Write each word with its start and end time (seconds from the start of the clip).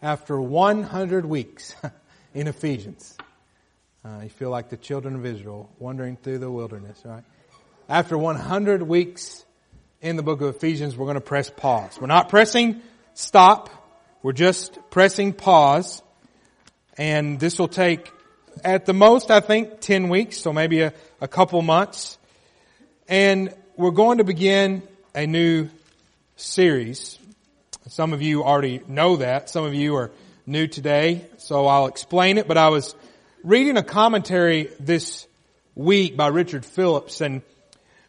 after 0.00 0.40
100 0.40 1.26
weeks 1.26 1.74
in 2.34 2.46
Ephesians. 2.46 3.16
Uh, 4.04 4.20
you 4.22 4.28
feel 4.28 4.50
like 4.50 4.70
the 4.70 4.76
children 4.76 5.16
of 5.16 5.26
Israel 5.26 5.68
wandering 5.78 6.16
through 6.16 6.38
the 6.38 6.50
wilderness, 6.50 7.00
right? 7.04 7.24
After 7.88 8.16
100 8.16 8.82
weeks 8.82 9.44
in 10.00 10.16
the 10.16 10.22
book 10.22 10.40
of 10.40 10.54
Ephesians, 10.54 10.96
we're 10.96 11.06
going 11.06 11.16
to 11.16 11.20
press 11.20 11.50
pause. 11.50 11.98
We're 12.00 12.06
not 12.06 12.28
pressing 12.28 12.80
stop. 13.14 13.70
We're 14.22 14.32
just 14.32 14.78
pressing 14.90 15.32
pause. 15.32 16.02
And 16.96 17.40
this 17.40 17.58
will 17.58 17.68
take 17.68 18.12
at 18.64 18.86
the 18.86 18.92
most, 18.94 19.30
I 19.30 19.40
think, 19.40 19.80
10 19.80 20.08
weeks, 20.08 20.38
so 20.38 20.52
maybe 20.52 20.80
a, 20.80 20.92
a 21.20 21.28
couple 21.28 21.60
months. 21.62 22.18
And 23.08 23.54
we're 23.76 23.90
going 23.90 24.18
to 24.18 24.24
begin 24.24 24.82
a 25.14 25.26
new 25.26 25.68
series. 26.36 27.18
Some 27.88 28.12
of 28.12 28.20
you 28.20 28.44
already 28.44 28.82
know 28.86 29.16
that. 29.16 29.48
Some 29.48 29.64
of 29.64 29.72
you 29.74 29.96
are 29.96 30.10
new 30.46 30.66
today, 30.66 31.24
so 31.38 31.66
I'll 31.66 31.86
explain 31.86 32.36
it. 32.36 32.46
But 32.46 32.58
I 32.58 32.68
was 32.68 32.94
reading 33.42 33.78
a 33.78 33.82
commentary 33.82 34.68
this 34.78 35.26
week 35.74 36.14
by 36.14 36.26
Richard 36.26 36.66
Phillips 36.66 37.22
and 37.22 37.40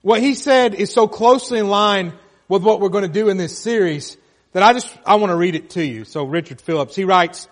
what 0.02 0.21
he 0.21 0.34
said 0.34 0.76
is 0.76 0.91
so 0.91 1.07
closely 1.07 1.59
in 1.59 1.70
line 1.70 2.13
with 2.49 2.62
what 2.62 2.81
we're 2.81 2.90
going 2.90 3.05
to 3.05 3.13
do 3.13 3.30
in 3.30 3.38
this 3.38 3.57
series 3.57 4.18
that 4.52 4.63
I 4.63 4.73
just, 4.73 4.94
I 5.05 5.16
want 5.16 5.31
to 5.31 5.35
read 5.35 5.55
it 5.55 5.70
to 5.71 5.85
you. 5.85 6.04
So 6.04 6.26
Richard 6.26 6.59
Phillips, 6.59 6.96
he 6.96 7.05
writes, 7.05 7.48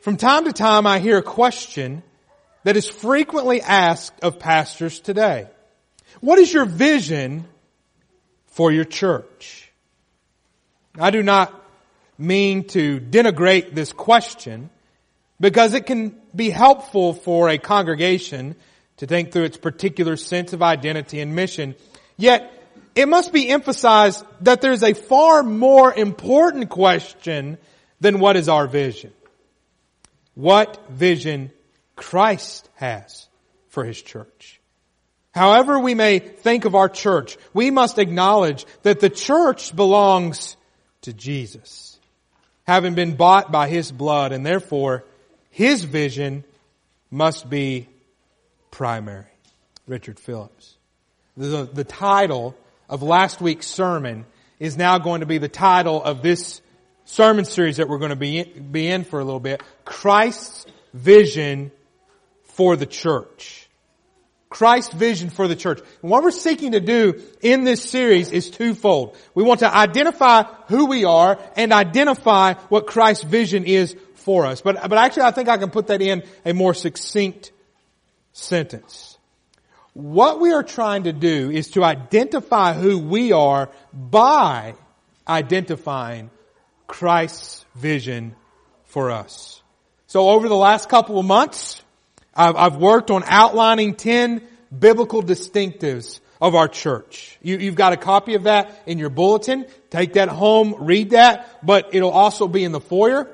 from 0.00 0.18
time 0.18 0.44
to 0.44 0.52
time 0.52 0.86
I 0.86 0.98
hear 0.98 1.16
a 1.16 1.22
question 1.22 2.02
that 2.64 2.76
is 2.76 2.86
frequently 2.86 3.62
asked 3.62 4.20
of 4.22 4.38
pastors 4.38 5.00
today. 5.00 5.46
What 6.20 6.38
is 6.38 6.52
your 6.52 6.66
vision 6.66 7.46
for 8.46 8.70
your 8.70 8.84
church? 8.84 9.63
I 10.98 11.10
do 11.10 11.22
not 11.22 11.52
mean 12.16 12.68
to 12.68 13.00
denigrate 13.00 13.74
this 13.74 13.92
question 13.92 14.70
because 15.40 15.74
it 15.74 15.86
can 15.86 16.14
be 16.34 16.50
helpful 16.50 17.14
for 17.14 17.48
a 17.48 17.58
congregation 17.58 18.54
to 18.98 19.06
think 19.06 19.32
through 19.32 19.44
its 19.44 19.56
particular 19.56 20.16
sense 20.16 20.52
of 20.52 20.62
identity 20.62 21.20
and 21.20 21.34
mission. 21.34 21.74
Yet, 22.16 22.52
it 22.94 23.08
must 23.08 23.32
be 23.32 23.48
emphasized 23.48 24.24
that 24.42 24.60
there's 24.60 24.84
a 24.84 24.94
far 24.94 25.42
more 25.42 25.92
important 25.92 26.70
question 26.70 27.58
than 28.00 28.20
what 28.20 28.36
is 28.36 28.48
our 28.48 28.68
vision. 28.68 29.12
What 30.34 30.88
vision 30.90 31.50
Christ 31.96 32.68
has 32.76 33.26
for 33.68 33.84
His 33.84 34.00
church. 34.00 34.60
However 35.32 35.80
we 35.80 35.94
may 35.94 36.20
think 36.20 36.64
of 36.64 36.76
our 36.76 36.88
church, 36.88 37.36
we 37.52 37.72
must 37.72 37.98
acknowledge 37.98 38.64
that 38.84 39.00
the 39.00 39.10
church 39.10 39.74
belongs 39.74 40.56
to 41.04 41.12
Jesus, 41.12 41.98
having 42.66 42.94
been 42.94 43.16
bought 43.16 43.50
by 43.50 43.68
His 43.68 43.90
blood, 43.90 44.32
and 44.32 44.44
therefore 44.44 45.04
His 45.50 45.84
vision 45.84 46.44
must 47.10 47.48
be 47.48 47.88
primary. 48.70 49.26
Richard 49.86 50.18
Phillips. 50.18 50.76
The, 51.36 51.68
the 51.70 51.84
title 51.84 52.56
of 52.88 53.02
last 53.02 53.40
week's 53.40 53.66
sermon 53.66 54.24
is 54.58 54.76
now 54.76 54.98
going 54.98 55.20
to 55.20 55.26
be 55.26 55.38
the 55.38 55.48
title 55.48 56.02
of 56.02 56.22
this 56.22 56.62
sermon 57.04 57.44
series 57.44 57.76
that 57.76 57.88
we're 57.88 57.98
going 57.98 58.10
to 58.10 58.16
be 58.16 58.38
in, 58.38 58.72
be 58.72 58.88
in 58.88 59.04
for 59.04 59.20
a 59.20 59.24
little 59.24 59.40
bit. 59.40 59.62
Christ's 59.84 60.66
vision 60.92 61.70
for 62.44 62.76
the 62.76 62.86
church. 62.86 63.63
Christ's 64.54 64.94
vision 64.94 65.30
for 65.30 65.48
the 65.48 65.56
church. 65.56 65.80
And 66.00 66.10
what 66.12 66.22
we're 66.22 66.30
seeking 66.30 66.72
to 66.72 66.80
do 66.80 67.20
in 67.40 67.64
this 67.64 67.82
series 67.82 68.30
is 68.30 68.50
twofold. 68.50 69.16
We 69.34 69.42
want 69.42 69.60
to 69.60 69.76
identify 69.76 70.44
who 70.68 70.86
we 70.86 71.04
are 71.04 71.40
and 71.56 71.72
identify 71.72 72.54
what 72.68 72.86
Christ's 72.86 73.24
vision 73.24 73.64
is 73.64 73.96
for 74.14 74.46
us. 74.46 74.60
But, 74.60 74.88
but 74.88 74.96
actually 74.96 75.24
I 75.24 75.32
think 75.32 75.48
I 75.48 75.56
can 75.56 75.70
put 75.70 75.88
that 75.88 76.00
in 76.00 76.22
a 76.44 76.54
more 76.54 76.72
succinct 76.72 77.50
sentence. 78.32 79.18
What 79.92 80.38
we 80.38 80.52
are 80.52 80.62
trying 80.62 81.02
to 81.04 81.12
do 81.12 81.50
is 81.50 81.72
to 81.72 81.82
identify 81.82 82.74
who 82.74 83.00
we 83.00 83.32
are 83.32 83.70
by 83.92 84.76
identifying 85.26 86.30
Christ's 86.86 87.64
vision 87.74 88.36
for 88.84 89.10
us. 89.10 89.60
So 90.06 90.28
over 90.28 90.48
the 90.48 90.54
last 90.54 90.88
couple 90.88 91.18
of 91.18 91.26
months, 91.26 91.82
I've, 92.36 92.76
worked 92.76 93.10
on 93.10 93.22
outlining 93.26 93.94
10 93.94 94.42
biblical 94.76 95.22
distinctives 95.22 96.20
of 96.40 96.54
our 96.54 96.68
church. 96.68 97.38
You, 97.42 97.58
have 97.58 97.74
got 97.74 97.92
a 97.92 97.96
copy 97.96 98.34
of 98.34 98.44
that 98.44 98.82
in 98.86 98.98
your 98.98 99.10
bulletin. 99.10 99.66
Take 99.90 100.14
that 100.14 100.28
home, 100.28 100.74
read 100.78 101.10
that, 101.10 101.64
but 101.64 101.94
it'll 101.94 102.10
also 102.10 102.48
be 102.48 102.64
in 102.64 102.72
the 102.72 102.80
foyer 102.80 103.30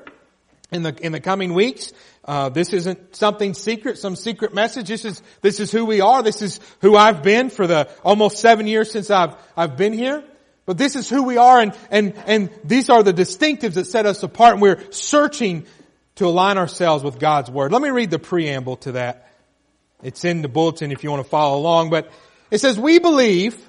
in 0.71 0.83
the, 0.83 0.95
in 1.01 1.11
the 1.11 1.19
coming 1.19 1.53
weeks. 1.53 1.91
Uh, 2.23 2.49
this 2.49 2.73
isn't 2.73 3.15
something 3.15 3.53
secret, 3.53 3.97
some 3.97 4.15
secret 4.15 4.53
message. 4.53 4.87
This 4.87 5.05
is, 5.05 5.21
this 5.41 5.59
is 5.59 5.71
who 5.71 5.85
we 5.85 6.01
are. 6.01 6.23
This 6.23 6.41
is 6.41 6.59
who 6.81 6.95
I've 6.95 7.23
been 7.23 7.49
for 7.49 7.67
the 7.67 7.89
almost 8.03 8.37
seven 8.37 8.67
years 8.67 8.91
since 8.91 9.09
I've, 9.09 9.35
I've 9.57 9.75
been 9.75 9.93
here. 9.93 10.23
But 10.65 10.77
this 10.77 10.95
is 10.95 11.09
who 11.09 11.23
we 11.23 11.37
are 11.37 11.59
and, 11.59 11.75
and, 11.89 12.13
and 12.27 12.49
these 12.63 12.89
are 12.89 13.01
the 13.01 13.13
distinctives 13.13 13.73
that 13.73 13.87
set 13.87 14.05
us 14.05 14.21
apart 14.21 14.53
and 14.53 14.61
we're 14.61 14.79
searching 14.91 15.65
to 16.21 16.27
align 16.27 16.59
ourselves 16.59 17.03
with 17.03 17.17
God's 17.17 17.49
Word. 17.49 17.71
Let 17.71 17.81
me 17.81 17.89
read 17.89 18.11
the 18.11 18.19
preamble 18.19 18.75
to 18.77 18.91
that. 18.91 19.27
It's 20.03 20.23
in 20.23 20.43
the 20.43 20.47
bulletin 20.47 20.91
if 20.91 21.03
you 21.03 21.09
want 21.09 21.23
to 21.23 21.29
follow 21.29 21.57
along, 21.57 21.89
but 21.89 22.11
it 22.51 22.59
says, 22.59 22.79
we 22.79 22.99
believe 22.99 23.59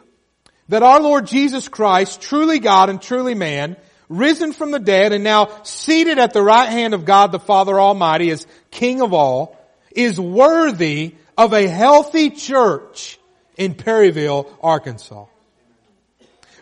that 0.68 0.82
our 0.82 1.00
Lord 1.00 1.26
Jesus 1.26 1.68
Christ, 1.68 2.20
truly 2.20 2.58
God 2.58 2.90
and 2.90 3.00
truly 3.00 3.34
man, 3.34 3.78
risen 4.10 4.52
from 4.52 4.70
the 4.70 4.78
dead 4.78 5.14
and 5.14 5.24
now 5.24 5.62
seated 5.62 6.18
at 6.18 6.34
the 6.34 6.42
right 6.42 6.68
hand 6.68 6.92
of 6.92 7.06
God 7.06 7.32
the 7.32 7.40
Father 7.40 7.80
Almighty 7.80 8.30
as 8.30 8.46
King 8.70 9.00
of 9.00 9.14
all, 9.14 9.58
is 9.90 10.20
worthy 10.20 11.14
of 11.38 11.54
a 11.54 11.66
healthy 11.66 12.28
church 12.28 13.18
in 13.56 13.72
Perryville, 13.72 14.54
Arkansas. 14.62 15.24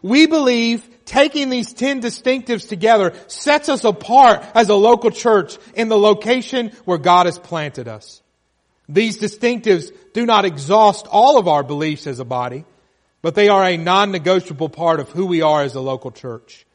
We 0.03 0.27
believe 0.27 0.89
taking 1.05 1.51
these 1.51 1.73
10 1.73 2.01
distinctives 2.01 2.69
together 2.69 3.15
sets 3.27 3.69
us 3.69 3.85
apart 3.85 4.45
as 4.55 4.69
a 4.69 4.75
local 4.75 5.11
church 5.11 5.59
in 5.75 5.89
the 5.89 5.99
location 5.99 6.73
where 6.85 6.99
God 6.99 7.27
has 7.27 7.39
planted 7.39 7.89
us. 7.89 8.23
These 8.89 9.21
distinctives 9.21 9.93
do 10.13 10.27
not 10.27 10.45
exhaust 10.45 11.07
all 11.07 11.39
of 11.39 11.47
our 11.47 11.63
beliefs 11.63 12.07
as 12.07 12.19
a 12.19 12.25
body, 12.25 12.65
but 13.23 13.35
they 13.35 13.49
are 13.49 13.65
a 13.65 13.77
non-negotiable 13.77 14.71
part 14.71 15.01
of 15.01 15.11
who 15.11 15.27
we 15.27 15.43
are 15.43 15.63
as 15.63 15.75
a 15.75 15.81
local 15.81 16.11
church. 16.11 16.67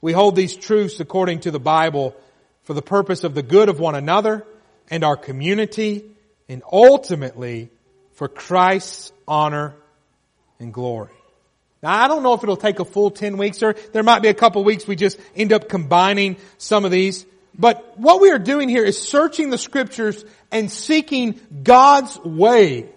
We 0.00 0.12
hold 0.12 0.36
these 0.36 0.56
truths 0.56 1.00
according 1.00 1.40
to 1.40 1.50
the 1.50 1.60
Bible 1.60 2.16
for 2.62 2.74
the 2.74 2.82
purpose 2.82 3.24
of 3.24 3.34
the 3.34 3.42
good 3.42 3.68
of 3.68 3.80
one 3.80 3.96
another 3.96 4.46
and 4.90 5.04
our 5.04 5.16
community 5.16 6.04
and 6.48 6.62
ultimately 6.70 7.70
for 8.12 8.28
Christ's 8.28 9.12
honor 9.26 9.74
and 10.58 10.72
glory. 10.72 11.17
Now 11.82 11.92
I 12.04 12.08
don't 12.08 12.22
know 12.22 12.34
if 12.34 12.42
it'll 12.42 12.56
take 12.56 12.80
a 12.80 12.84
full 12.84 13.10
10 13.10 13.36
weeks 13.36 13.62
or 13.62 13.74
there 13.92 14.02
might 14.02 14.22
be 14.22 14.28
a 14.28 14.34
couple 14.34 14.64
weeks 14.64 14.86
we 14.86 14.96
just 14.96 15.18
end 15.36 15.52
up 15.52 15.68
combining 15.68 16.36
some 16.58 16.84
of 16.84 16.90
these. 16.90 17.24
But 17.58 17.98
what 17.98 18.20
we 18.20 18.30
are 18.30 18.38
doing 18.38 18.68
here 18.68 18.84
is 18.84 19.00
searching 19.00 19.50
the 19.50 19.58
scriptures 19.58 20.24
and 20.50 20.70
seeking 20.70 21.40
God's 21.62 22.18
way 22.20 22.88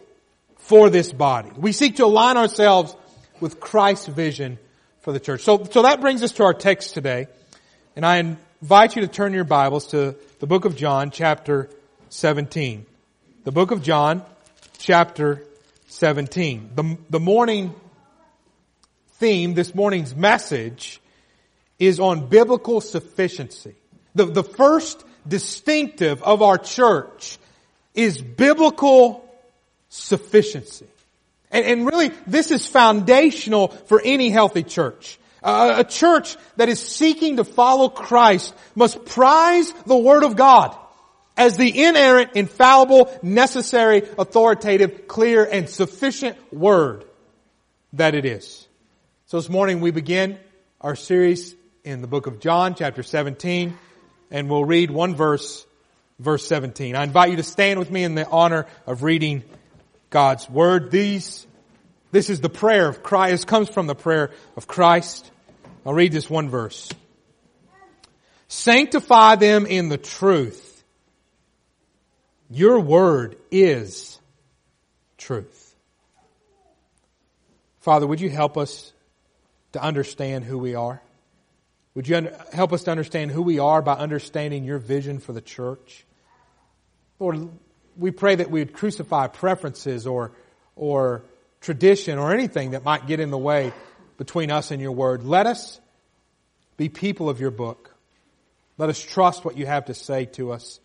for 0.58 0.90
this 0.90 1.12
body. 1.12 1.52
We 1.58 1.72
seek 1.72 1.97
to 1.97 2.06
align 2.06 2.38
ourselves 2.38 2.96
with 3.40 3.59
Christ's 3.59 4.08
vision 4.08 4.59
for 5.02 5.12
the 5.12 5.20
church. 5.20 5.41
So, 5.41 5.64
so 5.64 5.81
that 5.81 6.00
brings 6.00 6.22
us 6.24 6.31
to 6.34 6.44
our 6.44 6.53
text 6.53 6.94
today. 6.94 7.28
And 7.96 8.06
I 8.06 8.18
invite 8.62 8.96
you 8.96 9.02
to 9.02 9.08
turn 9.08 9.34
your 9.34 9.44
Bibles 9.44 9.88
to 9.88 10.16
the 10.40 10.47
book 10.47 10.66
of 10.66 10.75
John, 10.75 11.12
chapter 11.12 11.70
17. 12.09 12.86
The 13.44 13.52
book 13.52 13.72
of 13.72 13.81
John, 13.81 14.24
chapter 14.78 15.44
17. 15.88 16.72
The, 16.75 16.97
the 17.09 17.20
morning 17.20 17.74
theme, 19.22 19.54
this 19.54 19.76
morning's 19.76 20.16
message, 20.16 21.00
is 21.78 22.00
on 22.00 22.28
biblical 22.28 22.82
sufficiency. 22.82 23.76
The, 24.16 24.26
the 24.26 24.44
first 24.44 25.06
distinctive 25.28 26.23
of 26.23 26.41
our 26.41 26.58
church 26.58 27.38
is 27.94 28.20
biblical 28.20 29.23
sufficiency. 29.90 30.88
And, 31.52 31.66
and 31.66 31.85
really, 31.85 32.09
this 32.26 32.50
is 32.50 32.66
foundational 32.66 33.68
for 33.68 34.02
any 34.03 34.32
healthy 34.32 34.64
church. 34.64 35.20
Uh, 35.44 35.76
a 35.78 35.84
church 35.84 36.35
that 36.58 36.68
is 36.68 36.79
seeking 36.79 37.38
to 37.38 37.44
follow 37.44 37.90
Christ 37.90 38.56
must 38.73 39.06
prize 39.06 39.72
the 39.85 39.97
Word 39.97 40.23
of 40.23 40.35
God 40.35 40.76
as 41.38 41.58
the 41.58 41.84
inerrant, 41.84 42.32
infallible, 42.34 43.16
necessary, 43.22 44.02
authoritative, 44.18 45.08
clear, 45.08 45.46
and 45.46 45.70
sufficient 45.70 46.38
Word 46.52 47.06
that 47.94 48.16
it 48.16 48.26
is. 48.26 48.68
So 49.32 49.38
this 49.38 49.48
morning 49.48 49.80
we 49.80 49.92
begin 49.92 50.38
our 50.82 50.94
series 50.94 51.56
in 51.86 52.02
the 52.02 52.08
book 52.08 52.28
of 52.28 52.42
John, 52.42 52.76
chapter 52.76 53.02
17, 53.02 53.78
and 54.30 54.50
we'll 54.50 54.66
read 54.66 54.92
one 54.92 55.16
verse, 55.16 55.66
verse 56.20 56.46
17. 56.46 56.98
I 56.98 57.04
invite 57.06 57.30
you 57.30 57.38
to 57.38 57.44
stand 57.44 57.80
with 57.80 57.90
me 57.90 58.04
in 58.04 58.14
the 58.14 58.28
honor 58.28 58.68
of 58.86 59.04
reading 59.04 59.46
God's 60.10 60.50
Word. 60.50 60.92
These, 60.92 61.48
this 62.12 62.30
is 62.30 62.42
the 62.42 62.50
prayer 62.50 62.90
of 62.90 63.04
Christ, 63.04 63.32
this 63.32 63.46
comes 63.46 63.70
from 63.70 63.88
the 63.88 63.96
prayer 63.96 64.32
of 64.58 64.68
Christ. 64.68 65.32
I'll 65.86 65.94
read 65.94 66.12
this 66.12 66.30
one 66.30 66.50
verse. 66.50 66.92
Sanctify 68.50 69.38
them 69.38 69.66
in 69.66 69.88
the 69.88 69.98
truth. 69.98 70.84
Your 72.50 72.82
word 72.82 73.38
is 73.50 74.20
truth. 75.18 75.74
Father, 77.80 78.06
would 78.06 78.20
you 78.20 78.30
help 78.30 78.58
us 78.58 78.92
to 79.73 79.82
understand 79.82 80.46
who 80.46 80.58
we 80.58 80.76
are? 80.76 81.02
Would 81.96 82.08
you 82.08 82.29
help 82.53 82.72
us 82.72 82.84
to 82.84 82.91
understand 82.91 83.32
who 83.32 83.41
we 83.41 83.59
are 83.59 83.82
by 83.82 83.94
understanding 83.94 84.64
your 84.64 84.78
vision 84.78 85.20
for 85.20 85.34
the 85.34 85.41
church? 85.41 86.06
Lord, 87.20 87.50
we 87.97 88.12
pray 88.12 88.35
that 88.35 88.50
we 88.50 88.62
would 88.62 88.73
crucify 88.73 89.28
preferences 89.28 90.08
or, 90.08 90.32
or 90.76 91.23
tradition 91.59 92.18
or 92.18 92.34
anything 92.34 92.72
that 92.72 92.84
might 92.84 93.08
get 93.08 93.20
in 93.20 93.29
the 93.29 93.38
way 93.38 93.73
between 94.18 94.52
us 94.52 94.72
and 94.72 94.82
your 94.82 94.91
word. 94.91 95.23
Let 95.23 95.47
us 95.47 95.79
be 96.78 96.90
people 96.90 97.29
of 97.29 97.40
your 97.40 97.52
book. 97.52 97.94
Let 98.78 98.90
us 98.90 99.00
trust 99.00 99.44
what 99.44 99.58
you 99.58 99.66
have 99.66 99.85
to 99.85 99.94
say 99.94 100.26
to 100.26 100.52
us. 100.52 100.79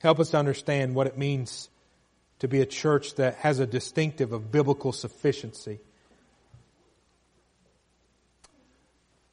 Help 0.00 0.20
us 0.20 0.30
to 0.30 0.38
understand 0.38 0.94
what 0.94 1.06
it 1.06 1.16
means 1.16 1.68
to 2.40 2.48
be 2.48 2.60
a 2.60 2.66
church 2.66 3.14
that 3.14 3.36
has 3.36 3.58
a 3.58 3.66
distinctive 3.66 4.32
of 4.32 4.52
biblical 4.52 4.92
sufficiency. 4.92 5.80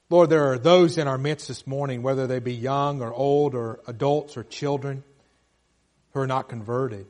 Lord, 0.10 0.30
there 0.30 0.52
are 0.52 0.60
those 0.60 1.00
in 1.00 1.08
our 1.08 1.18
midst 1.18 1.48
this 1.48 1.66
morning, 1.66 2.04
whether 2.04 2.28
they 2.28 2.40
be 2.40 2.54
young 2.54 3.02
or 3.02 3.12
old 3.12 3.56
or 3.56 3.80
adults 3.88 4.38
or 4.38 4.44
children, 4.44 5.04
who 6.14 6.20
are 6.20 6.28
not 6.28 6.48
converted. 6.48 7.08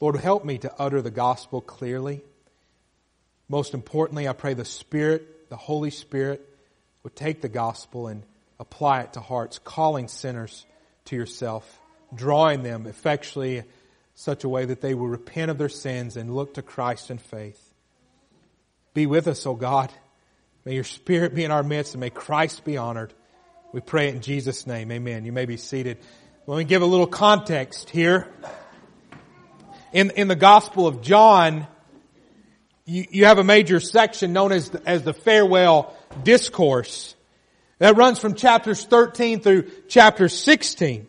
Lord, 0.00 0.16
help 0.16 0.46
me 0.46 0.56
to 0.58 0.72
utter 0.78 1.02
the 1.02 1.10
gospel 1.10 1.60
clearly. 1.60 2.22
Most 3.50 3.74
importantly, 3.74 4.28
I 4.28 4.32
pray 4.32 4.54
the 4.54 4.64
Spirit, 4.64 5.50
the 5.50 5.56
Holy 5.56 5.90
Spirit, 5.90 6.46
would 7.02 7.14
take 7.14 7.42
the 7.42 7.48
gospel 7.50 8.06
and 8.06 8.22
apply 8.58 9.02
it 9.02 9.12
to 9.12 9.20
hearts, 9.20 9.58
calling 9.58 10.08
sinners 10.08 10.64
to 11.06 11.16
yourself, 11.16 11.80
drawing 12.14 12.62
them 12.62 12.86
effectually 12.86 13.64
such 14.14 14.44
a 14.44 14.48
way 14.48 14.64
that 14.64 14.80
they 14.80 14.94
will 14.94 15.08
repent 15.08 15.50
of 15.50 15.58
their 15.58 15.68
sins 15.68 16.16
and 16.16 16.34
look 16.34 16.54
to 16.54 16.62
Christ 16.62 17.10
in 17.10 17.18
faith. 17.18 17.60
Be 18.94 19.06
with 19.06 19.28
us, 19.28 19.46
O 19.46 19.54
God. 19.54 19.92
May 20.64 20.74
your 20.74 20.84
Spirit 20.84 21.34
be 21.34 21.44
in 21.44 21.50
our 21.50 21.62
midst 21.62 21.94
and 21.94 22.00
may 22.00 22.10
Christ 22.10 22.64
be 22.64 22.76
honored. 22.76 23.14
We 23.72 23.80
pray 23.80 24.08
it 24.08 24.14
in 24.14 24.20
Jesus' 24.20 24.66
name. 24.66 24.92
Amen. 24.92 25.24
You 25.24 25.32
may 25.32 25.46
be 25.46 25.56
seated. 25.56 25.98
Let 26.46 26.58
me 26.58 26.64
give 26.64 26.82
a 26.82 26.86
little 26.86 27.06
context 27.06 27.88
here. 27.88 28.28
In, 29.92 30.10
in 30.10 30.28
the 30.28 30.36
Gospel 30.36 30.86
of 30.86 31.00
John, 31.00 31.66
you, 32.84 33.06
you 33.10 33.24
have 33.24 33.38
a 33.38 33.44
major 33.44 33.80
section 33.80 34.34
known 34.34 34.52
as 34.52 34.70
the, 34.70 34.86
as 34.86 35.02
the 35.02 35.14
farewell 35.14 35.94
discourse 36.24 37.14
that 37.78 37.96
runs 37.96 38.18
from 38.18 38.34
chapters 38.34 38.84
13 38.84 39.40
through 39.40 39.70
chapter 39.88 40.28
16. 40.28 41.06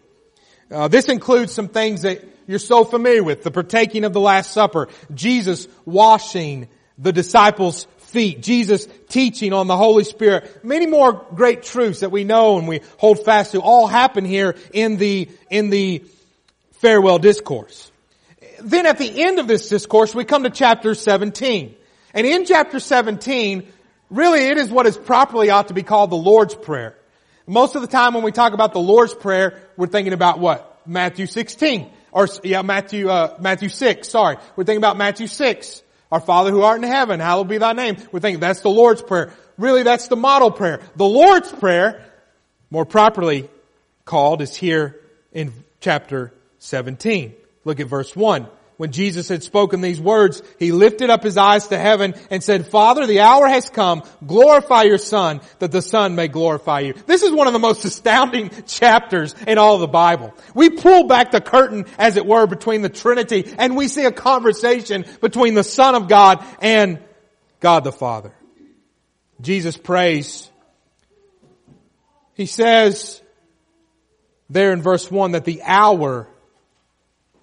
Uh, 0.71 0.87
this 0.87 1.09
includes 1.09 1.51
some 1.51 1.67
things 1.67 2.03
that 2.03 2.23
you're 2.47 2.57
so 2.57 2.85
familiar 2.85 3.23
with. 3.23 3.43
The 3.43 3.51
partaking 3.51 4.05
of 4.05 4.13
the 4.13 4.21
Last 4.21 4.51
Supper, 4.51 4.87
Jesus 5.13 5.67
washing 5.83 6.69
the 6.97 7.11
disciples' 7.11 7.87
feet, 8.11 8.41
Jesus 8.41 8.87
teaching 9.09 9.53
on 9.53 9.67
the 9.67 9.77
Holy 9.77 10.03
Spirit, 10.03 10.63
many 10.63 10.85
more 10.85 11.25
great 11.33 11.63
truths 11.63 12.01
that 12.01 12.11
we 12.11 12.23
know 12.23 12.57
and 12.57 12.67
we 12.67 12.81
hold 12.97 13.23
fast 13.23 13.53
to 13.53 13.61
all 13.61 13.87
happen 13.87 14.25
here 14.25 14.55
in 14.73 14.97
the, 14.97 15.29
in 15.49 15.69
the 15.69 16.03
farewell 16.73 17.19
discourse. 17.19 17.91
Then 18.61 18.85
at 18.85 18.97
the 18.97 19.23
end 19.23 19.39
of 19.39 19.47
this 19.47 19.69
discourse, 19.69 20.13
we 20.13 20.25
come 20.25 20.43
to 20.43 20.49
chapter 20.49 20.93
17. 20.93 21.75
And 22.13 22.27
in 22.27 22.45
chapter 22.45 22.79
17, 22.79 23.67
really 24.09 24.47
it 24.47 24.57
is 24.57 24.69
what 24.69 24.85
is 24.85 24.97
properly 24.97 25.49
ought 25.49 25.69
to 25.69 25.73
be 25.73 25.83
called 25.83 26.09
the 26.09 26.15
Lord's 26.15 26.53
Prayer. 26.53 26.95
Most 27.47 27.75
of 27.75 27.81
the 27.81 27.87
time 27.87 28.13
when 28.13 28.23
we 28.23 28.31
talk 28.31 28.53
about 28.53 28.73
the 28.73 28.79
Lord's 28.79 29.13
Prayer, 29.13 29.61
we're 29.77 29.87
thinking 29.87 30.13
about 30.13 30.39
what? 30.39 30.81
Matthew 30.85 31.25
16. 31.25 31.89
Or, 32.11 32.27
yeah, 32.43 32.61
Matthew, 32.61 33.09
uh, 33.09 33.37
Matthew 33.39 33.69
6, 33.69 34.07
sorry. 34.07 34.37
We're 34.55 34.65
thinking 34.65 34.79
about 34.79 34.97
Matthew 34.97 35.27
6. 35.27 35.81
Our 36.11 36.19
Father 36.19 36.51
who 36.51 36.61
art 36.61 36.83
in 36.83 36.89
heaven, 36.89 37.19
hallowed 37.19 37.47
be 37.47 37.57
thy 37.57 37.73
name. 37.73 37.97
We're 38.11 38.19
thinking 38.19 38.39
that's 38.39 38.61
the 38.61 38.69
Lord's 38.69 39.01
Prayer. 39.01 39.33
Really, 39.57 39.83
that's 39.83 40.07
the 40.07 40.15
model 40.15 40.51
prayer. 40.51 40.81
The 40.95 41.05
Lord's 41.05 41.51
Prayer, 41.51 42.05
more 42.69 42.85
properly 42.85 43.49
called, 44.05 44.41
is 44.41 44.55
here 44.55 44.99
in 45.31 45.53
chapter 45.79 46.33
17. 46.59 47.35
Look 47.63 47.79
at 47.79 47.87
verse 47.87 48.15
1. 48.15 48.47
When 48.81 48.91
Jesus 48.91 49.29
had 49.29 49.43
spoken 49.43 49.81
these 49.81 50.01
words, 50.01 50.41
he 50.57 50.71
lifted 50.71 51.11
up 51.11 51.21
his 51.21 51.37
eyes 51.37 51.67
to 51.67 51.77
heaven 51.77 52.15
and 52.31 52.41
said, 52.41 52.65
Father, 52.65 53.05
the 53.05 53.19
hour 53.19 53.47
has 53.47 53.69
come. 53.69 54.01
Glorify 54.25 54.81
your 54.81 54.97
Son, 54.97 55.41
that 55.59 55.71
the 55.71 55.83
Son 55.83 56.15
may 56.15 56.27
glorify 56.27 56.79
you. 56.79 56.95
This 57.05 57.21
is 57.21 57.31
one 57.31 57.45
of 57.45 57.53
the 57.53 57.59
most 57.59 57.85
astounding 57.85 58.49
chapters 58.65 59.35
in 59.45 59.59
all 59.59 59.77
the 59.77 59.87
Bible. 59.87 60.33
We 60.55 60.71
pull 60.71 61.03
back 61.03 61.29
the 61.29 61.41
curtain, 61.41 61.85
as 61.99 62.17
it 62.17 62.25
were, 62.25 62.47
between 62.47 62.81
the 62.81 62.89
Trinity 62.89 63.53
and 63.55 63.77
we 63.77 63.87
see 63.87 64.05
a 64.05 64.11
conversation 64.11 65.05
between 65.21 65.53
the 65.53 65.63
Son 65.63 65.93
of 65.93 66.07
God 66.07 66.43
and 66.59 66.97
God 67.59 67.83
the 67.83 67.91
Father. 67.91 68.33
Jesus 69.41 69.77
prays. 69.77 70.49
He 72.33 72.47
says 72.47 73.21
there 74.49 74.73
in 74.73 74.81
verse 74.81 75.11
1 75.11 75.33
that 75.33 75.45
the 75.45 75.61
hour 75.61 76.27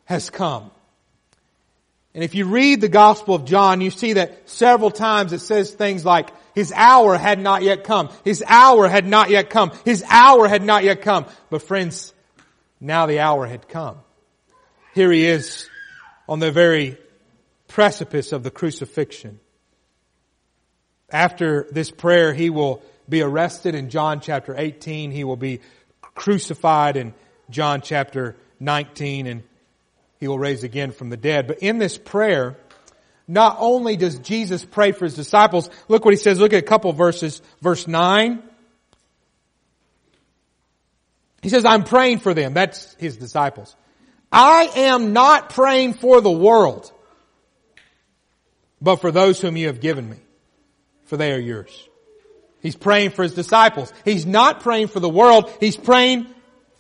has 0.05 0.31
come. 0.31 0.73
And 2.15 2.25
if 2.25 2.35
you 2.35 2.47
read 2.47 2.81
the 2.81 2.89
Gospel 2.89 3.35
of 3.35 3.45
John, 3.45 3.81
you 3.81 3.91
see 3.91 4.15
that 4.15 4.49
several 4.49 4.91
times 4.91 5.33
it 5.33 5.41
says 5.41 5.71
things 5.71 6.05
like, 6.05 6.31
His 6.55 6.73
hour 6.73 7.17
had 7.17 7.39
not 7.39 7.63
yet 7.63 7.85
come. 7.85 8.11
His 8.25 8.43
hour 8.47 8.89
had 8.89 9.07
not 9.07 9.31
yet 9.31 9.51
come. 9.51 9.73
His 9.85 10.03
hour 10.09 10.49
had 10.49 10.63
not 10.63 10.85
yet 10.85 11.03
come. 11.03 11.27
But 11.51 11.63
friends, 11.63 12.13
now 12.81 13.07
the 13.07 13.21
hour 13.21 13.47
had 13.47 13.69
come. 13.69 13.99
Here 14.95 15.13
He 15.13 15.27
is 15.27 15.69
on 16.29 16.41
the 16.41 16.51
very 16.51 16.97
precipice 17.69 18.33
of 18.33 18.43
the 18.43 18.51
crucifixion. 18.51 19.39
After 21.11 21.67
this 21.71 21.91
prayer, 21.91 22.33
He 22.33 22.51
will 22.51 22.83
be 23.09 23.23
arrested 23.23 23.75
in 23.75 23.91
John 23.91 24.21
chapter 24.21 24.55
18. 24.57 25.11
He 25.11 25.25
will 25.25 25.37
be 25.37 25.61
crucified 26.01 26.97
in 26.97 27.15
John 27.51 27.81
chapter 27.81 28.37
19 28.61 29.27
and 29.27 29.43
he 30.19 30.29
will 30.29 30.39
raise 30.39 30.65
again 30.65 30.93
from 30.93 31.11
the 31.11 31.17
dead. 31.17 31.47
But 31.47 31.59
in 31.59 31.79
this 31.79 31.97
prayer, 31.97 32.57
not 33.27 33.57
only 33.61 33.97
does 33.97 34.19
Jesus 34.19 34.65
pray 34.65 34.93
for 34.93 35.05
his 35.05 35.15
disciples, 35.15 35.71
look 35.89 36.05
what 36.05 36.15
he 36.15 36.19
says, 36.19 36.41
look 36.41 36.53
at 36.53 36.59
a 36.59 36.67
couple 36.67 36.93
verses, 36.93 37.43
verse 37.61 37.87
9. 37.87 38.43
He 41.43 41.49
says, 41.51 41.65
I'm 41.65 41.85
praying 41.85 42.19
for 42.19 42.35
them. 42.35 42.55
That's 42.55 42.95
his 42.95 43.17
disciples. 43.17 43.77
I 44.33 44.71
am 44.77 45.13
not 45.13 45.51
praying 45.51 45.95
for 45.95 46.21
the 46.21 46.31
world, 46.31 46.91
but 48.81 48.97
for 48.97 49.11
those 49.11 49.41
whom 49.41 49.57
you 49.57 49.69
have 49.69 49.81
given 49.81 50.09
me, 50.09 50.19
for 51.05 51.17
they 51.17 51.33
are 51.33 51.39
yours. 51.39 51.89
He's 52.61 52.77
praying 52.77 53.11
for 53.11 53.23
his 53.23 53.35
disciples. 53.35 53.93
He's 54.05 54.27
not 54.27 54.61
praying 54.61 54.89
for 54.89 55.01
the 55.01 55.09
world. 55.09 55.51
He's 55.61 55.77
praying 55.77 56.27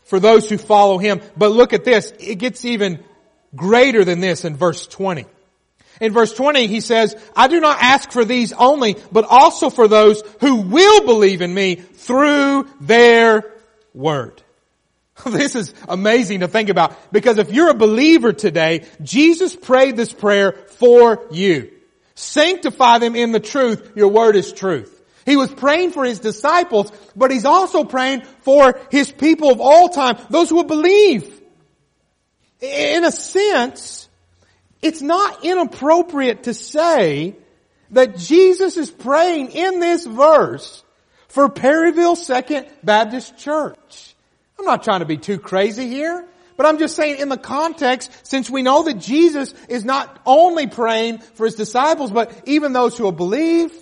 for 0.04 0.18
those 0.18 0.49
who 0.49 0.59
follow 0.59 0.99
him. 0.99 1.21
But 1.37 1.52
look 1.52 1.73
at 1.73 1.85
this. 1.85 2.12
It 2.18 2.37
gets 2.37 2.64
even 2.64 3.04
greater 3.55 4.05
than 4.05 4.21
this 4.21 4.45
in 4.45 4.57
verse 4.57 4.87
20. 4.87 5.26
In 6.00 6.12
verse 6.12 6.33
20, 6.33 6.67
he 6.67 6.81
says, 6.81 7.17
I 7.35 7.49
do 7.49 7.61
not 7.61 7.78
ask 7.81 8.12
for 8.12 8.25
these 8.25 8.52
only, 8.52 8.97
but 9.11 9.26
also 9.28 9.69
for 9.69 9.88
those 9.88 10.23
who 10.40 10.62
will 10.62 11.05
believe 11.05 11.43
in 11.43 11.52
me 11.52 11.75
through 11.76 12.69
their 12.81 13.43
word. 13.95 14.43
This 15.26 15.57
is 15.57 15.75
amazing 15.88 16.40
to 16.40 16.49
think 16.49 16.69
about 16.69 17.12
because 17.12 17.38
if 17.38 17.52
you're 17.52 17.71
a 17.71 17.75
believer 17.75 18.33
today, 18.33 18.87
Jesus 19.02 19.57
prayed 19.57 19.97
this 19.97 20.12
prayer 20.12 20.52
for 20.52 21.26
you. 21.33 21.73
Sanctify 22.14 22.99
them 22.99 23.17
in 23.17 23.33
the 23.33 23.40
truth. 23.40 23.93
Your 23.97 24.09
word 24.09 24.37
is 24.37 24.52
truth. 24.52 24.95
He 25.26 25.37
was 25.37 25.52
praying 25.52 25.90
for 25.90 26.05
his 26.05 26.21
disciples, 26.21 26.90
but 27.14 27.31
he's 27.31 27.45
also 27.45 27.85
praying 27.85 28.23
for 28.43 28.81
his 28.90 29.12
people 29.12 29.50
of 29.50 29.61
all 29.61 29.88
time, 29.88 30.17
those 30.31 30.49
who 30.49 30.57
will 30.57 30.64
believe. 30.64 31.38
In 32.61 33.05
a 33.05 33.12
sense, 33.12 34.09
it's 34.83 35.03
not 35.03 35.45
inappropriate 35.45 36.45
to 36.45 36.55
say 36.55 37.37
that 37.91 38.17
Jesus 38.17 38.77
is 38.77 38.91
praying 38.91 39.53
in 39.53 39.81
this 39.81 40.05
verse 40.05 40.83
for 41.29 41.49
Perryville 41.49 42.17
Second 42.17 42.67
Baptist 42.83 43.38
Church. 43.38 44.15
I'm 44.59 44.65
not 44.65 44.83
trying 44.83 45.00
to 45.00 45.07
be 45.07 45.17
too 45.17 45.38
crazy 45.38 45.88
here, 45.88 46.27
but 46.57 46.67
I'm 46.67 46.79
just 46.79 46.97
saying 46.97 47.21
in 47.21 47.29
the 47.29 47.38
context, 47.38 48.11
since 48.27 48.50
we 48.50 48.62
know 48.62 48.83
that 48.83 48.99
Jesus 48.99 49.55
is 49.69 49.85
not 49.85 50.21
only 50.27 50.67
praying 50.67 51.19
for 51.19 51.47
his 51.47 51.55
disciples, 51.55 52.11
but 52.11 52.43
even 52.47 52.73
those 52.73 52.99
who 52.99 53.05
will 53.05 53.12
believe, 53.12 53.73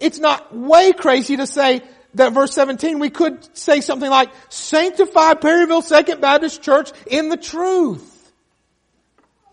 it's 0.00 0.18
not 0.18 0.54
way 0.54 0.92
crazy 0.92 1.36
to 1.36 1.46
say 1.46 1.82
that 2.18 2.32
verse 2.32 2.54
17, 2.54 2.98
we 2.98 3.10
could 3.10 3.56
say 3.56 3.80
something 3.80 4.08
like, 4.08 4.30
sanctify 4.48 5.34
Perryville 5.34 5.82
Second 5.82 6.20
Baptist 6.20 6.62
Church 6.62 6.92
in 7.06 7.28
the 7.28 7.36
truth. 7.36 8.32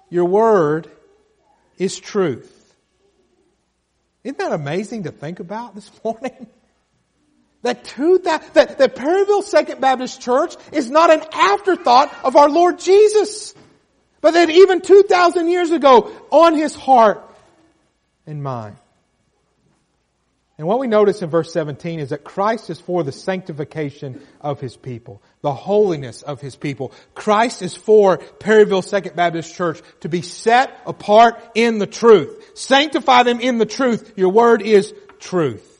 Your 0.09 0.25
word 0.25 0.89
is 1.77 1.99
truth. 1.99 2.51
Isn't 4.23 4.37
that 4.39 4.51
amazing 4.51 5.03
to 5.03 5.11
think 5.11 5.39
about 5.39 5.75
this 5.75 5.89
morning? 6.03 6.47
That, 7.63 7.83
two, 7.83 8.19
that, 8.19 8.53
that, 8.53 8.77
that 8.77 8.95
Perryville 8.95 9.41
Second 9.41 9.81
Baptist 9.81 10.21
Church 10.21 10.55
is 10.71 10.91
not 10.91 11.09
an 11.09 11.23
afterthought 11.31 12.15
of 12.23 12.35
our 12.35 12.47
Lord 12.47 12.77
Jesus. 12.77 13.55
But 14.21 14.31
that 14.31 14.49
even 14.49 14.81
2,000 14.81 15.47
years 15.47 15.71
ago, 15.71 16.11
on 16.29 16.55
His 16.55 16.75
heart 16.75 17.23
and 18.27 18.43
mind. 18.43 18.75
And 20.57 20.67
what 20.67 20.79
we 20.79 20.87
notice 20.87 21.21
in 21.21 21.29
verse 21.29 21.51
17 21.51 21.99
is 21.99 22.09
that 22.09 22.23
Christ 22.23 22.69
is 22.69 22.79
for 22.79 23.03
the 23.03 23.11
sanctification 23.11 24.25
of 24.39 24.61
His 24.61 24.77
people, 24.77 25.21
the 25.41 25.53
holiness 25.53 26.21
of 26.21 26.39
His 26.39 26.55
people. 26.55 26.93
Christ 27.13 27.61
is 27.61 27.75
for 27.75 28.17
Perryville 28.17 28.81
Second 28.81 29.17
Baptist 29.17 29.53
Church 29.53 29.81
to 29.99 30.09
be 30.09 30.21
set 30.21 30.79
apart 30.85 31.41
in 31.55 31.77
the 31.77 31.87
truth. 31.87 32.57
Sanctify 32.57 33.23
them 33.23 33.41
in 33.41 33.57
the 33.57 33.65
truth. 33.65 34.13
Your 34.15 34.29
word 34.29 34.61
is 34.61 34.93
truth. 35.19 35.71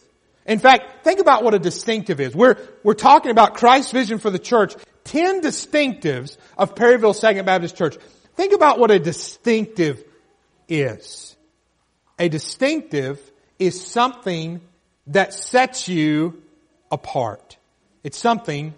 In 0.45 0.59
fact, 0.59 1.05
think 1.05 1.21
about 1.21 1.43
what 1.43 1.53
a 1.53 1.59
distinctive 1.59 2.19
is. 2.19 2.35
We're, 2.35 2.57
we're 2.83 2.95
talking 2.95 3.31
about 3.31 3.55
Christ's 3.55 3.91
vision 3.91 4.19
for 4.19 4.29
the 4.29 4.39
church. 4.39 4.75
Ten 5.05 5.41
distinctives 5.41 6.35
of 6.57 6.75
Perryville 6.75 7.13
Second 7.13 7.45
Baptist 7.45 7.77
Church. 7.77 7.97
Think 8.35 8.53
about 8.53 8.77
what 8.77 8.91
a 8.91 8.99
distinctive 8.99 10.03
is. 10.67 11.35
A 12.19 12.27
distinctive 12.27 13.19
is 13.59 13.85
something 13.85 14.61
that 15.07 15.33
sets 15.33 15.87
you 15.87 16.41
apart. 16.91 17.57
It's 18.03 18.17
something 18.17 18.73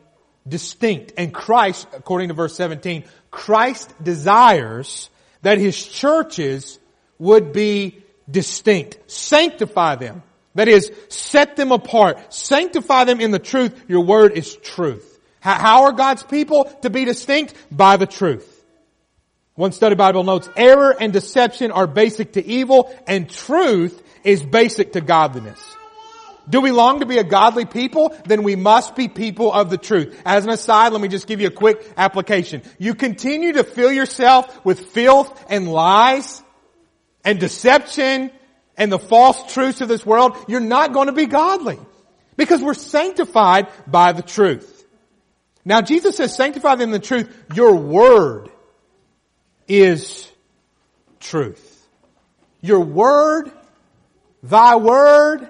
distinct. 0.48 1.14
And 1.18 1.34
Christ, 1.34 1.88
according 1.94 2.30
to 2.30 2.34
verse 2.34 2.56
17, 2.56 3.04
Christ 3.32 3.94
desires 4.02 5.10
that 5.42 5.58
his 5.58 5.86
churches 5.86 6.80
would 7.20 7.54
be 7.54 8.04
distinct. 8.30 9.00
Sanctify 9.10 9.96
them. 9.96 10.24
That 10.56 10.68
is, 10.68 10.92
set 11.10 11.56
them 11.56 11.72
apart. 11.72 12.34
Sanctify 12.34 13.04
them 13.04 13.22
in 13.22 13.32
the 13.32 13.40
truth. 13.40 13.84
Your 13.88 14.04
word 14.04 14.34
is 14.34 14.56
truth. 14.56 15.20
How 15.40 15.84
are 15.84 15.92
God's 15.92 16.24
people 16.24 16.66
to 16.82 16.90
be 16.90 17.06
distinct? 17.06 17.54
By 17.72 17.98
the 17.98 18.08
truth. 18.08 18.54
One 19.56 19.72
study 19.72 19.96
Bible 19.96 20.24
notes, 20.24 20.50
error 20.56 20.96
and 21.00 21.14
deception 21.14 21.72
are 21.72 21.88
basic 21.88 22.34
to 22.34 22.46
evil 22.46 22.96
and 23.08 23.30
truth 23.30 24.04
is 24.28 24.44
basic 24.44 24.94
to 24.94 25.02
godliness. 25.02 25.60
Do 26.50 26.62
we 26.62 26.72
long 26.72 27.00
to 27.00 27.06
be 27.06 27.18
a 27.18 27.24
godly 27.24 27.66
people? 27.66 28.16
Then 28.26 28.44
we 28.44 28.56
must 28.56 28.96
be 28.96 29.08
people 29.08 29.52
of 29.52 29.70
the 29.70 29.78
truth. 29.78 30.22
As 30.26 30.46
an 30.46 30.50
aside, 30.50 30.92
let 30.92 31.02
me 31.02 31.08
just 31.08 31.28
give 31.28 31.42
you 31.42 31.48
a 31.48 31.52
quick 31.52 31.86
application. 31.98 32.62
You 32.78 32.94
continue 32.94 33.54
to 33.54 33.64
fill 33.64 33.92
yourself 33.92 34.66
with 34.66 34.80
filth 34.80 35.46
and 35.50 35.72
lies 35.72 36.42
and 37.24 37.40
deception 37.40 38.32
and 38.78 38.92
the 38.92 39.00
false 39.00 39.54
truths 39.54 39.82
of 39.82 39.88
this 39.88 40.06
world, 40.06 40.38
you're 40.48 40.60
not 40.60 40.94
going 40.94 41.08
to 41.08 41.14
be 41.14 41.26
godly. 41.26 41.80
Because 42.36 42.62
we're 42.62 42.76
sanctified 42.76 43.68
by 43.88 44.12
the 44.12 44.22
truth. 44.22 44.86
Now 45.66 45.82
Jesus 45.82 46.18
says, 46.18 46.36
sanctify 46.36 46.76
them 46.76 46.90
in 46.90 46.92
the 46.92 47.00
truth. 47.00 47.36
Your 47.56 47.76
word 47.76 48.50
is 49.68 50.32
truth. 51.20 51.74
Your 52.62 52.80
word, 52.82 53.52
thy 54.44 54.76
word 54.76 55.48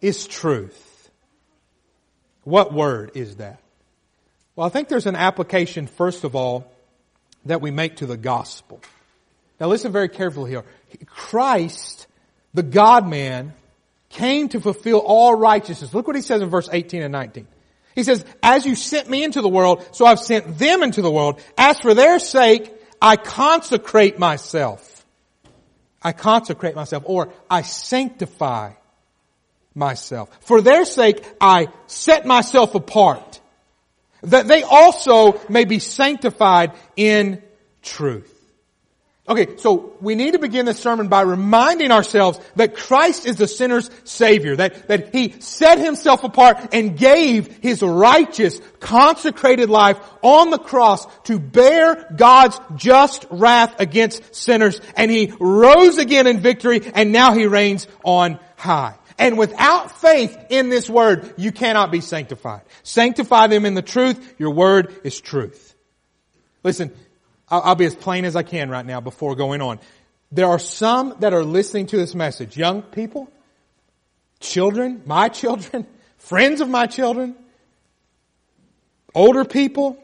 is 0.00 0.26
truth. 0.26 1.10
What 2.44 2.72
word 2.72 3.12
is 3.14 3.36
that? 3.36 3.60
Well, 4.56 4.66
I 4.66 4.70
think 4.70 4.88
there's 4.88 5.06
an 5.06 5.16
application, 5.16 5.86
first 5.86 6.24
of 6.24 6.34
all, 6.34 6.70
that 7.44 7.60
we 7.60 7.70
make 7.70 7.96
to 7.96 8.06
the 8.06 8.16
gospel. 8.16 8.80
Now 9.60 9.68
listen 9.68 9.92
very 9.92 10.08
carefully 10.08 10.50
here. 10.50 10.64
Christ, 11.06 12.06
the 12.54 12.62
God 12.62 13.08
man, 13.08 13.52
came 14.08 14.48
to 14.48 14.60
fulfill 14.60 14.98
all 14.98 15.34
righteousness. 15.34 15.92
Look 15.92 16.06
what 16.06 16.16
he 16.16 16.22
says 16.22 16.40
in 16.40 16.48
verse 16.48 16.68
18 16.72 17.02
and 17.02 17.12
19. 17.12 17.46
He 17.94 18.04
says, 18.04 18.24
as 18.42 18.64
you 18.64 18.74
sent 18.74 19.10
me 19.10 19.24
into 19.24 19.42
the 19.42 19.48
world, 19.48 19.84
so 19.92 20.06
I've 20.06 20.20
sent 20.20 20.58
them 20.58 20.82
into 20.82 21.02
the 21.02 21.10
world. 21.10 21.40
As 21.56 21.78
for 21.80 21.94
their 21.94 22.18
sake, 22.18 22.72
I 23.02 23.16
consecrate 23.16 24.18
myself. 24.18 24.87
I 26.02 26.12
consecrate 26.12 26.74
myself, 26.74 27.02
or 27.06 27.32
I 27.50 27.62
sanctify 27.62 28.72
myself. 29.74 30.30
For 30.40 30.60
their 30.60 30.84
sake, 30.84 31.24
I 31.40 31.68
set 31.86 32.26
myself 32.26 32.74
apart, 32.74 33.40
that 34.22 34.46
they 34.46 34.62
also 34.62 35.40
may 35.48 35.64
be 35.64 35.78
sanctified 35.78 36.72
in 36.96 37.42
truth. 37.82 38.37
Okay, 39.28 39.58
so 39.58 39.94
we 40.00 40.14
need 40.14 40.32
to 40.32 40.38
begin 40.38 40.64
this 40.64 40.80
sermon 40.80 41.08
by 41.08 41.20
reminding 41.20 41.90
ourselves 41.90 42.40
that 42.56 42.74
Christ 42.74 43.26
is 43.26 43.36
the 43.36 43.46
sinner's 43.46 43.90
Savior, 44.04 44.56
that, 44.56 44.88
that 44.88 45.14
He 45.14 45.38
set 45.40 45.78
Himself 45.78 46.24
apart 46.24 46.68
and 46.72 46.96
gave 46.96 47.58
His 47.58 47.82
righteous, 47.82 48.58
consecrated 48.80 49.68
life 49.68 49.98
on 50.22 50.48
the 50.48 50.58
cross 50.58 51.06
to 51.24 51.38
bear 51.38 52.10
God's 52.16 52.58
just 52.76 53.26
wrath 53.30 53.78
against 53.78 54.34
sinners, 54.34 54.80
and 54.96 55.10
He 55.10 55.30
rose 55.38 55.98
again 55.98 56.26
in 56.26 56.40
victory, 56.40 56.80
and 56.94 57.12
now 57.12 57.34
He 57.34 57.46
reigns 57.46 57.86
on 58.04 58.38
high. 58.56 58.96
And 59.18 59.36
without 59.36 60.00
faith 60.00 60.38
in 60.48 60.70
this 60.70 60.88
word, 60.88 61.34
you 61.36 61.52
cannot 61.52 61.90
be 61.90 62.00
sanctified. 62.00 62.62
Sanctify 62.82 63.48
them 63.48 63.66
in 63.66 63.74
the 63.74 63.82
truth. 63.82 64.36
Your 64.38 64.52
word 64.52 64.94
is 65.04 65.20
truth. 65.20 65.74
Listen, 66.62 66.92
I'll, 67.50 67.74
be 67.74 67.86
as 67.86 67.94
plain 67.94 68.24
as 68.24 68.36
I 68.36 68.42
can 68.42 68.70
right 68.70 68.84
now 68.84 69.00
before 69.00 69.34
going 69.34 69.62
on. 69.62 69.78
There 70.30 70.46
are 70.46 70.58
some 70.58 71.16
that 71.20 71.32
are 71.32 71.44
listening 71.44 71.86
to 71.86 71.96
this 71.96 72.14
message. 72.14 72.56
Young 72.56 72.82
people, 72.82 73.30
children, 74.40 75.02
my 75.06 75.28
children, 75.40 75.86
friends 76.18 76.60
of 76.60 76.68
my 76.68 76.86
children, 76.86 77.34
older 79.14 79.44
people, 79.44 79.96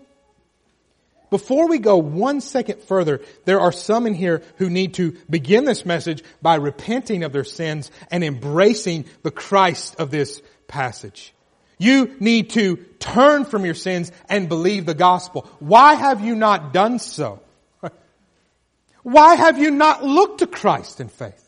before 1.30 1.68
we 1.68 1.78
go 1.78 1.96
one 1.96 2.40
second 2.40 2.80
further, 2.82 3.20
there 3.44 3.60
are 3.60 3.72
some 3.72 4.06
in 4.06 4.14
here 4.14 4.42
who 4.56 4.70
need 4.70 4.94
to 4.94 5.16
begin 5.28 5.64
this 5.64 5.84
message 5.84 6.22
by 6.40 6.54
repenting 6.54 7.24
of 7.24 7.32
their 7.32 7.44
sins 7.44 7.90
and 8.10 8.22
embracing 8.22 9.06
the 9.22 9.32
Christ 9.32 9.96
of 9.98 10.10
this 10.10 10.40
passage. 10.68 11.34
You 11.78 12.14
need 12.20 12.50
to 12.50 12.76
turn 12.98 13.44
from 13.44 13.64
your 13.64 13.74
sins 13.74 14.12
and 14.28 14.48
believe 14.48 14.86
the 14.86 14.94
gospel. 14.94 15.48
Why 15.58 15.94
have 15.94 16.24
you 16.24 16.34
not 16.34 16.72
done 16.72 16.98
so? 16.98 17.40
Why 19.02 19.34
have 19.34 19.58
you 19.58 19.70
not 19.70 20.04
looked 20.04 20.38
to 20.38 20.46
Christ 20.46 21.00
in 21.00 21.08
faith? 21.08 21.43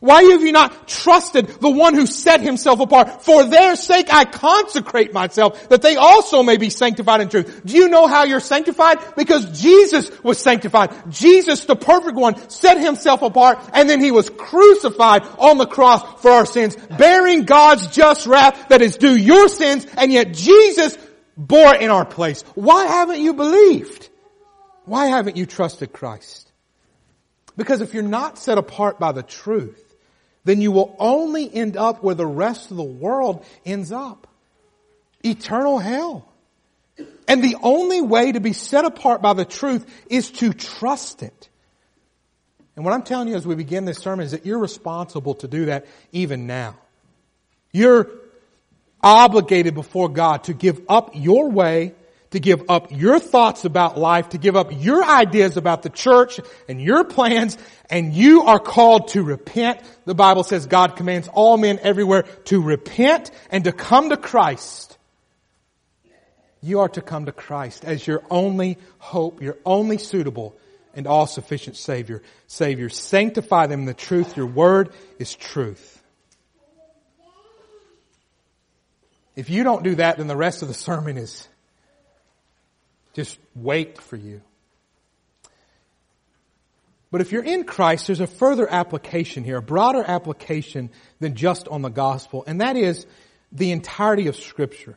Why 0.00 0.22
have 0.22 0.40
you 0.40 0.52
not 0.52 0.88
trusted 0.88 1.46
the 1.46 1.68
one 1.68 1.94
who 1.94 2.06
set 2.06 2.40
himself 2.40 2.80
apart? 2.80 3.22
For 3.22 3.44
their 3.44 3.76
sake 3.76 4.06
I 4.10 4.24
consecrate 4.24 5.12
myself 5.12 5.68
that 5.68 5.82
they 5.82 5.96
also 5.96 6.42
may 6.42 6.56
be 6.56 6.70
sanctified 6.70 7.20
in 7.20 7.28
truth. 7.28 7.60
Do 7.66 7.74
you 7.76 7.90
know 7.90 8.06
how 8.06 8.24
you're 8.24 8.40
sanctified? 8.40 8.98
Because 9.14 9.60
Jesus 9.60 10.10
was 10.22 10.38
sanctified. 10.38 11.10
Jesus, 11.10 11.66
the 11.66 11.76
perfect 11.76 12.16
one, 12.16 12.48
set 12.48 12.80
himself 12.80 13.20
apart 13.20 13.58
and 13.74 13.90
then 13.90 14.00
he 14.00 14.10
was 14.10 14.30
crucified 14.30 15.22
on 15.38 15.58
the 15.58 15.66
cross 15.66 16.22
for 16.22 16.30
our 16.30 16.46
sins, 16.46 16.76
bearing 16.76 17.44
God's 17.44 17.86
just 17.88 18.26
wrath 18.26 18.70
that 18.70 18.80
is 18.80 18.96
due 18.96 19.14
your 19.14 19.50
sins 19.50 19.86
and 19.98 20.10
yet 20.10 20.32
Jesus 20.32 20.96
bore 21.36 21.74
in 21.74 21.90
our 21.90 22.06
place. 22.06 22.40
Why 22.54 22.86
haven't 22.86 23.20
you 23.20 23.34
believed? 23.34 24.08
Why 24.86 25.06
haven't 25.06 25.36
you 25.36 25.44
trusted 25.44 25.92
Christ? 25.92 26.50
Because 27.58 27.82
if 27.82 27.92
you're 27.92 28.02
not 28.02 28.38
set 28.38 28.56
apart 28.56 28.98
by 28.98 29.12
the 29.12 29.22
truth, 29.22 29.89
then 30.44 30.60
you 30.60 30.72
will 30.72 30.94
only 30.98 31.52
end 31.52 31.76
up 31.76 32.02
where 32.02 32.14
the 32.14 32.26
rest 32.26 32.70
of 32.70 32.76
the 32.76 32.82
world 32.82 33.44
ends 33.64 33.92
up. 33.92 34.26
Eternal 35.22 35.78
hell. 35.78 36.26
And 37.28 37.44
the 37.44 37.56
only 37.62 38.00
way 38.00 38.32
to 38.32 38.40
be 38.40 38.52
set 38.52 38.84
apart 38.84 39.22
by 39.22 39.34
the 39.34 39.44
truth 39.44 39.86
is 40.08 40.30
to 40.32 40.52
trust 40.52 41.22
it. 41.22 41.48
And 42.76 42.84
what 42.84 42.94
I'm 42.94 43.02
telling 43.02 43.28
you 43.28 43.36
as 43.36 43.46
we 43.46 43.54
begin 43.54 43.84
this 43.84 43.98
sermon 43.98 44.24
is 44.24 44.32
that 44.32 44.46
you're 44.46 44.58
responsible 44.58 45.34
to 45.36 45.48
do 45.48 45.66
that 45.66 45.86
even 46.12 46.46
now. 46.46 46.76
You're 47.72 48.08
obligated 49.02 49.74
before 49.74 50.08
God 50.08 50.44
to 50.44 50.54
give 50.54 50.80
up 50.88 51.10
your 51.14 51.50
way 51.50 51.94
to 52.30 52.40
give 52.40 52.62
up 52.68 52.92
your 52.92 53.18
thoughts 53.18 53.64
about 53.64 53.98
life, 53.98 54.30
to 54.30 54.38
give 54.38 54.56
up 54.56 54.68
your 54.72 55.04
ideas 55.04 55.56
about 55.56 55.82
the 55.82 55.90
church 55.90 56.40
and 56.68 56.80
your 56.80 57.04
plans, 57.04 57.58
and 57.88 58.14
you 58.14 58.42
are 58.42 58.60
called 58.60 59.08
to 59.08 59.22
repent. 59.22 59.80
The 60.04 60.14
Bible 60.14 60.44
says 60.44 60.66
God 60.66 60.96
commands 60.96 61.28
all 61.28 61.56
men 61.56 61.80
everywhere 61.82 62.22
to 62.44 62.62
repent 62.62 63.30
and 63.50 63.64
to 63.64 63.72
come 63.72 64.10
to 64.10 64.16
Christ. 64.16 64.96
You 66.62 66.80
are 66.80 66.88
to 66.90 67.02
come 67.02 67.26
to 67.26 67.32
Christ 67.32 67.84
as 67.84 68.06
your 68.06 68.22
only 68.30 68.78
hope, 68.98 69.42
your 69.42 69.56
only 69.64 69.98
suitable 69.98 70.56
and 70.94 71.06
all 71.06 71.26
sufficient 71.26 71.76
Savior. 71.76 72.22
Savior, 72.46 72.88
sanctify 72.88 73.66
them 73.66 73.80
in 73.80 73.86
the 73.86 73.94
truth. 73.94 74.36
Your 74.36 74.46
word 74.46 74.92
is 75.18 75.34
truth. 75.34 75.96
If 79.36 79.48
you 79.48 79.64
don't 79.64 79.82
do 79.82 79.94
that, 79.94 80.18
then 80.18 80.26
the 80.26 80.36
rest 80.36 80.62
of 80.62 80.68
the 80.68 80.74
sermon 80.74 81.16
is 81.16 81.48
just 83.12 83.38
wait 83.54 84.00
for 84.00 84.16
you. 84.16 84.40
But 87.10 87.20
if 87.20 87.32
you're 87.32 87.44
in 87.44 87.64
Christ, 87.64 88.06
there's 88.06 88.20
a 88.20 88.26
further 88.26 88.70
application 88.70 89.42
here, 89.42 89.56
a 89.56 89.62
broader 89.62 90.04
application 90.06 90.90
than 91.18 91.34
just 91.34 91.66
on 91.66 91.82
the 91.82 91.88
gospel, 91.88 92.44
and 92.46 92.60
that 92.60 92.76
is 92.76 93.06
the 93.50 93.72
entirety 93.72 94.28
of 94.28 94.36
Scripture. 94.36 94.96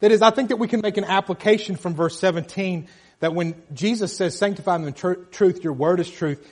That 0.00 0.12
is, 0.12 0.22
I 0.22 0.30
think 0.30 0.50
that 0.50 0.56
we 0.56 0.68
can 0.68 0.80
make 0.80 0.96
an 0.96 1.04
application 1.04 1.76
from 1.76 1.94
verse 1.94 2.18
17 2.20 2.88
that 3.20 3.34
when 3.34 3.60
Jesus 3.72 4.16
says, 4.16 4.36
sanctify 4.36 4.78
them 4.78 4.86
in 4.86 4.92
tr- 4.92 5.14
truth, 5.30 5.64
your 5.64 5.72
word 5.72 5.98
is 5.98 6.10
truth, 6.10 6.46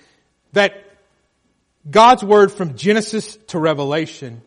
that 0.52 0.74
God's 1.88 2.24
word 2.24 2.52
from 2.52 2.76
Genesis 2.76 3.36
to 3.48 3.58
Revelation 3.58 4.42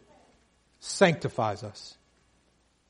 sanctifies 0.80 1.64
us. 1.64 1.95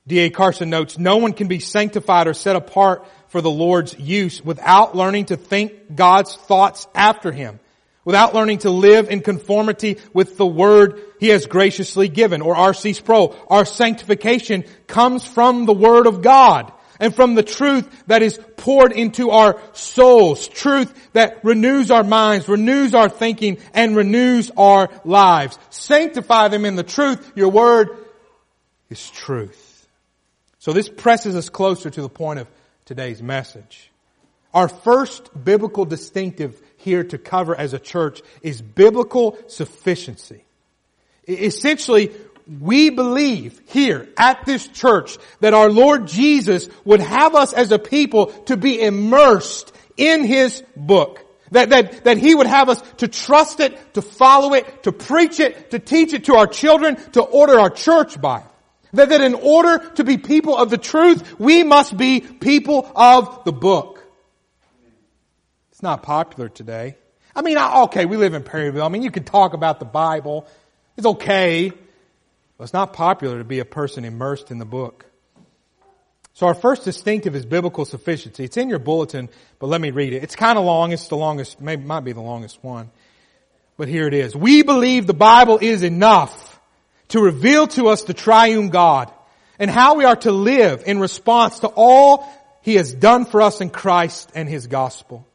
D.A. 0.08 0.30
Carson 0.30 0.70
notes, 0.70 1.00
no 1.00 1.18
one 1.18 1.34
can 1.34 1.48
be 1.48 1.60
sanctified 1.60 2.28
or 2.28 2.34
set 2.34 2.56
apart 2.56 3.08
for 3.30 3.42
the 3.42 3.50
Lord's 3.50 3.98
use 3.98 4.44
without 4.44 4.96
learning 4.96 5.26
to 5.26 5.38
think 5.38 5.96
God's 5.96 6.36
thoughts 6.36 6.88
after 6.94 7.32
Him, 7.32 7.60
without 8.04 8.36
learning 8.36 8.60
to 8.60 8.70
live 8.70 9.10
in 9.10 9.22
conformity 9.22 9.98
with 10.14 10.38
the 10.38 10.46
Word 10.46 11.02
He 11.20 11.30
has 11.30 11.48
graciously 11.48 12.08
given. 12.08 12.42
Or 12.42 12.56
R.C. 12.56 12.94
Sproul, 12.94 13.36
our 13.50 13.66
sanctification 13.66 14.64
comes 14.86 15.26
from 15.26 15.66
the 15.66 15.74
Word 15.74 16.06
of 16.06 16.22
God 16.22 16.72
and 17.00 17.14
from 17.14 17.34
the 17.34 17.44
truth 17.44 17.90
that 18.06 18.22
is 18.22 18.40
poured 18.58 18.92
into 18.92 19.32
our 19.32 19.60
souls, 19.74 20.48
truth 20.48 20.94
that 21.14 21.44
renews 21.44 21.90
our 21.90 22.04
minds, 22.04 22.48
renews 22.48 22.94
our 22.94 23.10
thinking, 23.10 23.58
and 23.74 23.96
renews 23.96 24.52
our 24.56 24.90
lives. 25.04 25.58
Sanctify 25.72 26.50
them 26.50 26.64
in 26.64 26.76
the 26.76 26.84
truth. 26.84 27.34
Your 27.36 27.50
Word 27.50 27.90
is 28.92 29.10
truth. 29.10 29.75
So 30.66 30.74
this 30.74 30.90
presses 30.90 31.36
us 31.36 31.50
closer 31.50 31.92
to 31.92 32.02
the 32.02 32.10
point 32.10 32.40
of 32.40 32.48
today's 32.86 33.22
message. 33.22 33.92
Our 34.52 34.68
first 34.68 35.30
biblical 35.44 35.86
distinctive 35.86 36.60
here 36.78 37.04
to 37.04 37.20
cover 37.20 37.56
as 37.56 37.74
a 37.74 37.78
church 37.78 38.24
is 38.42 38.64
biblical 38.64 39.38
sufficiency. 39.46 40.44
Essentially, 41.28 42.14
we 42.60 42.90
believe 42.90 43.62
here 43.68 44.10
at 44.18 44.44
this 44.48 44.68
church 44.68 45.20
that 45.40 45.54
our 45.54 45.70
Lord 45.70 46.08
Jesus 46.08 46.68
would 46.84 47.00
have 47.00 47.36
us 47.36 47.54
as 47.54 47.72
a 47.72 47.78
people 47.78 48.32
to 48.46 48.58
be 48.58 48.82
immersed 48.82 49.72
in 49.98 50.24
His 50.24 50.64
book. 50.76 51.24
That, 51.52 51.70
that, 51.70 52.06
that 52.06 52.18
He 52.18 52.34
would 52.34 52.48
have 52.48 52.70
us 52.70 52.82
to 52.98 53.08
trust 53.08 53.60
it, 53.60 53.94
to 53.94 54.02
follow 54.02 54.56
it, 54.56 54.82
to 54.82 54.92
preach 54.92 55.40
it, 55.40 55.70
to 55.70 55.78
teach 55.78 56.14
it 56.14 56.24
to 56.24 56.34
our 56.34 56.48
children, 56.48 56.96
to 57.12 57.22
order 57.22 57.60
our 57.60 57.70
church 57.70 58.20
by 58.20 58.40
it. 58.40 58.46
That, 58.96 59.10
that 59.10 59.22
in 59.22 59.34
order 59.36 59.80
to 59.96 60.04
be 60.04 60.18
people 60.18 60.58
of 60.58 60.70
the 60.70 60.78
truth, 60.78 61.40
we 61.40 61.64
must 61.64 61.96
be 61.96 62.22
people 62.22 62.92
of 62.96 63.44
the 63.46 63.52
book. 63.52 64.04
It's 65.72 65.84
not 65.84 66.04
popular 66.04 66.50
today. 66.50 66.96
I 67.36 67.42
mean, 67.42 67.58
okay, 67.58 68.06
we 68.06 68.16
live 68.16 68.34
in 68.34 68.44
Perryville. 68.44 68.84
I 68.84 68.88
mean, 68.88 69.04
you 69.04 69.12
can 69.12 69.26
talk 69.26 69.54
about 69.54 69.80
the 69.80 69.86
Bible. 69.86 70.48
It's 70.96 71.06
okay. 71.06 71.72
But 72.58 72.64
it's 72.64 72.74
not 72.74 72.94
popular 72.94 73.40
to 73.40 73.44
be 73.44 73.60
a 73.60 73.66
person 73.66 74.06
immersed 74.06 74.52
in 74.52 74.58
the 74.58 74.66
book. 74.66 75.06
So 76.34 76.48
our 76.48 76.54
first 76.54 76.84
distinctive 76.84 77.36
is 77.36 77.46
biblical 77.46 77.86
sufficiency. 77.86 78.44
It's 78.44 78.58
in 78.58 78.70
your 78.70 78.80
bulletin, 78.80 79.30
but 79.60 79.68
let 79.68 79.80
me 79.80 79.92
read 79.92 80.14
it. 80.14 80.24
It's 80.24 80.36
kind 80.36 80.58
of 80.58 80.66
long. 80.66 80.92
It's 80.92 81.08
the 81.08 81.18
longest, 81.18 81.62
maybe 81.62 81.84
might 81.84 82.02
be 82.02 82.14
the 82.14 82.22
longest 82.22 82.64
one. 82.64 82.92
But 83.78 83.88
here 83.90 84.08
it 84.08 84.14
is. 84.14 84.36
We 84.36 84.64
believe 84.64 85.08
the 85.08 85.14
Bible 85.14 85.60
is 85.62 85.84
enough 85.84 86.55
to 87.10 87.22
reveal 87.22 87.68
to 87.68 87.88
us 87.88 88.04
the 88.04 88.14
triune 88.14 88.70
God 88.70 89.12
and 89.60 89.70
how 89.70 89.96
we 89.96 90.06
are 90.06 90.16
to 90.18 90.32
live 90.32 90.84
in 90.86 91.00
response 91.00 91.60
to 91.60 91.68
all 91.68 92.28
He 92.62 92.76
has 92.76 92.94
done 92.94 93.26
for 93.26 93.42
us 93.42 93.62
in 93.62 93.70
Christ 93.70 94.32
and 94.36 94.50
His 94.50 94.68
gospel. 94.68 95.28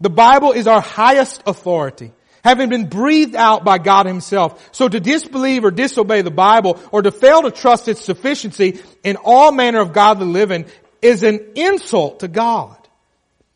The 0.00 0.10
Bible 0.10 0.52
is 0.52 0.66
our 0.66 0.80
highest 0.80 1.42
authority, 1.46 2.12
having 2.42 2.70
been 2.70 2.88
breathed 2.88 3.36
out 3.36 3.64
by 3.64 3.78
God 3.78 4.06
Himself. 4.06 4.70
So 4.72 4.88
to 4.88 4.98
disbelieve 4.98 5.64
or 5.64 5.70
disobey 5.70 6.22
the 6.22 6.30
Bible 6.30 6.80
or 6.90 7.02
to 7.02 7.10
fail 7.10 7.42
to 7.42 7.50
trust 7.50 7.88
its 7.88 8.04
sufficiency 8.04 8.80
in 9.04 9.16
all 9.16 9.52
manner 9.52 9.80
of 9.80 9.92
godly 9.92 10.26
living 10.26 10.66
is 11.02 11.22
an 11.22 11.52
insult 11.54 12.20
to 12.20 12.28
God. 12.28 12.76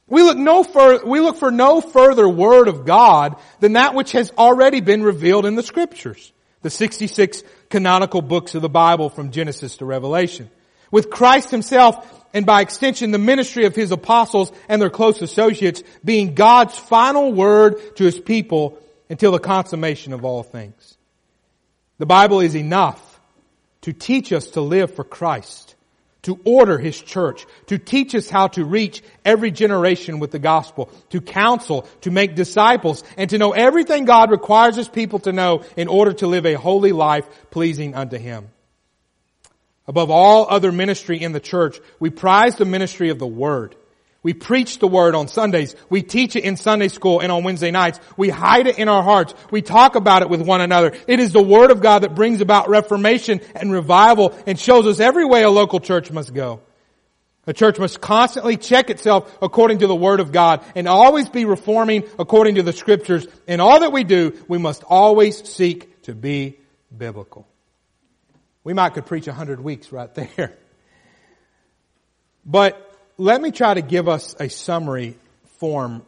We 0.07 0.23
look 0.23 0.37
no 0.37 0.63
further, 0.65 1.07
we 1.07 1.21
look 1.21 1.37
for 1.37 1.51
no 1.51 1.81
further 1.81 2.29
word 2.29 2.69
of 2.69 2.85
God 2.85 3.37
than 3.61 3.73
that 3.73 3.95
which 3.95 4.13
has 4.13 4.31
already 4.37 4.81
been 4.81 5.03
revealed 5.03 5.47
in 5.47 5.55
the 5.55 5.63
scriptures 5.63 6.31
the 6.65 6.71
66 6.71 7.45
canonical 7.75 8.23
books 8.23 8.55
of 8.55 8.63
the 8.63 8.69
Bible 8.69 9.11
from 9.11 9.33
Genesis 9.33 9.79
to 9.79 9.85
Revelation. 9.85 10.49
With 10.93 11.11
Christ 11.11 11.51
himself 11.51 12.25
and 12.33 12.47
by 12.47 12.61
extension 12.61 13.11
the 13.11 13.19
ministry 13.19 13.65
of 13.65 13.75
his 13.75 13.91
apostles 13.91 14.53
and 14.69 14.81
their 14.81 14.91
close 14.91 15.21
associates 15.21 15.83
being 16.05 16.37
God's 16.37 16.79
final 16.79 17.33
word 17.33 17.97
to 17.97 18.05
his 18.05 18.17
people 18.17 18.79
until 19.11 19.33
the 19.33 19.41
consummation 19.41 20.13
of 20.13 20.25
all 20.25 20.45
things. 20.45 20.97
The 21.99 22.07
Bible 22.07 22.39
is 22.39 22.55
enough 22.55 23.21
to 23.81 23.93
teach 23.93 24.33
us 24.33 24.51
to 24.51 24.61
live 24.61 24.95
for 24.95 25.03
Christ 25.03 25.74
to 26.25 26.39
order 26.45 26.77
His 26.77 27.01
church, 27.01 27.47
to 27.67 27.79
teach 27.79 28.15
us 28.15 28.29
how 28.29 28.49
to 28.49 28.65
reach 28.65 29.03
every 29.25 29.51
generation 29.51 30.19
with 30.19 30.31
the 30.31 30.39
gospel, 30.39 30.91
to 31.11 31.21
counsel, 31.21 31.83
to 32.03 32.11
make 32.11 32.35
disciples, 32.35 33.05
and 33.17 33.31
to 33.31 33.39
know 33.39 33.53
everything 33.53 34.05
God 34.05 34.31
requires 34.31 34.77
His 34.77 34.89
people 34.89 35.21
to 35.21 35.33
know 35.33 35.65
in 35.77 35.89
order 35.89 36.13
to 36.15 36.27
live 36.27 36.47
a 36.47 36.55
holy 36.55 36.93
life 36.93 37.27
pleasing 37.51 37.95
unto 37.95 38.19
Him. 38.19 38.51
Above 39.87 40.11
all 40.11 40.47
other 40.49 40.73
ministry 40.73 41.21
in 41.23 41.33
the 41.33 41.41
church, 41.41 41.79
we 42.01 42.11
prize 42.11 42.57
the 42.57 42.65
ministry 42.65 43.11
of 43.11 43.19
the 43.19 43.27
Word. 43.27 43.77
We 44.25 44.33
preach 44.33 44.79
the 44.79 44.89
word 44.89 45.15
on 45.15 45.29
Sundays. 45.29 45.77
We 45.91 46.03
teach 46.03 46.35
it 46.35 46.45
in 46.45 46.57
Sunday 46.57 46.89
school 46.89 47.21
and 47.21 47.31
on 47.31 47.45
Wednesday 47.45 47.71
nights. 47.71 48.01
We 48.17 48.31
hide 48.31 48.67
it 48.67 48.79
in 48.79 48.89
our 48.89 49.03
hearts. 49.03 49.35
We 49.51 49.61
talk 49.61 49.97
about 49.97 50.23
it 50.23 50.31
with 50.31 50.41
one 50.41 50.63
another. 50.63 50.95
It 51.07 51.21
is 51.21 51.33
the 51.33 51.43
word 51.43 51.71
of 51.71 51.83
God 51.83 52.01
that 52.01 52.15
brings 52.15 52.41
about 52.41 52.71
reformation 52.71 53.43
and 53.55 53.71
revival 53.71 54.35
and 54.47 54.59
shows 54.59 54.87
us 54.87 54.99
every 54.99 55.27
way 55.27 55.43
a 55.43 55.51
local 55.51 55.79
church 55.79 56.11
must 56.11 56.33
go. 56.33 56.63
A 57.47 57.53
church 57.53 57.79
must 57.79 58.01
constantly 58.01 58.57
check 58.57 58.89
itself 58.89 59.31
according 59.43 59.81
to 59.81 59.87
the 59.87 59.95
Word 59.95 60.21
of 60.21 60.33
God 60.33 60.65
and 60.75 60.89
always 60.89 61.29
be 61.29 61.45
reforming 61.45 62.05
according 62.19 62.55
to 62.55 62.63
the 62.63 62.73
Scriptures. 62.73 63.27
In 63.47 63.61
all 63.61 63.81
that 63.81 63.93
we 63.93 64.03
do, 64.03 64.33
we 64.49 64.57
must 64.57 64.83
always 64.83 65.47
seek 65.47 66.03
to 66.05 66.15
be 66.15 66.59
biblical. 66.97 67.47
We 68.63 68.73
might 68.73 68.95
could 68.95 69.05
preach 69.05 69.27
a 69.27 69.35
hundred 69.35 69.61
weeks 69.61 69.93
right 69.93 70.13
there. 70.37 70.57
But 72.47 72.94
let 73.17 73.41
me 73.41 73.51
try 73.51 73.75
to 73.75 73.83
give 73.83 74.09
us 74.09 74.35
a 74.41 74.49
summary 74.49 75.17
form 75.59 76.05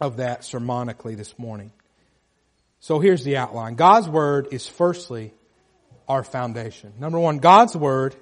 of 0.00 0.16
that 0.16 0.42
sermonically 0.42 1.16
this 1.16 1.38
morning. 1.38 1.72
So 2.80 2.98
here's 2.98 3.24
the 3.24 3.36
outline. 3.36 3.74
God's 3.74 4.08
Word 4.08 4.48
is 4.50 4.66
firstly 4.66 5.32
our 6.08 6.22
foundation. 6.22 6.92
Number 6.98 7.18
one, 7.18 7.38
God's 7.38 7.76
Word 7.76 8.14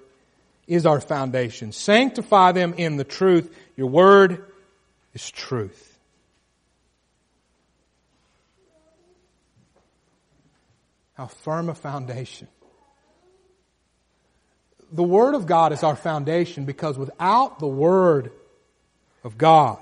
is 0.66 0.86
our 0.86 1.00
foundation. 1.00 1.72
Sanctify 1.72 2.52
them 2.52 2.74
in 2.76 2.96
the 2.96 3.04
truth. 3.04 3.54
Your 3.76 3.88
Word 3.88 4.44
is 5.14 5.30
truth. 5.30 5.88
How 11.14 11.26
firm 11.26 11.68
a 11.68 11.74
foundation 11.74 12.48
the 14.92 15.02
Word 15.02 15.34
of 15.34 15.46
God 15.46 15.72
is 15.72 15.82
our 15.82 15.96
foundation 15.96 16.64
because 16.64 16.98
without 16.98 17.58
the 17.58 17.66
Word 17.66 18.30
of 19.24 19.38
God, 19.38 19.78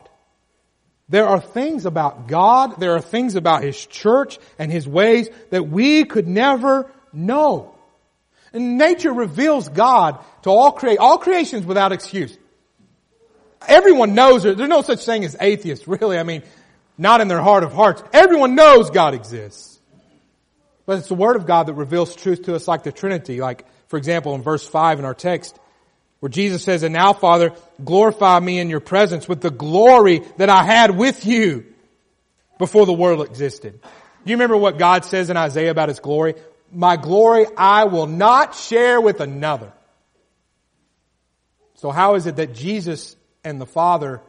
there 1.09 1.27
are 1.27 1.41
things 1.41 1.87
about 1.87 2.29
God, 2.29 2.79
there 2.79 2.95
are 2.95 3.01
things 3.01 3.35
about 3.35 3.63
His 3.63 3.85
church 3.87 4.39
and 4.59 4.71
His 4.71 4.87
ways 4.87 5.29
that 5.51 5.69
we 5.69 6.05
could 6.05 6.29
never 6.29 6.91
know. 7.13 7.75
And 8.53 8.79
nature 8.79 9.13
reveals 9.13 9.69
God 9.69 10.25
to 10.43 10.51
all 10.51 10.73
create, 10.73 10.99
all 10.99 11.19
creations 11.19 11.67
without 11.67 11.93
excuse. 11.93 12.37
Everyone 13.67 14.15
knows 14.15 14.45
there's 14.45 14.57
no 14.57 14.83
such 14.83 15.05
thing 15.05 15.25
as 15.25 15.37
atheists, 15.41 15.87
really. 15.87 16.19
I 16.19 16.23
mean, 16.23 16.43
not 16.97 17.21
in 17.21 17.29
their 17.29 17.41
heart 17.41 17.65
of 17.65 17.73
hearts. 17.73 18.03
Everyone 18.13 18.55
knows 18.55 18.91
God 18.91 19.15
exists. 19.15 19.79
But 20.87 20.99
it's 20.99 21.09
the 21.09 21.15
Word 21.15 21.37
of 21.37 21.47
God 21.47 21.67
that 21.67 21.75
reveals 21.75 22.15
truth 22.15 22.45
to 22.45 22.55
us 22.55 22.67
like 22.67 22.85
the 22.85 22.93
Trinity, 22.93 23.41
like 23.41 23.67
for 23.91 23.97
example, 23.97 24.37
in 24.37 24.43
verse 24.43 24.65
5 24.65 25.01
in 25.01 25.05
our 25.05 25.15
text, 25.15 25.59
where 26.21 26.31
Jesus 26.31 26.63
says, 26.63 26.85
And 26.85 26.95
now, 26.95 27.13
Father, 27.13 27.53
glorify 27.85 28.39
me 28.39 28.61
in 28.61 28.71
your 28.71 28.79
presence 28.79 29.29
with 29.29 29.41
the 29.41 29.51
glory 29.51 30.23
that 30.37 30.49
I 30.49 30.63
had 30.63 30.97
with 30.97 31.27
you 31.27 31.67
before 32.57 32.87
the 32.87 32.93
world 32.93 33.27
existed. 33.27 33.81
Do 33.83 34.31
you 34.31 34.37
remember 34.37 34.57
what 34.57 34.79
God 34.79 35.05
says 35.05 35.29
in 35.29 35.37
Isaiah 35.37 35.73
about 35.73 35.89
his 35.89 35.99
glory? 35.99 36.37
My 36.71 36.97
glory 36.97 37.47
I 37.57 37.85
will 37.85 38.07
not 38.07 38.55
share 38.55 39.01
with 39.01 39.21
another. 39.21 39.73
So 41.75 41.91
how 41.91 42.15
is 42.15 42.29
it 42.29 42.37
that 42.37 42.55
Jesus 42.55 43.17
and 43.43 43.61
the 43.61 43.67
Father 43.67 44.23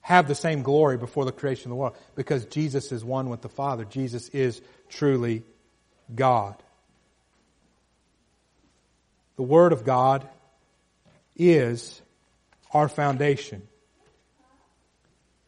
have 0.00 0.26
the 0.26 0.34
same 0.34 0.62
glory 0.62 0.96
before 0.96 1.26
the 1.26 1.32
creation 1.32 1.66
of 1.66 1.70
the 1.70 1.76
world? 1.76 1.96
Because 2.14 2.46
Jesus 2.46 2.92
is 2.92 3.04
one 3.04 3.28
with 3.28 3.42
the 3.42 3.50
Father. 3.50 3.84
Jesus 3.84 4.30
is 4.30 4.62
truly 4.88 5.42
God. 6.14 6.56
The 9.38 9.44
Word 9.44 9.72
of 9.72 9.84
God 9.84 10.28
is 11.36 12.02
our 12.72 12.88
foundation. 12.88 13.62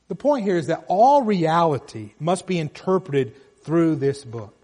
The 0.07 0.15
point 0.15 0.45
here 0.45 0.57
is 0.57 0.69
that 0.69 0.85
all 0.87 1.25
reality 1.25 2.13
must 2.21 2.47
be 2.47 2.61
interpreted 2.61 3.35
through 3.65 3.97
this 3.97 4.25
book. 4.25 4.55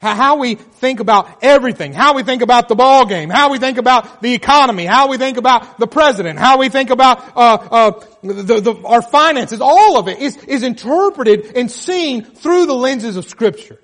How 0.00 0.36
we 0.36 0.54
think 0.54 1.00
about 1.00 1.42
everything, 1.42 1.92
how 1.92 2.14
we 2.14 2.22
think 2.22 2.40
about 2.40 2.68
the 2.68 2.76
ball 2.76 3.04
game, 3.04 3.30
how 3.30 3.50
we 3.50 3.58
think 3.58 3.78
about 3.78 4.22
the 4.22 4.32
economy, 4.34 4.86
how 4.86 5.08
we 5.08 5.18
think 5.18 5.38
about 5.38 5.80
the 5.80 5.88
president, 5.88 6.38
how 6.38 6.58
we 6.58 6.68
think 6.68 6.90
about 6.90 7.36
uh, 7.36 7.58
uh, 7.70 8.04
the, 8.22 8.60
the, 8.60 8.82
our 8.84 9.02
finances, 9.02 9.60
all 9.60 9.98
of 9.98 10.06
it 10.06 10.20
is, 10.20 10.36
is 10.44 10.62
interpreted 10.62 11.56
and 11.56 11.68
seen 11.68 12.22
through 12.22 12.66
the 12.66 12.74
lenses 12.74 13.16
of 13.16 13.24
Scripture. 13.24 13.80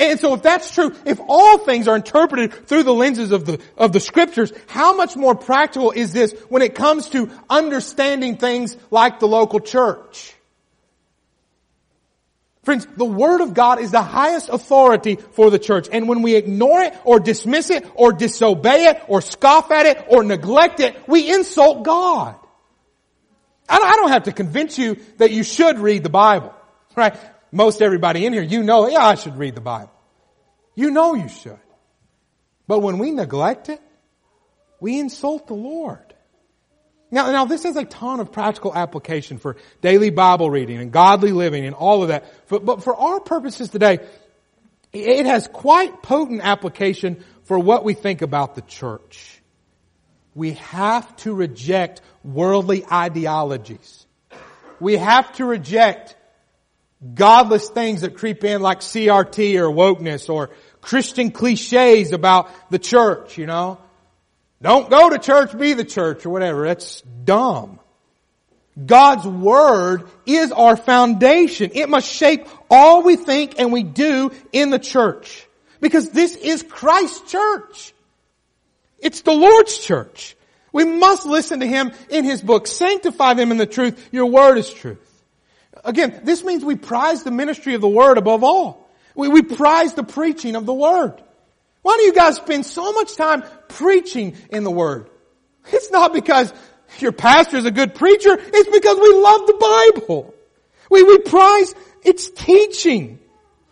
And 0.00 0.18
so 0.18 0.32
if 0.32 0.42
that's 0.42 0.72
true, 0.72 0.96
if 1.04 1.20
all 1.28 1.58
things 1.58 1.86
are 1.86 1.94
interpreted 1.94 2.66
through 2.66 2.84
the 2.84 2.94
lenses 2.94 3.32
of 3.32 3.44
the, 3.44 3.60
of 3.76 3.92
the 3.92 4.00
scriptures, 4.00 4.50
how 4.66 4.96
much 4.96 5.14
more 5.14 5.34
practical 5.34 5.90
is 5.90 6.14
this 6.14 6.32
when 6.48 6.62
it 6.62 6.74
comes 6.74 7.10
to 7.10 7.30
understanding 7.50 8.38
things 8.38 8.78
like 8.90 9.20
the 9.20 9.28
local 9.28 9.60
church? 9.60 10.34
Friends, 12.62 12.86
the 12.96 13.04
Word 13.04 13.42
of 13.42 13.52
God 13.52 13.78
is 13.80 13.90
the 13.90 14.02
highest 14.02 14.48
authority 14.48 15.16
for 15.16 15.50
the 15.50 15.58
church. 15.58 15.88
And 15.92 16.08
when 16.08 16.22
we 16.22 16.34
ignore 16.34 16.80
it 16.80 16.94
or 17.04 17.20
dismiss 17.20 17.68
it 17.68 17.86
or 17.94 18.12
disobey 18.12 18.86
it 18.86 19.02
or 19.06 19.20
scoff 19.20 19.70
at 19.70 19.84
it 19.84 20.06
or 20.08 20.22
neglect 20.22 20.80
it, 20.80 20.96
we 21.08 21.30
insult 21.30 21.82
God. 21.82 22.36
I 23.68 23.96
don't 23.96 24.10
have 24.10 24.24
to 24.24 24.32
convince 24.32 24.78
you 24.78 24.96
that 25.18 25.30
you 25.30 25.42
should 25.42 25.78
read 25.78 26.02
the 26.02 26.10
Bible, 26.10 26.54
right? 26.96 27.14
Most 27.52 27.82
everybody 27.82 28.26
in 28.26 28.32
here, 28.32 28.42
you 28.42 28.62
know, 28.62 28.88
yeah, 28.88 29.04
I 29.04 29.14
should 29.14 29.36
read 29.36 29.54
the 29.54 29.60
Bible. 29.60 29.92
You 30.74 30.90
know 30.90 31.14
you 31.14 31.28
should. 31.28 31.58
But 32.66 32.80
when 32.80 32.98
we 32.98 33.10
neglect 33.10 33.68
it, 33.68 33.80
we 34.78 34.98
insult 34.98 35.46
the 35.48 35.54
Lord. 35.54 36.14
Now, 37.10 37.32
now 37.32 37.44
this 37.44 37.64
has 37.64 37.76
a 37.76 37.84
ton 37.84 38.20
of 38.20 38.30
practical 38.30 38.74
application 38.74 39.38
for 39.38 39.56
daily 39.80 40.10
Bible 40.10 40.50
reading 40.50 40.78
and 40.78 40.92
godly 40.92 41.32
living 41.32 41.66
and 41.66 41.74
all 41.74 42.02
of 42.02 42.08
that. 42.08 42.24
But, 42.48 42.64
but 42.64 42.84
for 42.84 42.94
our 42.94 43.20
purposes 43.20 43.70
today, 43.70 43.98
it 44.92 45.26
has 45.26 45.48
quite 45.48 46.02
potent 46.02 46.40
application 46.42 47.24
for 47.44 47.58
what 47.58 47.84
we 47.84 47.94
think 47.94 48.22
about 48.22 48.54
the 48.54 48.62
church. 48.62 49.40
We 50.34 50.52
have 50.52 51.16
to 51.16 51.34
reject 51.34 52.00
worldly 52.22 52.84
ideologies. 52.86 54.06
We 54.78 54.96
have 54.96 55.32
to 55.34 55.44
reject 55.44 56.14
godless 57.14 57.68
things 57.68 58.02
that 58.02 58.16
creep 58.16 58.44
in 58.44 58.60
like 58.60 58.80
CRT 58.80 59.56
or 59.56 59.70
wokeness 59.70 60.28
or 60.28 60.50
Christian 60.80 61.30
cliches 61.30 62.12
about 62.12 62.50
the 62.70 62.78
church, 62.78 63.38
you 63.38 63.46
know. 63.46 63.78
Don't 64.62 64.90
go 64.90 65.10
to 65.10 65.18
church, 65.18 65.56
be 65.58 65.72
the 65.72 65.84
church 65.84 66.26
or 66.26 66.30
whatever. 66.30 66.66
That's 66.66 67.00
dumb. 67.24 67.80
God's 68.86 69.26
Word 69.26 70.08
is 70.26 70.52
our 70.52 70.76
foundation. 70.76 71.70
It 71.74 71.88
must 71.88 72.10
shape 72.10 72.46
all 72.70 73.02
we 73.02 73.16
think 73.16 73.58
and 73.58 73.72
we 73.72 73.82
do 73.82 74.30
in 74.52 74.70
the 74.70 74.78
church. 74.78 75.46
Because 75.80 76.10
this 76.10 76.36
is 76.36 76.62
Christ's 76.62 77.30
church. 77.30 77.94
It's 78.98 79.22
the 79.22 79.32
Lord's 79.32 79.78
church. 79.78 80.36
We 80.72 80.84
must 80.84 81.26
listen 81.26 81.60
to 81.60 81.66
Him 81.66 81.92
in 82.10 82.24
His 82.24 82.42
book. 82.42 82.66
Sanctify 82.66 83.34
them 83.34 83.50
in 83.50 83.56
the 83.56 83.66
truth. 83.66 84.08
Your 84.12 84.26
Word 84.26 84.58
is 84.58 84.72
truth. 84.72 85.09
Again, 85.84 86.20
this 86.24 86.44
means 86.44 86.64
we 86.64 86.76
prize 86.76 87.22
the 87.22 87.30
ministry 87.30 87.74
of 87.74 87.80
the 87.80 87.88
Word 87.88 88.18
above 88.18 88.44
all. 88.44 88.90
We, 89.14 89.28
we 89.28 89.42
prize 89.42 89.94
the 89.94 90.04
preaching 90.04 90.56
of 90.56 90.66
the 90.66 90.74
Word. 90.74 91.20
Why 91.82 91.96
do 91.98 92.04
you 92.04 92.12
guys 92.12 92.36
spend 92.36 92.66
so 92.66 92.92
much 92.92 93.16
time 93.16 93.42
preaching 93.68 94.36
in 94.50 94.64
the 94.64 94.70
Word? 94.70 95.08
It's 95.72 95.90
not 95.90 96.12
because 96.12 96.52
your 96.98 97.12
pastor 97.12 97.56
is 97.56 97.64
a 97.64 97.70
good 97.70 97.94
preacher. 97.94 98.36
It's 98.38 98.70
because 98.70 98.98
we 98.98 99.14
love 99.14 99.46
the 99.46 99.92
Bible. 99.94 100.34
We, 100.90 101.02
we 101.02 101.18
prize 101.18 101.74
its 102.04 102.28
teaching. 102.30 103.18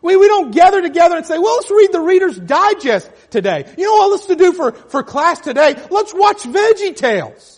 We, 0.01 0.17
we 0.17 0.29
don't 0.29 0.53
gather 0.53 0.81
together 0.81 1.17
and 1.17 1.27
say, 1.27 1.39
well, 1.39 1.57
let's 1.57 1.71
read 1.71 1.93
the 1.93 2.01
Reader's 2.01 2.39
Digest 2.39 3.11
today. 3.31 3.67
You 3.77 3.85
know 3.85 3.93
what 3.95 4.11
let's 4.13 4.27
to 4.27 4.37
do 4.37 4.53
for, 4.53 4.73
for 4.73 5.03
class 5.03 5.41
today? 5.41 5.75
Let's 5.91 6.15
watch 6.15 6.45
Veggie 6.45 6.97
Tales. 6.97 7.58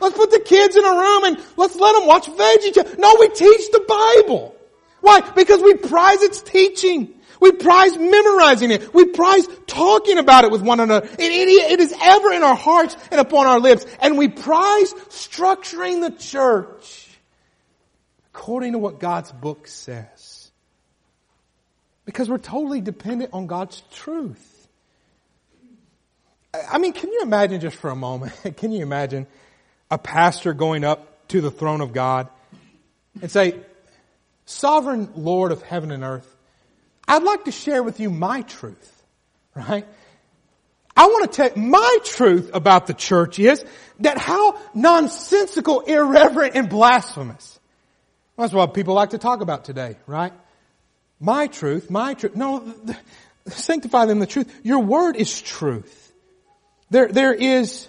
Let's 0.00 0.16
put 0.16 0.30
the 0.30 0.40
kids 0.40 0.76
in 0.76 0.84
a 0.84 0.90
room 0.90 1.24
and 1.24 1.38
let's 1.56 1.76
let 1.76 1.94
them 1.96 2.06
watch 2.06 2.26
Veggie. 2.26 2.98
No, 2.98 3.16
we 3.18 3.28
teach 3.28 3.70
the 3.70 3.84
Bible. 3.86 4.54
Why? 5.00 5.20
Because 5.20 5.62
we 5.62 5.74
prize 5.74 6.22
its 6.22 6.42
teaching. 6.42 7.14
We 7.40 7.52
prize 7.52 7.96
memorizing 7.96 8.70
it. 8.70 8.92
We 8.92 9.06
prize 9.06 9.46
talking 9.66 10.18
about 10.18 10.44
it 10.44 10.50
with 10.50 10.62
one 10.62 10.80
another. 10.80 11.06
It, 11.06 11.20
it, 11.20 11.48
it 11.72 11.80
is 11.80 11.94
ever 12.00 12.32
in 12.32 12.42
our 12.42 12.56
hearts 12.56 12.96
and 13.10 13.20
upon 13.20 13.46
our 13.46 13.60
lips. 13.60 13.86
And 14.00 14.18
we 14.18 14.28
prize 14.28 14.92
structuring 15.10 16.00
the 16.00 16.10
church 16.10 17.08
according 18.34 18.72
to 18.72 18.78
what 18.78 18.98
God's 18.98 19.30
book 19.32 19.68
says. 19.68 20.50
Because 22.04 22.28
we're 22.28 22.38
totally 22.38 22.80
dependent 22.80 23.30
on 23.32 23.46
God's 23.46 23.82
truth. 23.92 24.68
I 26.54 26.78
mean, 26.78 26.92
can 26.92 27.12
you 27.12 27.22
imagine 27.22 27.60
just 27.60 27.76
for 27.76 27.90
a 27.90 27.96
moment? 27.96 28.32
Can 28.56 28.72
you 28.72 28.82
imagine 28.82 29.26
a 29.90 29.98
pastor 29.98 30.52
going 30.52 30.84
up 30.84 31.28
to 31.28 31.40
the 31.40 31.50
throne 31.50 31.80
of 31.80 31.92
God 31.92 32.28
and 33.20 33.30
say, 33.30 33.54
Sovereign 34.46 35.10
Lord 35.14 35.52
of 35.52 35.62
heaven 35.62 35.90
and 35.90 36.02
earth, 36.02 36.36
I'd 37.06 37.22
like 37.22 37.44
to 37.44 37.52
share 37.52 37.82
with 37.82 38.00
you 38.00 38.10
my 38.10 38.42
truth, 38.42 39.04
right? 39.54 39.86
I 40.96 41.06
want 41.06 41.30
to 41.32 41.48
tell 41.48 41.58
my 41.62 41.98
truth 42.04 42.50
about 42.54 42.86
the 42.86 42.94
church 42.94 43.38
is 43.38 43.64
that 44.00 44.18
how 44.18 44.58
nonsensical, 44.74 45.80
irreverent, 45.80 46.56
and 46.56 46.68
blasphemous. 46.68 47.58
That's 48.36 48.52
what 48.52 48.74
people 48.74 48.94
like 48.94 49.10
to 49.10 49.18
talk 49.18 49.40
about 49.40 49.64
today, 49.64 49.96
right? 50.06 50.32
My 51.20 51.46
truth, 51.46 51.90
my 51.90 52.14
truth. 52.14 52.36
No, 52.36 52.74
sanctify 53.46 54.06
them 54.06 54.18
the 54.18 54.26
truth. 54.26 54.52
Your 54.62 54.80
word 54.80 55.16
is 55.16 55.40
truth. 55.40 56.12
There, 56.90 57.08
there 57.08 57.34
is 57.34 57.88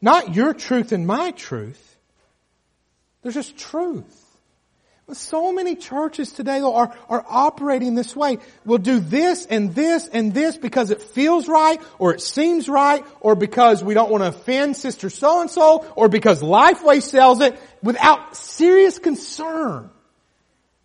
not 0.00 0.34
your 0.34 0.54
truth 0.54 0.92
and 0.92 1.06
my 1.06 1.32
truth. 1.32 1.96
There's 3.22 3.34
just 3.34 3.56
truth. 3.56 4.24
So 5.12 5.52
many 5.54 5.74
churches 5.74 6.32
today 6.32 6.60
are, 6.60 6.94
are 7.08 7.24
operating 7.26 7.94
this 7.94 8.14
way. 8.14 8.38
We'll 8.66 8.76
do 8.78 9.00
this 9.00 9.46
and 9.46 9.74
this 9.74 10.06
and 10.06 10.34
this 10.34 10.58
because 10.58 10.90
it 10.90 11.00
feels 11.00 11.48
right 11.48 11.80
or 11.98 12.12
it 12.12 12.20
seems 12.20 12.68
right 12.68 13.02
or 13.20 13.34
because 13.34 13.82
we 13.82 13.94
don't 13.94 14.10
want 14.10 14.22
to 14.22 14.28
offend 14.28 14.76
sister 14.76 15.08
so 15.08 15.40
and 15.40 15.50
so 15.50 15.86
or 15.96 16.10
because 16.10 16.42
Lifeway 16.42 17.02
sells 17.02 17.40
it 17.40 17.58
without 17.82 18.36
serious 18.36 18.98
concern 18.98 19.88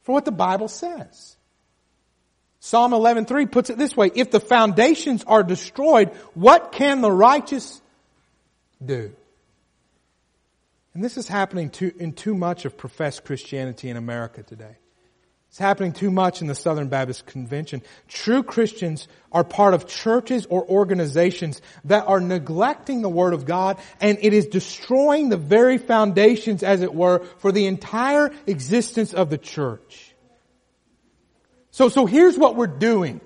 for 0.04 0.14
what 0.14 0.24
the 0.24 0.32
Bible 0.32 0.70
says. 0.70 1.36
Psalm 2.62 2.94
11:3 2.94 3.52
puts 3.52 3.70
it 3.70 3.78
this 3.78 3.96
way, 3.96 4.10
if 4.16 4.32
the 4.32 4.40
foundations 4.40 5.26
are 5.26 5.44
destroyed, 5.44 6.12
what 6.34 6.72
can 6.72 7.02
the 7.02 7.12
righteous 7.12 7.82
do. 8.86 9.14
And 10.94 11.04
this 11.04 11.18
is 11.18 11.28
happening 11.28 11.70
too, 11.70 11.92
in 11.98 12.14
too 12.14 12.36
much 12.36 12.66
of 12.66 12.78
professed 12.78 13.26
Christianity 13.26 13.90
in 13.90 13.98
America 13.98 14.44
today. 14.44 14.78
It's 15.50 15.60
happening 15.60 15.92
too 15.92 16.10
much 16.10 16.42
in 16.42 16.48
the 16.48 16.56
Southern 16.56 16.88
Baptist 16.88 17.28
Convention. 17.28 17.84
True 18.08 18.42
Christians 18.42 19.08
are 19.32 19.44
part 19.44 19.76
of 19.76 19.86
churches 19.86 20.48
or 20.48 20.68
organizations 20.68 21.62
that 21.86 22.08
are 22.08 22.20
neglecting 22.20 23.04
the 23.04 23.10
Word 23.10 23.34
of 23.34 23.46
God 23.46 23.78
and 24.02 24.18
it 24.20 24.34
is 24.34 24.48
destroying 24.48 25.30
the 25.30 25.38
very 25.38 25.78
foundations, 25.78 26.64
as 26.64 26.82
it 26.82 26.94
were, 26.94 27.20
for 27.38 27.52
the 27.52 27.68
entire 27.68 28.32
existence 28.48 29.14
of 29.14 29.30
the 29.30 29.38
church. 29.38 30.16
So, 31.70 31.90
so 31.90 32.08
here's 32.08 32.38
what 32.38 32.56
we're 32.56 32.66
doing. 32.66 33.22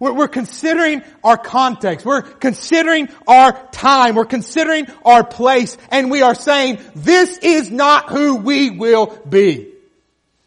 We're, 0.00 0.28
considering 0.28 1.02
our 1.24 1.36
context. 1.36 2.06
We're 2.06 2.22
considering 2.22 3.08
our 3.26 3.52
time. 3.72 4.14
We're 4.14 4.26
considering 4.26 4.86
our 5.04 5.24
place. 5.24 5.76
And 5.90 6.10
we 6.10 6.22
are 6.22 6.36
saying, 6.36 6.78
this 6.94 7.38
is 7.38 7.70
not 7.70 8.08
who 8.08 8.36
we 8.36 8.70
will 8.70 9.06
be. 9.28 9.72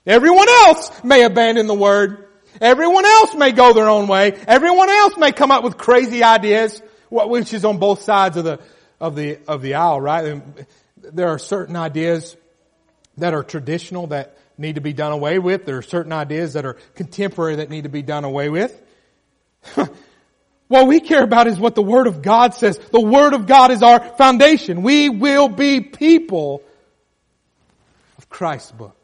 Everyone 0.06 0.48
else 0.48 1.04
may 1.04 1.24
abandon 1.24 1.68
the 1.68 1.74
word. 1.74 2.30
Everyone 2.62 3.06
else 3.06 3.36
may 3.36 3.52
go 3.52 3.74
their 3.74 3.90
own 3.90 4.08
way. 4.08 4.40
Everyone 4.48 4.90
else 4.90 5.18
may 5.18 5.32
come 5.32 5.52
up 5.52 5.64
with 5.64 5.78
crazy 5.78 6.24
ideas, 6.24 6.82
which 7.10 7.54
is 7.54 7.66
on 7.66 7.78
both 7.78 8.02
sides 8.04 8.38
of 8.38 8.46
the, 8.46 8.60
of 9.00 9.16
the, 9.16 9.40
of 9.48 9.62
the 9.62 9.76
aisle, 9.76 10.00
right? 10.00 10.42
There 10.98 11.28
are 11.28 11.40
certain 11.40 11.76
ideas 11.76 12.38
that 13.18 13.34
are 13.34 13.44
traditional 13.44 14.08
that 14.08 14.38
need 14.58 14.76
to 14.76 14.82
be 14.82 14.94
done 14.94 15.12
away 15.12 15.40
with. 15.40 15.66
There 15.66 15.78
are 15.78 15.82
certain 15.82 16.14
ideas 16.14 16.54
that 16.54 16.66
are 16.66 16.78
contemporary 16.96 17.58
that 17.58 17.70
need 17.70 17.84
to 17.84 17.90
be 17.90 18.02
done 18.02 18.24
away 18.24 18.50
with. 18.50 18.80
what 20.68 20.88
we 20.88 21.00
care 21.00 21.24
about 21.24 21.48
is 21.48 21.60
what 21.60 21.76
the 21.76 21.84
Word 21.84 22.08
of 22.08 22.22
God 22.22 22.54
says. 22.54 22.78
The 22.78 23.02
Word 23.02 23.34
of 23.34 23.48
God 23.48 23.72
is 23.72 23.84
our 23.84 24.00
foundation. 24.16 24.82
We 24.82 25.10
will 25.10 25.50
be 25.50 25.82
people 25.82 26.64
of 28.18 28.30
Christ's 28.30 28.72
book. 28.72 28.96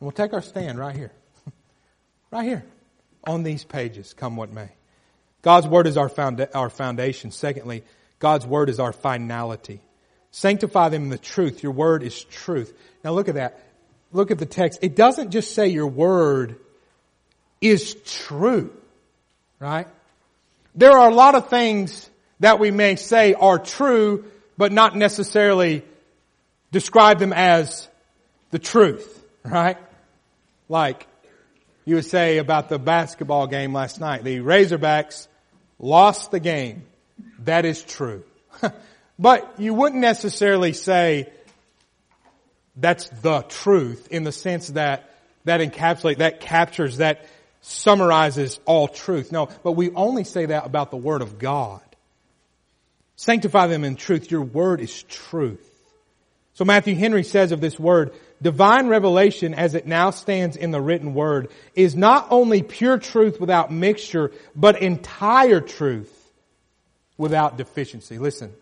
And 0.00 0.06
we'll 0.06 0.12
take 0.12 0.32
our 0.32 0.42
stand 0.42 0.78
right 0.78 0.94
here. 0.94 1.12
right 2.30 2.44
here. 2.44 2.64
On 3.24 3.42
these 3.42 3.64
pages, 3.64 4.14
come 4.14 4.36
what 4.36 4.52
may. 4.52 4.70
God's 5.42 5.66
Word 5.66 5.86
is 5.86 5.96
our, 5.96 6.08
founda- 6.08 6.50
our 6.54 6.70
foundation. 6.70 7.30
Secondly, 7.30 7.84
God's 8.18 8.46
Word 8.46 8.68
is 8.68 8.78
our 8.80 8.92
finality. 8.92 9.80
Sanctify 10.30 10.90
them 10.90 11.04
in 11.04 11.08
the 11.08 11.18
truth. 11.18 11.62
Your 11.62 11.72
Word 11.72 12.02
is 12.02 12.22
truth. 12.24 12.72
Now 13.02 13.12
look 13.12 13.28
at 13.28 13.34
that. 13.34 13.64
Look 14.12 14.30
at 14.30 14.38
the 14.38 14.46
text. 14.46 14.80
It 14.82 14.96
doesn't 14.96 15.30
just 15.30 15.54
say 15.54 15.68
your 15.68 15.86
Word 15.86 16.56
is 17.60 17.94
true. 17.94 18.72
Right? 19.60 19.88
There 20.74 20.92
are 20.92 21.10
a 21.10 21.14
lot 21.14 21.34
of 21.34 21.48
things 21.48 22.08
that 22.40 22.58
we 22.58 22.70
may 22.70 22.96
say 22.96 23.34
are 23.34 23.58
true, 23.58 24.24
but 24.56 24.72
not 24.72 24.96
necessarily 24.96 25.84
describe 26.70 27.18
them 27.18 27.32
as 27.32 27.88
the 28.50 28.58
truth. 28.58 29.24
Right? 29.44 29.76
Like, 30.68 31.06
you 31.84 31.94
would 31.96 32.04
say 32.04 32.38
about 32.38 32.68
the 32.68 32.78
basketball 32.78 33.46
game 33.46 33.72
last 33.72 33.98
night. 33.98 34.22
The 34.22 34.38
Razorbacks 34.38 35.26
lost 35.78 36.30
the 36.30 36.40
game. 36.40 36.84
That 37.40 37.64
is 37.64 37.82
true. 37.82 38.24
but 39.18 39.58
you 39.58 39.74
wouldn't 39.74 40.00
necessarily 40.00 40.74
say 40.74 41.32
that's 42.76 43.08
the 43.08 43.42
truth 43.42 44.08
in 44.10 44.22
the 44.22 44.32
sense 44.32 44.68
that 44.68 45.10
that 45.44 45.60
encapsulates, 45.60 46.18
that 46.18 46.40
captures, 46.40 46.98
that 46.98 47.24
summarizes 47.68 48.58
all 48.64 48.88
truth. 48.88 49.30
No, 49.30 49.48
but 49.62 49.72
we 49.72 49.90
only 49.90 50.24
say 50.24 50.46
that 50.46 50.64
about 50.64 50.90
the 50.90 50.96
Word 50.96 51.20
of 51.20 51.38
God. 51.38 51.82
Sanctify 53.16 53.66
them 53.66 53.84
in 53.84 53.96
truth. 53.96 54.30
Your 54.30 54.42
Word 54.42 54.80
is 54.80 55.02
truth. 55.02 55.64
So 56.54 56.64
Matthew 56.64 56.94
Henry 56.94 57.24
says 57.24 57.52
of 57.52 57.60
this 57.60 57.78
Word, 57.78 58.12
divine 58.40 58.88
revelation 58.88 59.54
as 59.54 59.74
it 59.74 59.86
now 59.86 60.10
stands 60.10 60.56
in 60.56 60.70
the 60.70 60.80
written 60.80 61.12
Word 61.14 61.50
is 61.74 61.94
not 61.94 62.28
only 62.30 62.62
pure 62.62 62.98
truth 62.98 63.38
without 63.38 63.70
mixture, 63.70 64.32
but 64.56 64.80
entire 64.80 65.60
truth 65.60 66.12
without 67.16 67.58
deficiency. 67.58 68.18
Listen, 68.18 68.52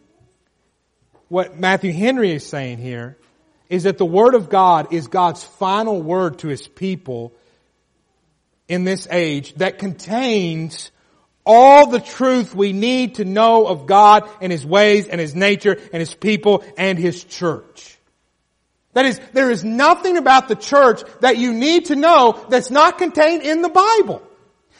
what 1.28 1.58
Matthew 1.58 1.92
Henry 1.92 2.32
is 2.32 2.44
saying 2.44 2.78
here 2.78 3.16
is 3.68 3.84
that 3.84 3.98
the 3.98 4.04
Word 4.04 4.34
of 4.34 4.48
God 4.48 4.92
is 4.92 5.06
God's 5.06 5.44
final 5.44 6.02
word 6.02 6.40
to 6.40 6.48
His 6.48 6.66
people 6.66 7.32
in 8.68 8.84
this 8.84 9.06
age 9.10 9.54
that 9.54 9.78
contains 9.78 10.90
all 11.44 11.86
the 11.86 12.00
truth 12.00 12.54
we 12.54 12.72
need 12.72 13.16
to 13.16 13.24
know 13.24 13.66
of 13.66 13.86
God 13.86 14.28
and 14.40 14.50
His 14.50 14.66
ways 14.66 15.06
and 15.08 15.20
His 15.20 15.34
nature 15.34 15.78
and 15.92 16.00
His 16.00 16.14
people 16.14 16.64
and 16.76 16.98
His 16.98 17.22
church. 17.22 17.96
That 18.94 19.06
is, 19.06 19.20
there 19.32 19.50
is 19.50 19.62
nothing 19.62 20.16
about 20.16 20.48
the 20.48 20.56
church 20.56 21.02
that 21.20 21.36
you 21.36 21.52
need 21.52 21.86
to 21.86 21.96
know 21.96 22.44
that's 22.48 22.70
not 22.70 22.98
contained 22.98 23.42
in 23.42 23.62
the 23.62 23.68
Bible. 23.68 24.22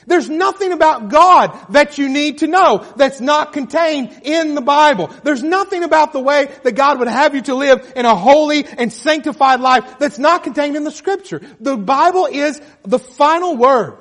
There's 0.07 0.29
nothing 0.29 0.73
about 0.73 1.09
God 1.09 1.59
that 1.71 1.99
you 1.99 2.09
need 2.09 2.38
to 2.38 2.47
know 2.47 2.87
that's 2.97 3.21
not 3.21 3.53
contained 3.53 4.21
in 4.23 4.55
the 4.55 4.61
Bible. 4.61 5.11
There's 5.25 5.42
nothing 5.42 5.83
about 5.83 6.12
the 6.12 6.21
way 6.21 6.49
that 6.62 6.73
God 6.73 7.01
would 7.01 7.09
have 7.09 7.35
you 7.35 7.42
to 7.42 7.55
live 7.55 7.92
in 7.97 8.07
a 8.07 8.14
holy 8.14 8.64
and 8.64 8.92
sanctified 8.92 9.61
life 9.61 9.99
that's 9.99 10.19
not 10.19 10.45
contained 10.45 10.77
in 10.77 10.85
the 10.85 10.92
scripture. 10.92 11.40
The 11.59 11.77
Bible 11.77 12.27
is 12.27 12.61
the 12.85 13.01
final 13.01 13.57
word. 13.57 13.99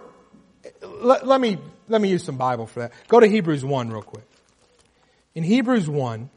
Let, 0.83 1.25
let 1.25 1.41
me, 1.41 1.57
let 1.87 2.01
me 2.01 2.09
use 2.09 2.23
some 2.23 2.37
Bible 2.37 2.67
for 2.67 2.81
that. 2.81 2.93
Go 3.07 3.19
to 3.19 3.27
Hebrews 3.27 3.65
1 3.65 3.89
real 3.89 4.03
quick. 4.03 4.25
In 5.33 5.43
Hebrews 5.43 5.89
1, 5.89 6.29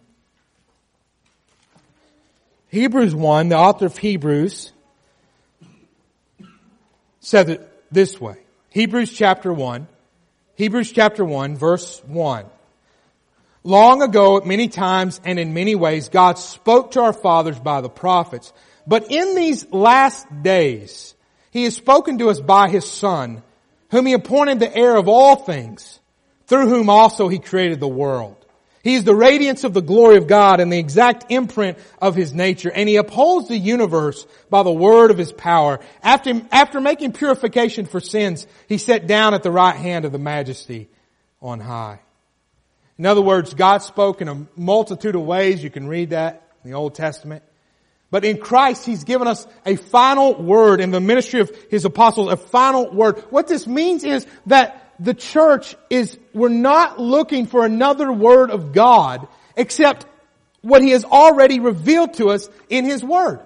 Hebrews 2.70 3.14
1, 3.14 3.48
the 3.50 3.57
author 3.57 3.87
of 3.87 3.96
Hebrews 3.96 4.72
said 7.20 7.50
it 7.50 7.92
this 7.92 8.20
way. 8.20 8.37
Hebrews 8.70 9.12
chapter 9.12 9.50
1. 9.52 9.88
Hebrews 10.57 10.92
chapter 10.92 11.24
1 11.24 11.57
verse 11.57 12.02
1. 12.04 12.44
Long 13.64 14.02
ago, 14.02 14.37
at 14.37 14.46
many 14.46 14.68
times 14.68 15.20
and 15.24 15.38
in 15.38 15.54
many 15.54 15.74
ways, 15.74 16.11
God 16.11 16.38
spoke 16.38 16.92
to 16.92 17.00
our 17.00 17.12
fathers 17.12 17.59
by 17.59 17.81
the 17.81 17.88
prophets. 17.88 18.52
But 18.87 19.11
in 19.11 19.35
these 19.35 19.70
last 19.72 20.26
days, 20.42 21.14
He 21.50 21.64
has 21.64 21.76
spoken 21.76 22.18
to 22.18 22.28
us 22.28 22.40
by 22.40 22.68
His 22.68 22.90
Son, 22.90 23.42
whom 23.90 24.07
He 24.07 24.12
appointed 24.12 24.61
the 24.61 24.74
heir 24.74 24.96
of 24.96 25.09
all 25.09 25.37
things, 25.37 25.98
through 26.46 26.68
whom 26.68 26.90
also 26.90 27.28
He 27.28 27.38
created 27.38 27.81
the 27.81 27.88
world. 27.88 28.38
He 28.88 28.94
is 28.94 29.05
the 29.05 29.14
radiance 29.14 29.64
of 29.64 29.74
the 29.74 29.83
glory 29.83 30.16
of 30.16 30.27
God 30.27 30.61
and 30.61 30.72
the 30.72 30.79
exact 30.79 31.27
imprint 31.31 31.77
of 32.01 32.14
His 32.14 32.33
nature, 32.33 32.72
and 32.72 32.88
He 32.88 32.96
upholds 32.96 33.48
the 33.48 33.59
universe 33.59 34.27
by 34.48 34.62
the 34.62 34.72
word 34.72 35.11
of 35.11 35.18
His 35.18 35.31
power. 35.31 35.81
After, 36.03 36.40
after 36.51 36.81
making 36.81 37.12
purification 37.12 37.85
for 37.85 38.01
sins, 38.01 38.46
He 38.66 38.79
sat 38.79 39.07
down 39.07 39.35
at 39.35 39.42
the 39.42 39.51
right 39.51 39.77
hand 39.77 40.07
of 40.07 40.12
the 40.12 40.18
majesty 40.18 40.88
on 41.42 41.61
high. 41.61 42.01
In 42.96 43.05
other 43.05 43.20
words, 43.20 43.53
God 43.53 43.83
spoke 43.83 44.22
in 44.22 44.29
a 44.29 44.46
multitude 44.57 45.16
of 45.16 45.20
ways. 45.20 45.62
You 45.62 45.68
can 45.68 45.87
read 45.87 46.11
that 46.11 46.51
in 46.64 46.70
the 46.70 46.77
Old 46.77 46.94
Testament. 46.94 47.42
But 48.11 48.24
in 48.24 48.38
Christ, 48.38 48.87
He's 48.87 49.05
given 49.05 49.29
us 49.29 49.46
a 49.66 49.77
final 49.77 50.35
word 50.35 50.81
in 50.81 50.92
the 50.92 51.01
ministry 51.01 51.40
of 51.40 51.55
His 51.70 51.85
apostles, 51.85 52.33
a 52.33 52.38
final 52.38 52.90
word. 52.90 53.18
What 53.29 53.48
this 53.48 53.66
means 53.66 54.03
is 54.03 54.27
that 54.46 54.88
the 54.98 55.14
church 55.14 55.76
is, 55.90 56.18
we're 56.32 56.48
not 56.48 56.98
looking 56.98 57.46
for 57.46 57.64
another 57.64 58.12
word 58.12 58.50
of 58.50 58.72
God 58.72 59.28
except 59.56 60.06
what 60.61 60.82
He 60.82 60.90
has 60.90 61.04
already 61.04 61.61
revealed 61.61 62.14
to 62.14 62.30
us 62.30 62.48
in 62.68 62.84
His 62.84 63.04
Word. 63.04 63.40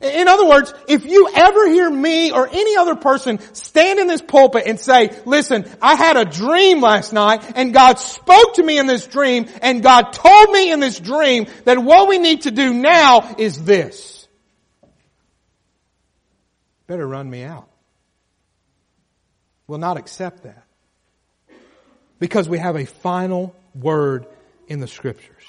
In 0.00 0.26
other 0.26 0.48
words, 0.48 0.74
if 0.88 1.06
you 1.06 1.28
ever 1.32 1.68
hear 1.68 1.88
me 1.88 2.32
or 2.32 2.48
any 2.48 2.76
other 2.76 2.96
person 2.96 3.38
stand 3.54 4.00
in 4.00 4.08
this 4.08 4.20
pulpit 4.20 4.64
and 4.66 4.78
say, 4.78 5.16
listen, 5.24 5.64
I 5.80 5.94
had 5.94 6.16
a 6.16 6.24
dream 6.24 6.80
last 6.80 7.12
night 7.12 7.52
and 7.54 7.72
God 7.72 8.00
spoke 8.00 8.54
to 8.54 8.64
me 8.64 8.78
in 8.78 8.88
this 8.88 9.06
dream 9.06 9.46
and 9.60 9.80
God 9.80 10.12
told 10.12 10.50
me 10.50 10.72
in 10.72 10.80
this 10.80 10.98
dream 10.98 11.46
that 11.66 11.78
what 11.78 12.08
we 12.08 12.18
need 12.18 12.42
to 12.42 12.50
do 12.50 12.74
now 12.74 13.36
is 13.38 13.64
this. 13.64 14.26
Better 16.88 17.06
run 17.06 17.30
me 17.30 17.44
out. 17.44 17.68
Will 19.68 19.78
not 19.78 19.98
accept 19.98 20.42
that 20.42 20.64
because 22.22 22.48
we 22.48 22.56
have 22.56 22.76
a 22.76 22.84
final 22.84 23.52
word 23.74 24.26
in 24.68 24.78
the 24.78 24.86
scriptures. 24.86 25.42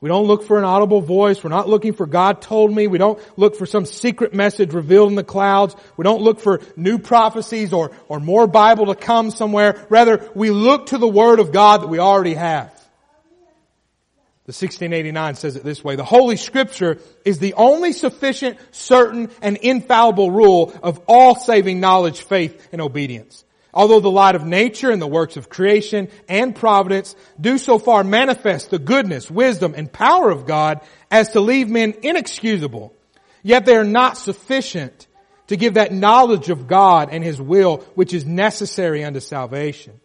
We 0.00 0.08
don't 0.08 0.26
look 0.26 0.44
for 0.44 0.56
an 0.56 0.64
audible 0.64 1.02
voice. 1.02 1.44
We're 1.44 1.50
not 1.50 1.68
looking 1.68 1.92
for 1.92 2.06
God 2.06 2.40
told 2.40 2.74
me. 2.74 2.86
We 2.86 2.96
don't 2.96 3.20
look 3.38 3.56
for 3.56 3.66
some 3.66 3.84
secret 3.84 4.32
message 4.32 4.72
revealed 4.72 5.10
in 5.10 5.16
the 5.16 5.22
clouds. 5.22 5.76
We 5.98 6.04
don't 6.04 6.22
look 6.22 6.40
for 6.40 6.62
new 6.76 6.98
prophecies 6.98 7.74
or, 7.74 7.90
or 8.08 8.20
more 8.20 8.46
Bible 8.46 8.86
to 8.86 8.94
come 8.94 9.30
somewhere. 9.30 9.86
Rather, 9.90 10.26
we 10.34 10.48
look 10.48 10.86
to 10.86 10.98
the 10.98 11.06
Word 11.06 11.40
of 11.40 11.52
God 11.52 11.82
that 11.82 11.88
we 11.88 11.98
already 11.98 12.32
have. 12.32 12.68
The 14.46 14.52
1689 14.52 15.34
says 15.34 15.56
it 15.56 15.62
this 15.62 15.84
way, 15.84 15.96
the 15.96 16.04
Holy 16.04 16.38
Scripture 16.38 17.00
is 17.22 17.38
the 17.38 17.52
only 17.52 17.92
sufficient, 17.92 18.58
certain, 18.70 19.28
and 19.42 19.58
infallible 19.58 20.30
rule 20.30 20.72
of 20.82 21.02
all 21.06 21.34
saving 21.34 21.80
knowledge, 21.80 22.22
faith, 22.22 22.66
and 22.72 22.80
obedience. 22.80 23.44
Although 23.76 24.00
the 24.00 24.10
light 24.10 24.36
of 24.36 24.46
nature 24.46 24.90
and 24.90 25.02
the 25.02 25.06
works 25.06 25.36
of 25.36 25.50
creation 25.50 26.08
and 26.30 26.56
providence 26.56 27.14
do 27.38 27.58
so 27.58 27.78
far 27.78 28.02
manifest 28.02 28.70
the 28.70 28.78
goodness, 28.78 29.30
wisdom, 29.30 29.74
and 29.76 29.92
power 29.92 30.30
of 30.30 30.46
God 30.46 30.80
as 31.10 31.32
to 31.32 31.40
leave 31.40 31.68
men 31.68 31.92
inexcusable, 32.02 32.94
yet 33.42 33.66
they 33.66 33.76
are 33.76 33.84
not 33.84 34.16
sufficient 34.16 35.06
to 35.48 35.58
give 35.58 35.74
that 35.74 35.92
knowledge 35.92 36.48
of 36.48 36.66
God 36.66 37.10
and 37.12 37.22
His 37.22 37.38
will 37.38 37.84
which 37.94 38.14
is 38.14 38.24
necessary 38.24 39.04
unto 39.04 39.20
salvation. 39.20 40.00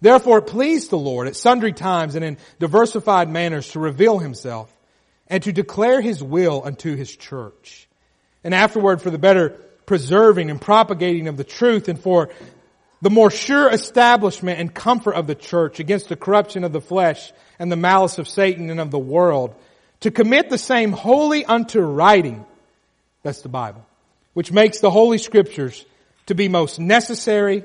Therefore 0.00 0.38
it 0.38 0.46
pleased 0.46 0.90
the 0.90 0.96
Lord 0.96 1.26
at 1.26 1.34
sundry 1.34 1.72
times 1.72 2.14
and 2.14 2.24
in 2.24 2.38
diversified 2.60 3.28
manners 3.28 3.72
to 3.72 3.80
reveal 3.80 4.20
Himself 4.20 4.72
and 5.26 5.42
to 5.42 5.50
declare 5.50 6.00
His 6.00 6.22
will 6.22 6.62
unto 6.64 6.94
His 6.94 7.16
church. 7.16 7.88
And 8.44 8.54
afterward 8.54 9.02
for 9.02 9.10
the 9.10 9.18
better 9.18 9.60
preserving 9.84 10.48
and 10.48 10.60
propagating 10.60 11.26
of 11.26 11.36
the 11.36 11.42
truth 11.42 11.88
and 11.88 11.98
for 11.98 12.30
the 13.02 13.10
more 13.10 13.30
sure 13.30 13.70
establishment 13.70 14.60
and 14.60 14.74
comfort 14.74 15.12
of 15.12 15.26
the 15.26 15.34
church 15.34 15.80
against 15.80 16.08
the 16.08 16.16
corruption 16.16 16.64
of 16.64 16.72
the 16.72 16.80
flesh 16.80 17.32
and 17.58 17.70
the 17.70 17.76
malice 17.76 18.18
of 18.18 18.28
Satan 18.28 18.70
and 18.70 18.80
of 18.80 18.90
the 18.90 18.98
world, 18.98 19.54
to 20.00 20.10
commit 20.10 20.50
the 20.50 20.58
same 20.58 20.92
wholly 20.92 21.44
unto 21.44 21.80
writing, 21.80 22.44
that's 23.22 23.42
the 23.42 23.48
Bible, 23.48 23.84
which 24.34 24.52
makes 24.52 24.80
the 24.80 24.90
Holy 24.90 25.18
Scriptures 25.18 25.84
to 26.26 26.34
be 26.34 26.48
most 26.48 26.78
necessary, 26.78 27.64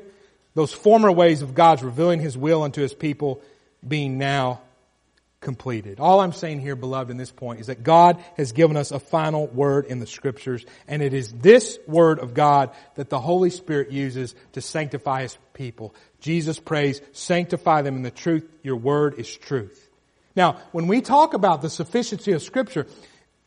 those 0.53 0.73
former 0.73 1.11
ways 1.11 1.41
of 1.41 1.53
God's 1.53 1.83
revealing 1.83 2.19
His 2.19 2.37
will 2.37 2.63
unto 2.63 2.81
His 2.81 2.93
people 2.93 3.41
being 3.85 4.17
now 4.17 4.61
completed. 5.45 5.99
All 5.99 6.19
I'm 6.19 6.33
saying 6.33 6.59
here, 6.59 6.75
beloved, 6.75 7.11
in 7.11 7.17
this 7.17 7.31
point 7.31 7.61
is 7.61 7.67
that 7.67 7.83
God 7.83 8.21
has 8.35 8.51
given 8.51 8.75
us 8.75 8.91
a 8.91 8.99
final 8.99 9.45
word 9.45 9.85
in 9.85 9.99
the 9.99 10.07
scriptures, 10.07 10.65
and 10.87 11.01
it 11.01 11.13
is 11.13 11.31
this 11.31 11.77
word 11.87 12.19
of 12.19 12.33
God 12.33 12.71
that 12.95 13.09
the 13.09 13.19
Holy 13.19 13.51
Spirit 13.51 13.91
uses 13.91 14.35
to 14.53 14.61
sanctify 14.61 15.21
His 15.21 15.37
people. 15.53 15.93
Jesus 16.19 16.59
prays, 16.59 16.99
sanctify 17.13 17.83
them 17.83 17.95
in 17.95 18.01
the 18.01 18.11
truth. 18.11 18.43
Your 18.63 18.75
word 18.75 19.19
is 19.19 19.33
truth. 19.37 19.87
Now, 20.35 20.57
when 20.71 20.87
we 20.87 20.99
talk 20.99 21.35
about 21.35 21.61
the 21.61 21.69
sufficiency 21.69 22.31
of 22.31 22.41
scripture, 22.41 22.87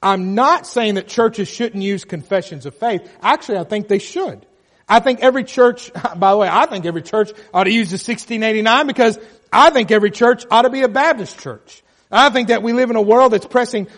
I'm 0.00 0.36
not 0.36 0.68
saying 0.68 0.94
that 0.94 1.08
churches 1.08 1.48
shouldn't 1.48 1.82
use 1.82 2.04
confessions 2.04 2.64
of 2.64 2.76
faith. 2.76 3.10
Actually, 3.20 3.58
I 3.58 3.64
think 3.64 3.88
they 3.88 3.98
should. 3.98 4.46
I 4.88 5.00
think 5.00 5.18
every 5.20 5.42
church, 5.42 5.92
by 6.16 6.30
the 6.30 6.38
way, 6.38 6.48
I 6.48 6.66
think 6.66 6.86
every 6.86 7.02
church 7.02 7.32
ought 7.52 7.64
to 7.64 7.72
use 7.72 7.90
the 7.90 7.94
1689 7.94 8.86
because 8.86 9.18
I 9.52 9.70
think 9.70 9.90
every 9.90 10.12
church 10.12 10.44
ought 10.48 10.62
to 10.62 10.70
be 10.70 10.82
a 10.82 10.88
Baptist 10.88 11.40
church. 11.40 11.82
I 12.10 12.30
think 12.30 12.48
that 12.48 12.62
we 12.62 12.72
live 12.72 12.90
in 12.90 12.96
a 12.96 13.02
world 13.02 13.32
that's 13.32 13.46
pressing 13.46 13.88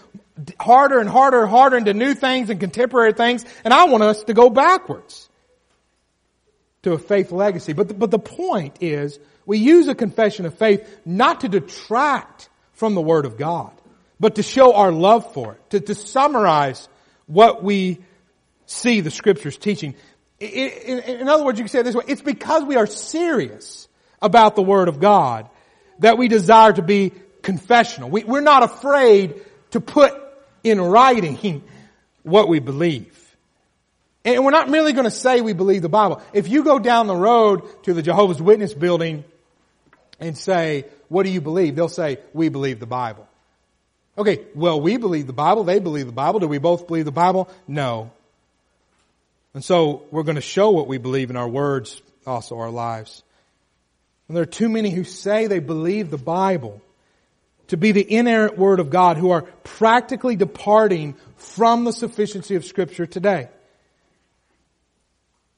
harder 0.58 0.98
and 0.98 1.08
harder 1.08 1.42
and 1.42 1.50
harder 1.50 1.76
into 1.76 1.94
new 1.94 2.14
things 2.14 2.50
and 2.50 2.58
contemporary 2.58 3.12
things, 3.12 3.44
and 3.64 3.72
I 3.74 3.84
want 3.84 4.02
us 4.02 4.24
to 4.24 4.34
go 4.34 4.50
backwards. 4.50 5.28
to 6.82 6.92
a 6.92 6.98
faith 6.98 7.30
legacy. 7.30 7.72
But 7.72 7.88
the, 7.88 7.94
but 7.94 8.10
the 8.10 8.18
point 8.18 8.78
is, 8.80 9.18
we 9.46 9.58
use 9.58 9.88
a 9.88 9.94
confession 9.94 10.46
of 10.46 10.54
faith 10.54 11.00
not 11.04 11.42
to 11.42 11.48
detract 11.48 12.48
from 12.72 12.94
the 12.94 13.02
Word 13.02 13.26
of 13.26 13.36
God, 13.36 13.72
but 14.18 14.36
to 14.36 14.42
show 14.42 14.74
our 14.74 14.92
love 14.92 15.32
for 15.34 15.54
it, 15.54 15.70
to, 15.70 15.80
to 15.80 15.94
summarize 15.94 16.88
what 17.26 17.62
we 17.62 17.98
see 18.66 19.00
the 19.00 19.10
Scriptures 19.10 19.58
teaching. 19.58 19.94
In, 20.38 21.00
in 21.00 21.28
other 21.28 21.44
words, 21.44 21.58
you 21.58 21.64
can 21.64 21.70
say 21.70 21.80
it 21.80 21.82
this 21.82 21.94
way, 21.94 22.04
it's 22.08 22.22
because 22.22 22.64
we 22.64 22.76
are 22.76 22.86
serious 22.86 23.88
about 24.22 24.56
the 24.56 24.62
Word 24.62 24.88
of 24.88 25.00
God 25.00 25.48
that 25.98 26.16
we 26.16 26.28
desire 26.28 26.72
to 26.72 26.82
be 26.82 27.12
confessional. 27.42 28.10
We, 28.10 28.24
we're 28.24 28.40
not 28.40 28.62
afraid 28.62 29.40
to 29.70 29.80
put 29.80 30.14
in 30.62 30.80
writing 30.80 31.62
what 32.22 32.48
we 32.48 32.58
believe. 32.58 33.16
And 34.24 34.44
we're 34.44 34.50
not 34.50 34.68
merely 34.68 34.92
going 34.92 35.04
to 35.04 35.10
say 35.10 35.40
we 35.40 35.54
believe 35.54 35.82
the 35.82 35.88
Bible. 35.88 36.20
If 36.32 36.48
you 36.48 36.62
go 36.62 36.78
down 36.78 37.06
the 37.06 37.16
road 37.16 37.62
to 37.84 37.94
the 37.94 38.02
Jehovah's 38.02 38.40
Witness 38.40 38.74
building 38.74 39.24
and 40.18 40.36
say, 40.36 40.84
what 41.08 41.24
do 41.24 41.30
you 41.30 41.40
believe? 41.40 41.74
They'll 41.74 41.88
say, 41.88 42.18
we 42.34 42.50
believe 42.50 42.80
the 42.80 42.86
Bible. 42.86 43.26
Okay, 44.18 44.44
well, 44.54 44.80
we 44.80 44.98
believe 44.98 45.26
the 45.26 45.32
Bible. 45.32 45.64
They 45.64 45.78
believe 45.78 46.06
the 46.06 46.12
Bible. 46.12 46.40
Do 46.40 46.48
we 46.48 46.58
both 46.58 46.86
believe 46.86 47.06
the 47.06 47.12
Bible? 47.12 47.48
No. 47.66 48.10
And 49.54 49.64
so 49.64 50.02
we're 50.10 50.24
going 50.24 50.36
to 50.36 50.42
show 50.42 50.70
what 50.70 50.86
we 50.86 50.98
believe 50.98 51.30
in 51.30 51.36
our 51.36 51.48
words, 51.48 52.00
also 52.26 52.58
our 52.58 52.70
lives. 52.70 53.22
And 54.28 54.36
there 54.36 54.42
are 54.42 54.46
too 54.46 54.68
many 54.68 54.90
who 54.90 55.04
say 55.04 55.46
they 55.46 55.58
believe 55.58 56.10
the 56.10 56.18
Bible 56.18 56.82
to 57.70 57.76
be 57.76 57.92
the 57.92 58.12
inerrant 58.12 58.58
Word 58.58 58.80
of 58.80 58.90
God 58.90 59.16
who 59.16 59.30
are 59.30 59.42
practically 59.42 60.34
departing 60.34 61.14
from 61.36 61.84
the 61.84 61.92
sufficiency 61.92 62.56
of 62.56 62.64
Scripture 62.64 63.06
today. 63.06 63.48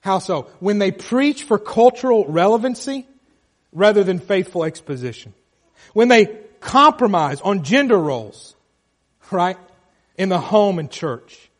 How 0.00 0.18
so? 0.18 0.48
When 0.60 0.78
they 0.78 0.90
preach 0.90 1.44
for 1.44 1.58
cultural 1.58 2.26
relevancy 2.26 3.06
rather 3.72 4.04
than 4.04 4.18
faithful 4.18 4.64
exposition. 4.64 5.32
When 5.94 6.08
they 6.08 6.26
compromise 6.60 7.40
on 7.40 7.64
gender 7.64 7.98
roles, 7.98 8.54
right? 9.30 9.56
In 10.18 10.28
the 10.28 10.38
home 10.38 10.78
and 10.78 10.90
church. 10.90 11.50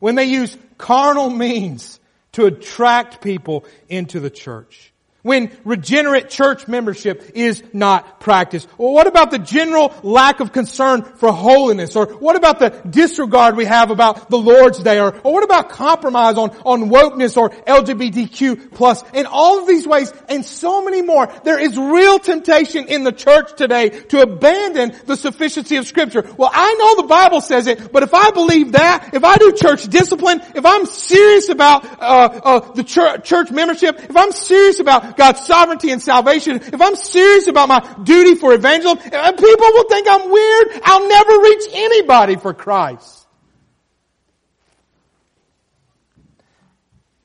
When 0.00 0.16
they 0.16 0.24
use 0.24 0.56
carnal 0.76 1.30
means 1.30 2.00
to 2.32 2.46
attract 2.46 3.22
people 3.22 3.64
into 3.88 4.18
the 4.18 4.30
church. 4.30 4.89
When 5.22 5.50
regenerate 5.64 6.30
church 6.30 6.66
membership 6.66 7.32
is 7.34 7.62
not 7.74 8.20
practiced. 8.20 8.68
Well, 8.78 8.92
what 8.92 9.06
about 9.06 9.30
the 9.30 9.38
general 9.38 9.94
lack 10.02 10.40
of 10.40 10.52
concern 10.52 11.02
for 11.02 11.30
holiness? 11.30 11.94
Or 11.94 12.06
what 12.06 12.36
about 12.36 12.58
the 12.58 12.70
disregard 12.88 13.56
we 13.56 13.66
have 13.66 13.90
about 13.90 14.30
the 14.30 14.38
Lord's 14.38 14.82
Day? 14.82 14.98
Or, 14.98 15.14
or 15.18 15.32
what 15.34 15.44
about 15.44 15.68
compromise 15.68 16.38
on, 16.38 16.50
on 16.64 16.88
wokeness 16.88 17.36
or 17.36 17.50
LGBTQ 17.50 18.72
plus? 18.72 19.04
In 19.12 19.26
all 19.26 19.60
of 19.60 19.68
these 19.68 19.86
ways 19.86 20.10
and 20.30 20.42
so 20.42 20.82
many 20.82 21.02
more, 21.02 21.30
there 21.44 21.58
is 21.58 21.76
real 21.76 22.18
temptation 22.18 22.86
in 22.86 23.04
the 23.04 23.12
church 23.12 23.56
today 23.56 23.90
to 23.90 24.22
abandon 24.22 24.94
the 25.04 25.16
sufficiency 25.16 25.76
of 25.76 25.86
scripture. 25.86 26.22
Well, 26.38 26.50
I 26.50 26.74
know 26.74 27.02
the 27.02 27.08
Bible 27.08 27.42
says 27.42 27.66
it, 27.66 27.92
but 27.92 28.02
if 28.02 28.14
I 28.14 28.30
believe 28.30 28.72
that, 28.72 29.10
if 29.12 29.24
I 29.24 29.36
do 29.36 29.52
church 29.52 29.84
discipline, 29.84 30.40
if 30.54 30.64
I'm 30.64 30.86
serious 30.86 31.50
about 31.50 31.84
uh, 31.84 32.40
uh, 32.42 32.72
the 32.72 32.84
church, 32.84 33.24
church 33.24 33.50
membership, 33.50 33.98
if 33.98 34.16
I'm 34.16 34.32
serious 34.32 34.80
about 34.80 35.09
God's 35.16 35.44
sovereignty 35.46 35.90
and 35.90 36.02
salvation, 36.02 36.56
if 36.56 36.80
I'm 36.80 36.96
serious 36.96 37.46
about 37.46 37.68
my 37.68 37.96
duty 38.02 38.34
for 38.34 38.52
evangelism, 38.52 38.98
uh, 39.12 39.32
people 39.32 39.66
will 39.66 39.88
think 39.88 40.06
I'm 40.08 40.30
weird. 40.30 40.80
I'll 40.84 41.08
never 41.08 41.32
reach 41.38 41.64
anybody 41.72 42.36
for 42.36 42.54
Christ. 42.54 43.26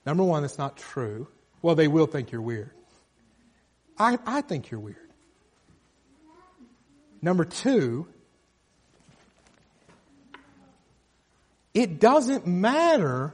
Number 0.05 0.23
one, 0.23 0.43
that's 0.43 0.57
not 0.57 0.77
true. 0.77 1.27
Well, 1.61 1.75
they 1.75 1.87
will 1.87 2.05
think 2.05 2.31
you're 2.31 2.41
weird. 2.41 2.69
I, 3.97 4.19
I 4.25 4.41
think 4.41 4.69
you're 4.69 4.79
weird. 4.79 4.97
Number 7.21 7.45
two, 7.45 8.07
it 11.73 11.99
doesn't 11.99 12.45
matter 12.45 13.33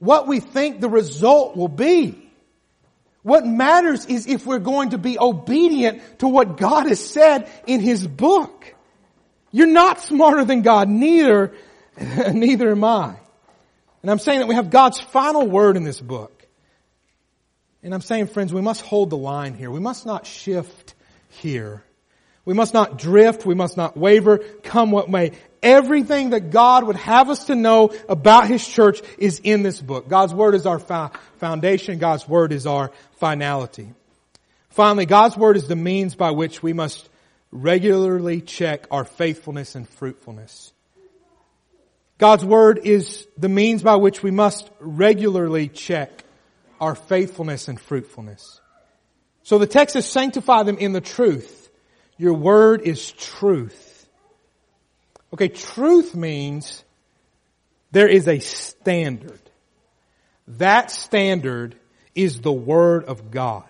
what 0.00 0.26
we 0.26 0.40
think 0.40 0.80
the 0.80 0.88
result 0.88 1.56
will 1.56 1.68
be. 1.68 2.21
What 3.22 3.46
matters 3.46 4.06
is 4.06 4.26
if 4.26 4.46
we're 4.46 4.58
going 4.58 4.90
to 4.90 4.98
be 4.98 5.18
obedient 5.18 6.02
to 6.20 6.28
what 6.28 6.56
God 6.56 6.86
has 6.86 7.04
said 7.04 7.48
in 7.66 7.80
His 7.80 8.06
book. 8.06 8.74
You're 9.52 9.66
not 9.66 10.00
smarter 10.00 10.44
than 10.44 10.62
God, 10.62 10.88
neither, 10.88 11.52
neither 12.32 12.70
am 12.70 12.84
I. 12.84 13.14
And 14.02 14.10
I'm 14.10 14.18
saying 14.18 14.40
that 14.40 14.48
we 14.48 14.56
have 14.56 14.70
God's 14.70 14.98
final 14.98 15.46
word 15.46 15.76
in 15.76 15.84
this 15.84 16.00
book. 16.00 16.46
And 17.82 17.94
I'm 17.94 18.00
saying, 18.00 18.28
friends, 18.28 18.52
we 18.52 18.60
must 18.60 18.80
hold 18.80 19.10
the 19.10 19.16
line 19.16 19.54
here. 19.54 19.70
We 19.70 19.80
must 19.80 20.06
not 20.06 20.26
shift 20.26 20.94
here. 21.28 21.84
We 22.44 22.54
must 22.54 22.74
not 22.74 22.98
drift. 22.98 23.46
We 23.46 23.54
must 23.54 23.76
not 23.76 23.96
waver, 23.96 24.38
come 24.62 24.90
what 24.90 25.08
may. 25.08 25.32
Everything 25.62 26.30
that 26.30 26.50
God 26.50 26.84
would 26.84 26.96
have 26.96 27.30
us 27.30 27.44
to 27.44 27.54
know 27.54 27.94
about 28.08 28.48
His 28.48 28.66
church 28.66 29.00
is 29.16 29.40
in 29.44 29.62
this 29.62 29.80
book. 29.80 30.08
God's 30.08 30.34
Word 30.34 30.54
is 30.54 30.66
our 30.66 30.80
foundation. 31.38 31.98
God's 31.98 32.28
Word 32.28 32.52
is 32.52 32.66
our 32.66 32.90
finality. 33.18 33.92
Finally, 34.70 35.06
God's 35.06 35.36
Word 35.36 35.56
is 35.56 35.68
the 35.68 35.76
means 35.76 36.14
by 36.16 36.32
which 36.32 36.62
we 36.62 36.72
must 36.72 37.08
regularly 37.52 38.40
check 38.40 38.86
our 38.90 39.04
faithfulness 39.04 39.74
and 39.76 39.88
fruitfulness. 39.88 40.72
God's 42.18 42.44
Word 42.44 42.80
is 42.82 43.26
the 43.36 43.48
means 43.48 43.82
by 43.82 43.96
which 43.96 44.22
we 44.22 44.30
must 44.30 44.70
regularly 44.80 45.68
check 45.68 46.24
our 46.80 46.94
faithfulness 46.94 47.68
and 47.68 47.80
fruitfulness. 47.80 48.60
So 49.44 49.58
the 49.58 49.66
text 49.66 49.92
says, 49.92 50.06
sanctify 50.06 50.62
them 50.64 50.78
in 50.78 50.92
the 50.92 51.00
truth. 51.00 51.70
Your 52.16 52.34
Word 52.34 52.82
is 52.82 53.12
truth. 53.12 53.90
Okay, 55.32 55.48
truth 55.48 56.14
means 56.14 56.84
there 57.90 58.08
is 58.08 58.28
a 58.28 58.38
standard. 58.38 59.40
That 60.46 60.90
standard 60.90 61.74
is 62.14 62.40
the 62.40 62.52
Word 62.52 63.04
of 63.04 63.30
God. 63.30 63.64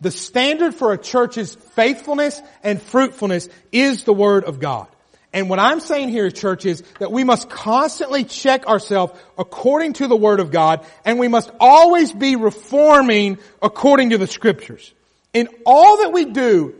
The 0.00 0.10
standard 0.10 0.74
for 0.74 0.92
a 0.92 0.98
church's 0.98 1.54
faithfulness 1.54 2.40
and 2.62 2.80
fruitfulness 2.80 3.48
is 3.72 4.04
the 4.04 4.12
Word 4.12 4.44
of 4.44 4.60
God. 4.60 4.86
And 5.32 5.48
what 5.48 5.58
I'm 5.58 5.80
saying 5.80 6.08
here, 6.08 6.30
church, 6.30 6.66
is 6.66 6.82
that 6.98 7.12
we 7.12 7.22
must 7.22 7.48
constantly 7.48 8.24
check 8.24 8.66
ourselves 8.66 9.12
according 9.38 9.94
to 9.94 10.08
the 10.08 10.16
Word 10.16 10.40
of 10.40 10.50
God, 10.50 10.84
and 11.04 11.18
we 11.18 11.28
must 11.28 11.50
always 11.60 12.12
be 12.12 12.36
reforming 12.36 13.38
according 13.62 14.10
to 14.10 14.18
the 14.18 14.26
Scriptures. 14.26 14.92
In 15.32 15.48
all 15.64 15.98
that 15.98 16.12
we 16.12 16.24
do, 16.24 16.74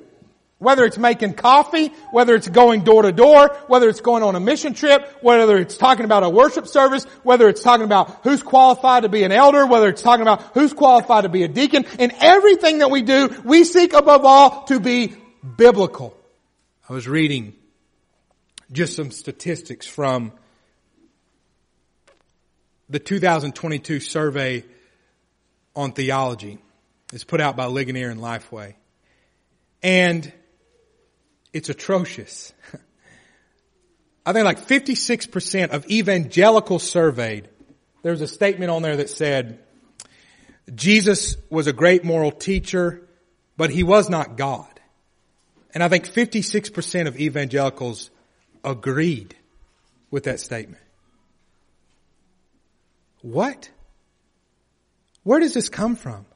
whether 0.61 0.85
it's 0.85 0.99
making 0.99 1.33
coffee, 1.33 1.91
whether 2.13 2.35
it's 2.35 2.47
going 2.47 2.85
door 2.85 3.03
to 3.03 3.13
door, 3.13 3.49
whether 3.67 3.89
it's 3.89 4.03
going 4.03 4.23
on 4.23 4.37
a 4.37 4.41
mission 4.41 4.75
trip, 4.75 5.19
whether 5.23 5.57
it's 5.57 5.77
talking 5.77 6.05
about 6.05 6.23
a 6.23 6.29
worship 6.29 6.67
service, 6.67 7.05
whether 7.23 7.49
it's 7.49 7.63
talking 7.63 7.85
about 7.85 8.21
who's 8.23 8.43
qualified 8.43 9.03
to 9.03 9.09
be 9.09 9.25
an 9.25 9.33
elder, 9.33 9.67
whether 9.67 9.89
it's 9.89 10.03
talking 10.03 10.23
about 10.23 10.43
who's 10.53 10.75
qualified 10.75 11.25
to 11.25 11.31
be 11.31 11.43
a 11.43 11.49
deacon, 11.49 11.87
in 11.99 12.13
everything 12.21 12.79
that 12.79 12.91
we 12.91 13.01
do, 13.01 13.35
we 13.43 13.65
seek 13.65 13.95
above 13.95 14.25
all 14.27 14.65
to 14.65 14.79
be 14.79 15.15
biblical. 15.57 16.15
I 16.89 16.93
was 16.93 17.09
reading 17.09 17.55
just 18.71 18.95
some 18.97 19.11
statistics 19.11 19.87
from 19.87 20.31
the 22.91 22.99
2022 22.99 23.99
survey 24.01 24.65
on 25.75 25.93
theology. 25.93 26.59
It's 27.15 27.25
put 27.25 27.41
out 27.41 27.57
by 27.57 27.65
Ligonier 27.65 28.11
and 28.11 28.21
Lifeway. 28.21 28.75
And 29.83 30.31
it's 31.53 31.69
atrocious. 31.69 32.53
I 34.27 34.33
think 34.33 34.45
like 34.45 34.61
56% 34.61 35.71
of 35.71 35.91
evangelicals 35.91 36.83
surveyed, 36.83 37.49
there 38.03 38.13
was 38.13 38.21
a 38.21 38.29
statement 38.29 38.71
on 38.71 38.83
there 38.83 38.97
that 38.97 39.11
said, 39.11 39.61
Jesus 40.75 41.37
was 41.51 41.67
a 41.67 41.73
great 41.73 42.05
moral 42.05 42.31
teacher, 42.31 43.09
but 43.57 43.71
he 43.71 43.83
was 43.83 44.09
not 44.09 44.37
God. 44.37 44.69
And 45.75 45.83
I 45.83 45.89
think 45.89 46.07
56% 46.07 47.07
of 47.07 47.19
evangelicals 47.19 48.11
agreed 48.65 49.37
with 50.11 50.25
that 50.25 50.41
statement. 50.41 50.83
What? 53.23 53.71
Where 55.23 55.41
does 55.41 55.55
this 55.55 55.69
come 55.69 55.97
from? 55.97 56.27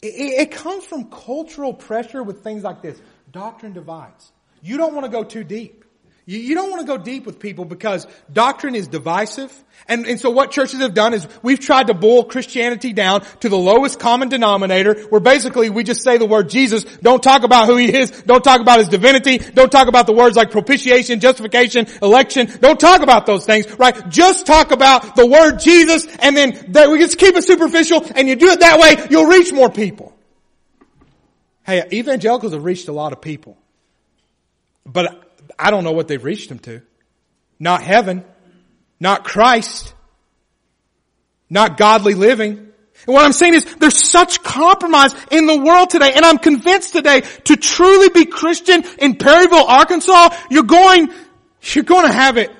It, 0.00 0.06
it, 0.40 0.50
comes 0.52 0.84
from 0.84 1.10
cultural 1.10 1.74
pressure 1.74 2.22
with 2.22 2.44
things 2.44 2.62
like 2.62 2.82
this. 2.82 3.00
Doctrine 3.30 3.72
divides. 3.72 4.32
You 4.62 4.76
don't 4.76 4.94
want 4.94 5.04
to 5.04 5.12
go 5.12 5.24
too 5.24 5.44
deep. 5.44 5.84
You, 6.28 6.38
you 6.38 6.54
don't 6.54 6.70
want 6.70 6.82
to 6.82 6.86
go 6.86 7.02
deep 7.02 7.24
with 7.24 7.38
people 7.38 7.64
because 7.64 8.06
doctrine 8.30 8.74
is 8.74 8.86
divisive. 8.86 9.50
And, 9.86 10.06
and 10.06 10.20
so 10.20 10.28
what 10.28 10.50
churches 10.50 10.80
have 10.80 10.92
done 10.92 11.14
is 11.14 11.26
we've 11.42 11.58
tried 11.58 11.86
to 11.86 11.94
boil 11.94 12.24
Christianity 12.24 12.92
down 12.92 13.22
to 13.40 13.48
the 13.48 13.56
lowest 13.56 13.98
common 13.98 14.28
denominator 14.28 15.04
where 15.08 15.22
basically 15.22 15.70
we 15.70 15.84
just 15.84 16.02
say 16.02 16.18
the 16.18 16.26
word 16.26 16.50
Jesus, 16.50 16.84
don't 16.84 17.22
talk 17.22 17.44
about 17.44 17.66
who 17.66 17.76
he 17.76 17.94
is, 17.94 18.10
don't 18.10 18.44
talk 18.44 18.60
about 18.60 18.78
his 18.78 18.88
divinity, 18.88 19.38
don't 19.38 19.72
talk 19.72 19.88
about 19.88 20.06
the 20.06 20.12
words 20.12 20.36
like 20.36 20.50
propitiation, 20.50 21.20
justification, 21.20 21.86
election, 22.02 22.46
don't 22.60 22.78
talk 22.78 23.00
about 23.00 23.24
those 23.24 23.46
things, 23.46 23.66
right? 23.78 24.10
Just 24.10 24.46
talk 24.46 24.70
about 24.70 25.16
the 25.16 25.26
word 25.26 25.60
Jesus 25.60 26.06
and 26.18 26.36
then 26.36 26.72
that 26.72 26.90
we 26.90 26.98
just 26.98 27.16
keep 27.16 27.36
it 27.36 27.44
superficial 27.44 28.04
and 28.14 28.28
you 28.28 28.36
do 28.36 28.48
it 28.48 28.60
that 28.60 28.78
way, 28.78 29.06
you'll 29.10 29.30
reach 29.30 29.50
more 29.50 29.70
people. 29.70 30.17
Hey, 31.68 31.86
evangelicals 31.92 32.54
have 32.54 32.64
reached 32.64 32.88
a 32.88 32.92
lot 32.92 33.12
of 33.12 33.20
people. 33.20 33.58
But 34.86 35.22
I 35.58 35.70
don't 35.70 35.84
know 35.84 35.92
what 35.92 36.08
they've 36.08 36.24
reached 36.24 36.48
them 36.48 36.60
to. 36.60 36.80
Not 37.58 37.82
heaven. 37.82 38.24
Not 38.98 39.22
Christ. 39.22 39.92
Not 41.50 41.76
godly 41.76 42.14
living. 42.14 42.56
And 42.56 43.14
what 43.14 43.22
I'm 43.22 43.34
saying 43.34 43.52
is 43.52 43.66
there's 43.76 44.02
such 44.02 44.42
compromise 44.42 45.14
in 45.30 45.44
the 45.44 45.58
world 45.58 45.90
today 45.90 46.14
and 46.16 46.24
I'm 46.24 46.38
convinced 46.38 46.94
today 46.94 47.20
to 47.20 47.56
truly 47.56 48.08
be 48.08 48.24
Christian 48.24 48.82
in 48.98 49.16
Perryville, 49.16 49.66
Arkansas, 49.66 50.30
you're 50.50 50.62
going, 50.62 51.12
you're 51.74 51.84
going 51.84 52.06
to 52.06 52.12
have 52.12 52.38
it 52.38 52.50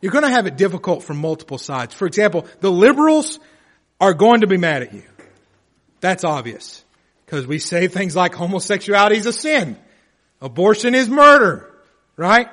you're 0.00 0.12
going 0.12 0.24
to 0.24 0.30
have 0.30 0.46
it 0.46 0.56
difficult 0.56 1.02
from 1.02 1.18
multiple 1.18 1.58
sides. 1.58 1.92
For 1.92 2.06
example, 2.06 2.46
the 2.60 2.70
liberals 2.70 3.40
are 4.00 4.14
going 4.14 4.42
to 4.42 4.46
be 4.46 4.56
mad 4.56 4.82
at 4.82 4.94
you. 4.94 5.02
That's 6.00 6.22
obvious. 6.22 6.84
Because 7.30 7.46
we 7.46 7.60
say 7.60 7.86
things 7.86 8.16
like 8.16 8.34
homosexuality 8.34 9.16
is 9.16 9.26
a 9.26 9.32
sin. 9.32 9.76
Abortion 10.40 10.96
is 10.96 11.08
murder, 11.08 11.70
right? 12.16 12.48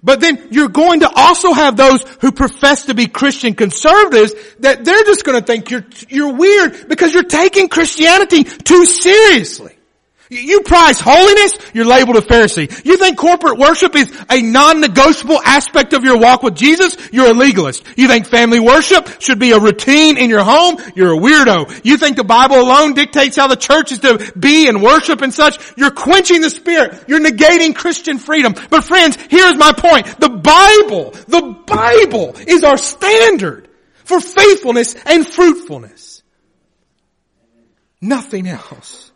But 0.00 0.20
then 0.20 0.46
you're 0.52 0.68
going 0.68 1.00
to 1.00 1.10
also 1.12 1.52
have 1.52 1.76
those 1.76 2.04
who 2.20 2.30
profess 2.30 2.84
to 2.84 2.94
be 2.94 3.08
Christian 3.08 3.54
conservatives 3.54 4.32
that 4.60 4.84
they're 4.84 5.02
just 5.02 5.24
going 5.24 5.40
to 5.40 5.44
think 5.44 5.72
you're, 5.72 5.84
you're 6.08 6.34
weird 6.34 6.88
because 6.88 7.12
you're 7.12 7.24
taking 7.24 7.68
Christianity 7.68 8.44
too 8.44 8.86
seriously. 8.86 9.76
You 10.32 10.60
prize 10.60 11.00
holiness, 11.00 11.58
you're 11.74 11.84
labeled 11.84 12.16
a 12.16 12.20
Pharisee. 12.20 12.84
You 12.84 12.96
think 12.96 13.18
corporate 13.18 13.58
worship 13.58 13.96
is 13.96 14.16
a 14.30 14.40
non-negotiable 14.40 15.40
aspect 15.42 15.92
of 15.92 16.04
your 16.04 16.18
walk 16.18 16.44
with 16.44 16.54
Jesus, 16.54 16.96
you're 17.12 17.32
a 17.32 17.34
legalist. 17.34 17.82
You 17.96 18.06
think 18.06 18.28
family 18.28 18.60
worship 18.60 19.20
should 19.20 19.40
be 19.40 19.50
a 19.50 19.58
routine 19.58 20.18
in 20.18 20.30
your 20.30 20.44
home, 20.44 20.76
you're 20.94 21.14
a 21.14 21.18
weirdo. 21.18 21.80
You 21.84 21.96
think 21.96 22.16
the 22.16 22.22
Bible 22.22 22.60
alone 22.60 22.94
dictates 22.94 23.36
how 23.36 23.48
the 23.48 23.56
church 23.56 23.90
is 23.90 23.98
to 24.00 24.32
be 24.38 24.68
and 24.68 24.80
worship 24.80 25.20
and 25.20 25.34
such, 25.34 25.58
you're 25.76 25.90
quenching 25.90 26.42
the 26.42 26.50
spirit. 26.50 27.06
You're 27.08 27.18
negating 27.18 27.74
Christian 27.74 28.18
freedom. 28.18 28.54
But 28.70 28.84
friends, 28.84 29.18
here's 29.28 29.56
my 29.56 29.72
point. 29.72 30.06
The 30.20 30.28
Bible, 30.28 31.10
the 31.26 31.56
Bible 31.66 32.36
is 32.46 32.62
our 32.62 32.78
standard 32.78 33.68
for 34.04 34.20
faithfulness 34.20 34.94
and 35.06 35.26
fruitfulness. 35.26 36.22
Nothing 38.00 38.46
else. 38.46 39.09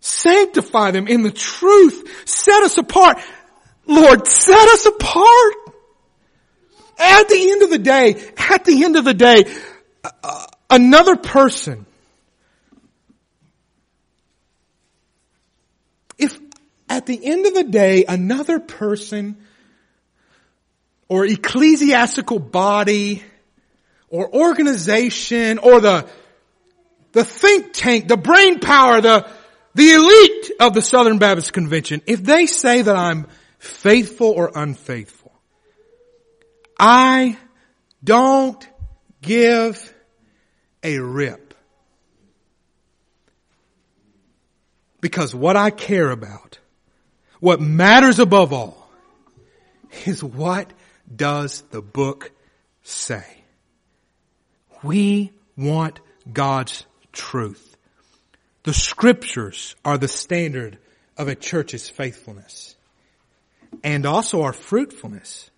Sanctify 0.00 0.92
them 0.92 1.06
in 1.06 1.22
the 1.22 1.30
truth. 1.30 2.28
Set 2.28 2.62
us 2.62 2.78
apart. 2.78 3.18
Lord, 3.86 4.26
set 4.26 4.68
us 4.68 4.86
apart. 4.86 5.54
At 6.98 7.28
the 7.28 7.50
end 7.50 7.62
of 7.62 7.70
the 7.70 7.78
day, 7.78 8.32
at 8.36 8.64
the 8.64 8.84
end 8.84 8.96
of 8.96 9.04
the 9.04 9.14
day, 9.14 9.44
uh, 10.04 10.46
another 10.68 11.16
person, 11.16 11.86
if 16.18 16.38
at 16.88 17.06
the 17.06 17.24
end 17.24 17.46
of 17.46 17.54
the 17.54 17.64
day, 17.64 18.04
another 18.06 18.58
person 18.58 19.36
or 21.08 21.24
ecclesiastical 21.24 22.38
body 22.38 23.22
or 24.08 24.32
organization 24.34 25.58
or 25.58 25.80
the, 25.80 26.08
the 27.12 27.24
think 27.24 27.72
tank, 27.72 28.08
the 28.08 28.16
brain 28.16 28.60
power, 28.60 29.00
the, 29.00 29.30
the 29.74 29.90
elite 29.92 30.50
of 30.60 30.74
the 30.74 30.82
Southern 30.82 31.18
Baptist 31.18 31.52
Convention, 31.52 32.02
if 32.06 32.22
they 32.22 32.46
say 32.46 32.82
that 32.82 32.96
I'm 32.96 33.26
faithful 33.58 34.28
or 34.28 34.50
unfaithful, 34.54 35.32
I 36.78 37.36
don't 38.02 38.66
give 39.22 39.94
a 40.82 40.98
rip. 40.98 41.54
Because 45.00 45.34
what 45.34 45.56
I 45.56 45.70
care 45.70 46.10
about, 46.10 46.58
what 47.40 47.60
matters 47.60 48.18
above 48.18 48.52
all, 48.52 48.90
is 50.04 50.22
what 50.22 50.72
does 51.14 51.62
the 51.70 51.82
book 51.82 52.32
say? 52.82 53.24
We 54.82 55.32
want 55.56 56.00
God's 56.30 56.84
truth. 57.12 57.69
The 58.62 58.74
scriptures 58.74 59.74
are 59.84 59.98
the 59.98 60.08
standard 60.08 60.78
of 61.16 61.28
a 61.28 61.34
church's 61.34 61.88
faithfulness 61.88 62.76
and 63.82 64.04
also 64.06 64.42
our 64.42 64.52
fruitfulness. 64.52 65.50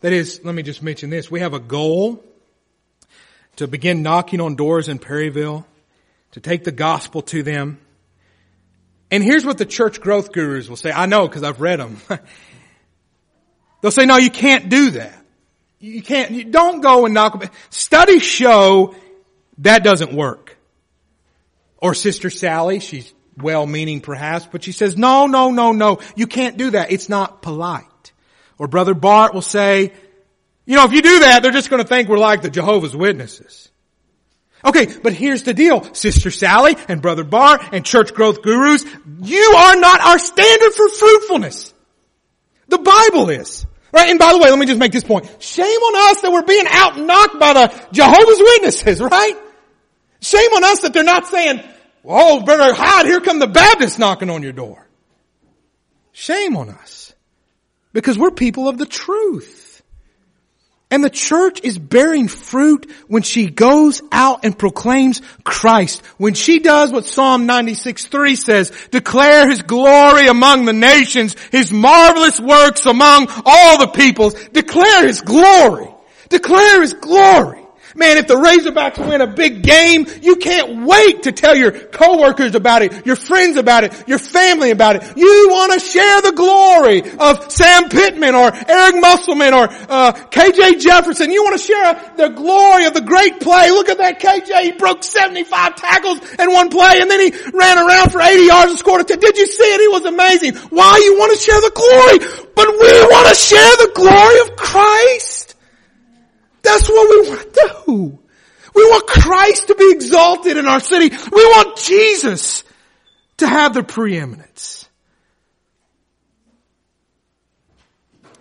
That 0.00 0.12
is, 0.12 0.40
let 0.44 0.54
me 0.54 0.62
just 0.62 0.82
mention 0.82 1.10
this. 1.10 1.30
We 1.30 1.40
have 1.40 1.52
a 1.52 1.60
goal 1.60 2.24
to 3.56 3.68
begin 3.68 4.02
knocking 4.02 4.40
on 4.40 4.54
doors 4.56 4.88
in 4.88 4.98
Perryville, 4.98 5.66
to 6.32 6.40
take 6.40 6.64
the 6.64 6.72
gospel 6.72 7.22
to 7.22 7.42
them. 7.42 7.78
And 9.10 9.22
here's 9.22 9.44
what 9.44 9.58
the 9.58 9.66
church 9.66 10.00
growth 10.00 10.32
gurus 10.32 10.68
will 10.68 10.76
say. 10.76 10.92
I 10.92 11.06
know 11.06 11.26
because 11.26 11.42
I've 11.42 11.60
read 11.60 11.80
them. 11.80 11.98
They'll 13.80 13.90
say, 13.90 14.06
no, 14.06 14.16
you 14.16 14.30
can't 14.30 14.68
do 14.68 14.92
that. 14.92 15.24
You 15.78 16.02
can't, 16.02 16.30
you 16.30 16.44
don't 16.44 16.80
go 16.80 17.06
and 17.06 17.14
knock. 17.14 17.52
Studies 17.70 18.22
show 18.22 18.94
that 19.58 19.82
doesn't 19.82 20.12
work. 20.12 20.49
Or 21.80 21.94
Sister 21.94 22.30
Sally, 22.30 22.80
she's 22.80 23.12
well-meaning 23.36 24.00
perhaps, 24.00 24.46
but 24.50 24.62
she 24.62 24.72
says, 24.72 24.96
no, 24.96 25.26
no, 25.26 25.50
no, 25.50 25.72
no, 25.72 26.00
you 26.14 26.26
can't 26.26 26.56
do 26.56 26.70
that. 26.70 26.92
It's 26.92 27.08
not 27.08 27.42
polite. 27.42 28.12
Or 28.58 28.68
Brother 28.68 28.94
Bart 28.94 29.32
will 29.32 29.42
say, 29.42 29.92
you 30.66 30.76
know, 30.76 30.84
if 30.84 30.92
you 30.92 31.02
do 31.02 31.20
that, 31.20 31.42
they're 31.42 31.52
just 31.52 31.70
going 31.70 31.82
to 31.82 31.88
think 31.88 32.08
we're 32.08 32.18
like 32.18 32.42
the 32.42 32.50
Jehovah's 32.50 32.94
Witnesses. 32.94 33.70
Okay, 34.62 34.86
but 35.02 35.14
here's 35.14 35.42
the 35.44 35.54
deal. 35.54 35.94
Sister 35.94 36.30
Sally 36.30 36.76
and 36.86 37.00
Brother 37.00 37.24
Bart 37.24 37.62
and 37.72 37.84
church 37.84 38.12
growth 38.12 38.42
gurus, 38.42 38.84
you 39.22 39.54
are 39.56 39.76
not 39.76 40.00
our 40.02 40.18
standard 40.18 40.72
for 40.72 40.88
fruitfulness. 40.90 41.72
The 42.68 42.78
Bible 42.78 43.30
is. 43.30 43.66
Right? 43.92 44.10
And 44.10 44.18
by 44.18 44.32
the 44.32 44.38
way, 44.38 44.50
let 44.50 44.58
me 44.58 44.66
just 44.66 44.78
make 44.78 44.92
this 44.92 45.02
point. 45.02 45.28
Shame 45.42 45.64
on 45.66 46.10
us 46.12 46.20
that 46.20 46.30
we're 46.30 46.44
being 46.44 46.66
out 46.68 46.96
knocked 46.98 47.40
by 47.40 47.54
the 47.54 47.86
Jehovah's 47.90 48.38
Witnesses, 48.38 49.00
right? 49.00 49.34
Shame 50.20 50.52
on 50.52 50.64
us 50.64 50.80
that 50.80 50.92
they're 50.92 51.02
not 51.02 51.26
saying, 51.28 51.62
oh, 52.04 52.42
better 52.42 52.74
hide, 52.74 53.06
here 53.06 53.20
come 53.20 53.38
the 53.38 53.46
Baptists 53.46 53.98
knocking 53.98 54.30
on 54.30 54.42
your 54.42 54.52
door. 54.52 54.86
Shame 56.12 56.56
on 56.56 56.68
us. 56.68 57.14
Because 57.92 58.18
we're 58.18 58.30
people 58.30 58.68
of 58.68 58.78
the 58.78 58.86
truth. 58.86 59.70
And 60.92 61.04
the 61.04 61.10
church 61.10 61.60
is 61.62 61.78
bearing 61.78 62.26
fruit 62.26 62.90
when 63.06 63.22
she 63.22 63.48
goes 63.48 64.02
out 64.10 64.44
and 64.44 64.58
proclaims 64.58 65.22
Christ. 65.44 66.04
When 66.18 66.34
she 66.34 66.58
does 66.58 66.90
what 66.90 67.06
Psalm 67.06 67.46
96 67.46 68.06
3 68.06 68.34
says, 68.34 68.72
declare 68.90 69.48
His 69.48 69.62
glory 69.62 70.26
among 70.26 70.64
the 70.64 70.72
nations, 70.72 71.36
His 71.52 71.70
marvelous 71.72 72.40
works 72.40 72.86
among 72.86 73.28
all 73.46 73.78
the 73.78 73.92
peoples. 73.94 74.34
Declare 74.48 75.06
His 75.06 75.20
glory. 75.20 75.88
Declare 76.28 76.82
His 76.82 76.94
glory. 76.94 77.64
Man, 77.94 78.18
if 78.18 78.28
the 78.28 78.34
Razorbacks 78.34 78.98
win 78.98 79.20
a 79.20 79.26
big 79.26 79.62
game, 79.62 80.06
you 80.22 80.36
can't 80.36 80.86
wait 80.86 81.24
to 81.24 81.32
tell 81.32 81.56
your 81.56 81.72
coworkers 81.72 82.54
about 82.54 82.82
it, 82.82 83.04
your 83.04 83.16
friends 83.16 83.56
about 83.56 83.84
it, 83.84 84.08
your 84.08 84.18
family 84.18 84.70
about 84.70 84.96
it. 84.96 85.16
You 85.16 85.48
want 85.50 85.72
to 85.72 85.80
share 85.80 86.22
the 86.22 86.32
glory 86.32 87.02
of 87.18 87.50
Sam 87.50 87.88
Pittman 87.88 88.34
or 88.34 88.52
Eric 88.52 89.00
Musselman 89.00 89.54
or 89.54 89.68
uh, 89.88 90.12
KJ 90.12 90.80
Jefferson. 90.80 91.32
You 91.32 91.42
want 91.42 91.60
to 91.60 91.66
share 91.66 92.12
the 92.16 92.28
glory 92.28 92.84
of 92.86 92.94
the 92.94 93.00
great 93.00 93.40
play. 93.40 93.70
Look 93.70 93.88
at 93.88 93.98
that 93.98 94.20
KJ. 94.20 94.60
He 94.62 94.72
broke 94.72 95.02
75 95.02 95.76
tackles 95.76 96.20
in 96.38 96.52
one 96.52 96.70
play 96.70 97.00
and 97.00 97.10
then 97.10 97.20
he 97.20 97.30
ran 97.52 97.78
around 97.78 98.10
for 98.12 98.20
80 98.20 98.42
yards 98.44 98.70
and 98.70 98.78
scored 98.78 99.00
a 99.00 99.04
t- 99.04 99.16
Did 99.16 99.36
you 99.36 99.46
see 99.46 99.64
it? 99.64 99.80
He 99.80 99.88
was 99.88 100.04
amazing. 100.04 100.54
Why 100.70 101.00
you 101.02 101.18
want 101.18 101.32
to 101.32 101.38
share 101.38 101.60
the 101.60 101.72
glory? 101.74 102.18
But 102.54 102.68
we 102.68 102.92
want 103.10 103.28
to 103.28 103.34
share 103.34 103.76
the 103.76 103.92
glory 103.94 104.40
of 104.40 104.56
Christ. 104.56 105.56
That's 106.62 106.88
what 106.88 107.08
we 107.10 107.30
want 107.30 107.40
to 107.40 107.48
do. 107.54 107.79
We 107.94 108.84
want 108.84 109.06
Christ 109.06 109.68
to 109.68 109.74
be 109.74 109.90
exalted 109.92 110.56
in 110.56 110.66
our 110.66 110.80
city. 110.80 111.08
We 111.08 111.44
want 111.44 111.78
Jesus 111.78 112.64
to 113.38 113.46
have 113.46 113.74
the 113.74 113.82
preeminence. 113.82 114.88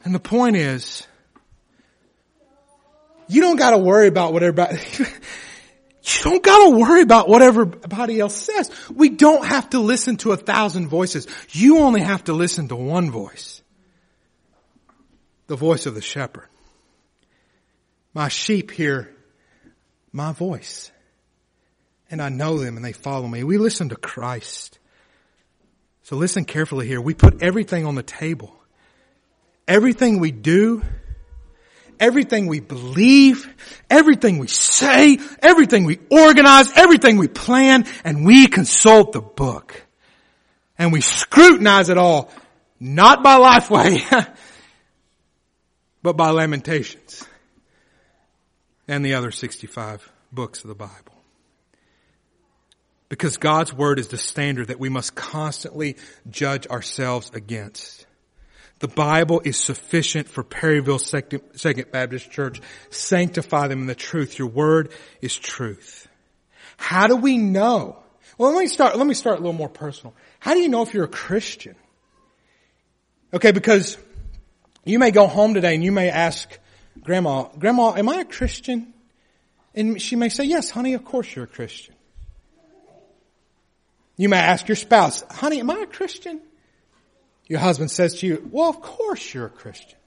And 0.03 0.13
the 0.13 0.19
point 0.19 0.55
is, 0.55 1.05
you 3.27 3.41
don't 3.41 3.57
gotta 3.57 3.77
worry 3.77 4.07
about 4.07 4.33
what 4.33 4.43
everybody, 4.43 4.79
You 6.01 6.23
don't 6.23 6.43
gotta 6.43 6.75
worry 6.75 7.01
about 7.01 7.27
what 7.29 7.41
everybody 7.41 8.19
else 8.19 8.35
says. 8.35 8.71
We 8.93 9.09
don't 9.09 9.45
have 9.45 9.69
to 9.71 9.79
listen 9.79 10.17
to 10.17 10.31
a 10.31 10.37
thousand 10.37 10.87
voices. 10.87 11.27
You 11.49 11.79
only 11.79 12.01
have 12.01 12.23
to 12.25 12.33
listen 12.33 12.69
to 12.69 12.75
one 12.75 13.11
voice. 13.11 13.61
The 15.47 15.55
voice 15.55 15.85
of 15.85 15.95
the 15.95 16.01
shepherd. 16.01 16.47
My 18.13 18.29
sheep 18.29 18.71
hear 18.71 19.13
my 20.11 20.31
voice. 20.31 20.91
And 22.11 22.21
I 22.21 22.29
know 22.29 22.57
them 22.57 22.75
and 22.75 22.83
they 22.83 22.93
follow 22.93 23.27
me. 23.27 23.43
We 23.43 23.57
listen 23.57 23.89
to 23.89 23.95
Christ. 23.95 24.79
So 26.03 26.15
listen 26.15 26.45
carefully 26.45 26.87
here. 26.87 26.99
We 26.99 27.13
put 27.13 27.43
everything 27.43 27.85
on 27.85 27.95
the 27.95 28.03
table. 28.03 28.55
Everything 29.67 30.19
we 30.19 30.31
do, 30.31 30.81
everything 31.99 32.47
we 32.47 32.59
believe, 32.59 33.47
everything 33.89 34.39
we 34.39 34.47
say, 34.47 35.19
everything 35.43 35.83
we 35.85 35.99
organize, 36.09 36.71
everything 36.75 37.17
we 37.17 37.27
plan, 37.27 37.85
and 38.03 38.25
we 38.25 38.47
consult 38.47 39.11
the 39.11 39.21
book. 39.21 39.85
And 40.79 40.91
we 40.91 41.01
scrutinize 41.01 41.89
it 41.89 41.99
all, 41.99 42.31
not 42.79 43.21
by 43.21 43.37
Lifeway, 43.37 44.33
but 46.01 46.17
by 46.17 46.31
Lamentations 46.31 47.28
and 48.89 49.05
the 49.05 49.13
other 49.13 49.31
65 49.31 50.11
books 50.31 50.63
of 50.63 50.67
the 50.67 50.75
Bible. 50.75 51.13
Because 53.07 53.37
God's 53.37 53.71
Word 53.71 53.99
is 53.99 54.07
the 54.07 54.17
standard 54.17 54.67
that 54.67 54.79
we 54.79 54.89
must 54.89 55.15
constantly 55.15 55.95
judge 56.29 56.67
ourselves 56.67 57.31
against. 57.33 58.07
The 58.79 58.87
Bible 58.87 59.41
is 59.45 59.57
sufficient 59.57 60.27
for 60.27 60.43
Perryville 60.43 60.99
Second 60.99 61.91
Baptist 61.91 62.31
Church. 62.31 62.61
Sanctify 62.89 63.67
them 63.67 63.81
in 63.81 63.87
the 63.87 63.95
truth. 63.95 64.39
Your 64.39 64.47
Word 64.47 64.91
is 65.21 65.37
truth. 65.37 66.07
How 66.77 67.07
do 67.07 67.15
we 67.15 67.37
know? 67.37 68.01
Well, 68.37 68.53
let 68.53 68.59
me 68.59 68.67
start, 68.67 68.97
let 68.97 69.05
me 69.05 69.13
start 69.13 69.37
a 69.37 69.41
little 69.41 69.53
more 69.53 69.69
personal. 69.69 70.15
How 70.39 70.53
do 70.53 70.61
you 70.61 70.69
know 70.69 70.81
if 70.81 70.93
you're 70.93 71.05
a 71.05 71.09
Christian? 71.09 71.75
Okay, 73.33 73.51
because 73.51 73.97
you 74.83 74.97
may 74.97 75.11
go 75.11 75.27
home 75.27 75.53
today 75.53 75.75
and 75.75 75.83
you 75.83 75.91
may 75.91 76.09
ask 76.09 76.57
Grandma, 77.03 77.49
Grandma, 77.57 77.95
am 77.95 78.09
I 78.09 78.21
a 78.21 78.25
Christian? 78.25 78.93
And 79.73 80.01
she 80.01 80.15
may 80.15 80.29
say, 80.29 80.45
yes, 80.45 80.69
honey, 80.69 80.93
of 80.93 81.05
course 81.05 81.35
you're 81.35 81.45
a 81.45 81.47
Christian. 81.47 81.95
You 84.17 84.27
may 84.27 84.37
ask 84.37 84.67
your 84.67 84.75
spouse, 84.75 85.23
honey, 85.29 85.59
am 85.59 85.69
I 85.69 85.79
a 85.79 85.85
Christian? 85.85 86.41
Your 87.47 87.59
husband 87.59 87.89
says 87.89 88.19
to 88.19 88.27
you, 88.27 88.49
well, 88.51 88.69
of 88.69 88.81
course 88.81 89.33
you're 89.33 89.45
a 89.45 89.49
Christian. 89.49 89.97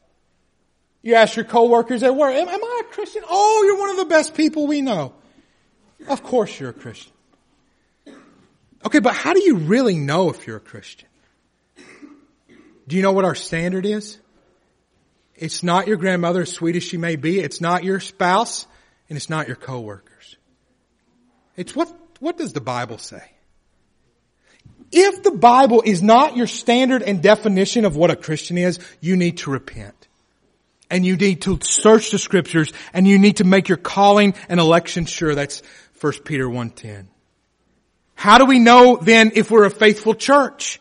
You 1.02 1.14
ask 1.14 1.34
your 1.34 1.44
coworkers 1.44 2.02
at 2.02 2.14
work, 2.14 2.34
am, 2.34 2.48
am 2.48 2.62
I 2.62 2.82
a 2.84 2.92
Christian? 2.92 3.22
Oh, 3.28 3.62
you're 3.66 3.78
one 3.78 3.90
of 3.90 3.96
the 3.96 4.04
best 4.04 4.34
people 4.34 4.66
we 4.66 4.82
know. 4.82 5.14
Of 6.08 6.22
course 6.22 6.60
you're 6.60 6.70
a 6.70 6.74
Christian. 6.74 7.12
Okay, 8.84 8.98
but 8.98 9.14
how 9.14 9.32
do 9.32 9.42
you 9.42 9.56
really 9.56 9.96
know 9.96 10.30
if 10.30 10.46
you're 10.46 10.56
a 10.56 10.60
Christian? 10.60 11.08
Do 12.86 12.96
you 12.96 13.02
know 13.02 13.12
what 13.12 13.24
our 13.24 13.34
standard 13.34 13.86
is? 13.86 14.18
It's 15.42 15.64
not 15.64 15.88
your 15.88 15.96
grandmother, 15.96 16.42
as 16.42 16.52
sweet 16.52 16.76
as 16.76 16.84
she 16.84 16.98
may 16.98 17.16
be. 17.16 17.40
It's 17.40 17.60
not 17.60 17.82
your 17.82 17.98
spouse, 17.98 18.64
and 19.08 19.16
it's 19.16 19.28
not 19.28 19.48
your 19.48 19.56
coworkers. 19.56 20.36
It's 21.56 21.74
what, 21.74 21.92
what 22.20 22.38
does 22.38 22.52
the 22.52 22.60
Bible 22.60 22.98
say? 22.98 23.24
If 24.92 25.24
the 25.24 25.32
Bible 25.32 25.82
is 25.84 26.00
not 26.00 26.36
your 26.36 26.46
standard 26.46 27.02
and 27.02 27.20
definition 27.20 27.84
of 27.84 27.96
what 27.96 28.12
a 28.12 28.14
Christian 28.14 28.56
is, 28.56 28.78
you 29.00 29.16
need 29.16 29.38
to 29.38 29.50
repent. 29.50 30.06
And 30.88 31.04
you 31.04 31.16
need 31.16 31.42
to 31.42 31.58
search 31.62 32.12
the 32.12 32.20
scriptures 32.20 32.72
and 32.92 33.08
you 33.08 33.18
need 33.18 33.38
to 33.38 33.44
make 33.44 33.68
your 33.68 33.78
calling 33.78 34.34
and 34.48 34.60
election 34.60 35.06
sure. 35.06 35.34
That's 35.34 35.60
1 36.00 36.12
Peter 36.24 36.46
1.10. 36.46 37.06
How 38.14 38.38
do 38.38 38.44
we 38.44 38.60
know 38.60 38.96
then 38.96 39.32
if 39.34 39.50
we're 39.50 39.64
a 39.64 39.70
faithful 39.70 40.14
church? 40.14 40.80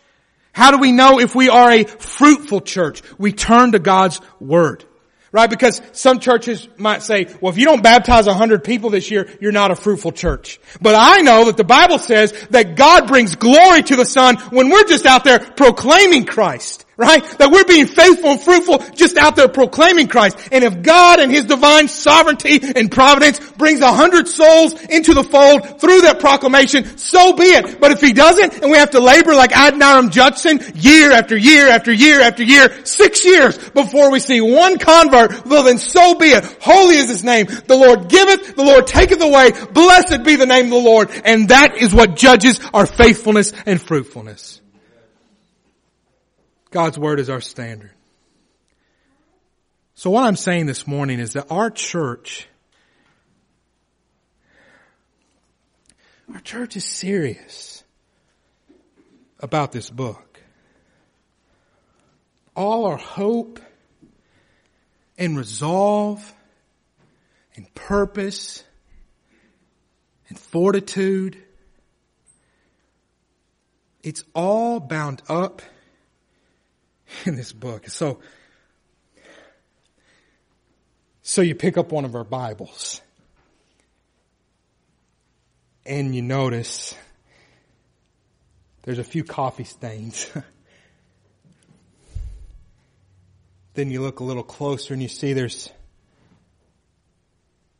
How 0.51 0.71
do 0.71 0.77
we 0.77 0.91
know 0.91 1.19
if 1.19 1.33
we 1.33 1.49
are 1.49 1.71
a 1.71 1.83
fruitful 1.83 2.61
church? 2.61 3.01
We 3.17 3.31
turn 3.31 3.71
to 3.71 3.79
God's 3.79 4.19
Word. 4.39 4.85
Right? 5.33 5.49
Because 5.49 5.81
some 5.93 6.19
churches 6.19 6.67
might 6.77 7.03
say, 7.03 7.33
well, 7.39 7.53
if 7.53 7.57
you 7.57 7.63
don't 7.63 7.81
baptize 7.81 8.27
a 8.27 8.33
hundred 8.33 8.65
people 8.65 8.89
this 8.89 9.09
year, 9.09 9.29
you're 9.39 9.53
not 9.53 9.71
a 9.71 9.75
fruitful 9.75 10.11
church. 10.11 10.59
But 10.81 10.93
I 10.93 11.21
know 11.21 11.45
that 11.45 11.55
the 11.55 11.63
Bible 11.63 11.99
says 11.99 12.33
that 12.49 12.75
God 12.75 13.07
brings 13.07 13.35
glory 13.35 13.81
to 13.83 13.95
the 13.95 14.03
Son 14.03 14.35
when 14.49 14.69
we're 14.69 14.83
just 14.83 15.05
out 15.05 15.23
there 15.23 15.39
proclaiming 15.39 16.25
Christ 16.25 16.85
right? 17.01 17.23
That 17.39 17.51
we're 17.51 17.65
being 17.65 17.87
faithful 17.87 18.29
and 18.29 18.41
fruitful 18.41 18.77
just 18.93 19.17
out 19.17 19.35
there 19.35 19.47
proclaiming 19.47 20.07
Christ. 20.07 20.37
And 20.51 20.63
if 20.63 20.83
God 20.83 21.19
and 21.19 21.31
His 21.31 21.45
divine 21.45 21.87
sovereignty 21.87 22.59
and 22.75 22.91
providence 22.91 23.39
brings 23.53 23.81
a 23.81 23.91
hundred 23.91 24.27
souls 24.27 24.79
into 24.85 25.15
the 25.15 25.23
fold 25.23 25.81
through 25.81 26.01
that 26.01 26.19
proclamation, 26.19 26.97
so 26.97 27.33
be 27.33 27.45
it. 27.45 27.79
But 27.81 27.91
if 27.91 28.01
He 28.01 28.13
doesn't, 28.13 28.61
and 28.61 28.71
we 28.71 28.77
have 28.77 28.91
to 28.91 28.99
labor 28.99 29.33
like 29.33 29.51
Adoniram 29.51 30.11
Judson 30.11 30.61
year 30.75 31.11
after 31.11 31.35
year 31.35 31.69
after 31.69 31.91
year 31.91 32.21
after 32.21 32.43
year, 32.43 32.85
six 32.85 33.25
years 33.25 33.57
before 33.57 34.11
we 34.11 34.19
see 34.19 34.39
one 34.39 34.77
convert, 34.77 35.45
well 35.45 35.63
then 35.63 35.79
so 35.79 36.15
be 36.15 36.27
it. 36.27 36.45
Holy 36.61 36.97
is 36.97 37.09
His 37.09 37.23
name. 37.23 37.47
The 37.47 37.75
Lord 37.75 38.07
giveth, 38.07 38.55
the 38.55 38.63
Lord 38.63 38.85
taketh 38.85 39.21
away. 39.21 39.51
Blessed 39.71 40.23
be 40.23 40.35
the 40.35 40.45
name 40.45 40.65
of 40.65 40.71
the 40.71 40.77
Lord. 40.77 41.09
And 41.25 41.49
that 41.49 41.77
is 41.77 41.93
what 41.93 42.15
judges 42.15 42.59
our 42.73 42.85
faithfulness 42.85 43.53
and 43.65 43.81
fruitfulness. 43.81 44.60
God's 46.71 46.97
Word 46.97 47.19
is 47.19 47.29
our 47.29 47.41
standard. 47.41 47.91
So 49.93 50.09
what 50.09 50.23
I'm 50.23 50.37
saying 50.37 50.65
this 50.65 50.87
morning 50.87 51.19
is 51.19 51.33
that 51.33 51.51
our 51.51 51.69
church, 51.69 52.47
our 56.33 56.39
church 56.39 56.77
is 56.77 56.85
serious 56.85 57.83
about 59.41 59.73
this 59.73 59.89
book. 59.89 60.39
All 62.55 62.85
our 62.85 62.97
hope 62.97 63.59
and 65.17 65.37
resolve 65.37 66.33
and 67.55 67.71
purpose 67.75 68.63
and 70.29 70.39
fortitude, 70.39 71.37
it's 74.01 74.23
all 74.33 74.79
bound 74.79 75.21
up 75.27 75.61
in 77.25 77.35
this 77.35 77.53
book. 77.53 77.87
So, 77.87 78.19
so 81.21 81.41
you 81.41 81.55
pick 81.55 81.77
up 81.77 81.91
one 81.91 82.05
of 82.05 82.15
our 82.15 82.23
Bibles 82.23 83.01
and 85.85 86.15
you 86.15 86.21
notice 86.21 86.95
there's 88.83 88.99
a 88.99 89.03
few 89.03 89.23
coffee 89.23 89.63
stains. 89.63 90.29
then 93.73 93.91
you 93.91 94.01
look 94.01 94.19
a 94.19 94.23
little 94.23 94.43
closer 94.43 94.93
and 94.93 95.01
you 95.01 95.07
see 95.07 95.33
there's 95.33 95.69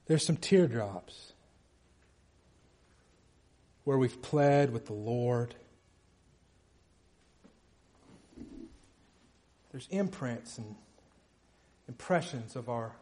there's 0.05 0.25
some 0.25 0.37
teardrops 0.37 1.33
where 3.83 3.97
we've 3.97 4.21
pled 4.21 4.71
with 4.71 4.85
the 4.85 4.93
Lord 4.93 5.55
there's 9.71 9.87
imprints 9.89 10.57
and 10.57 10.75
impressions 11.87 12.55
of 12.55 12.69
our 12.69 12.93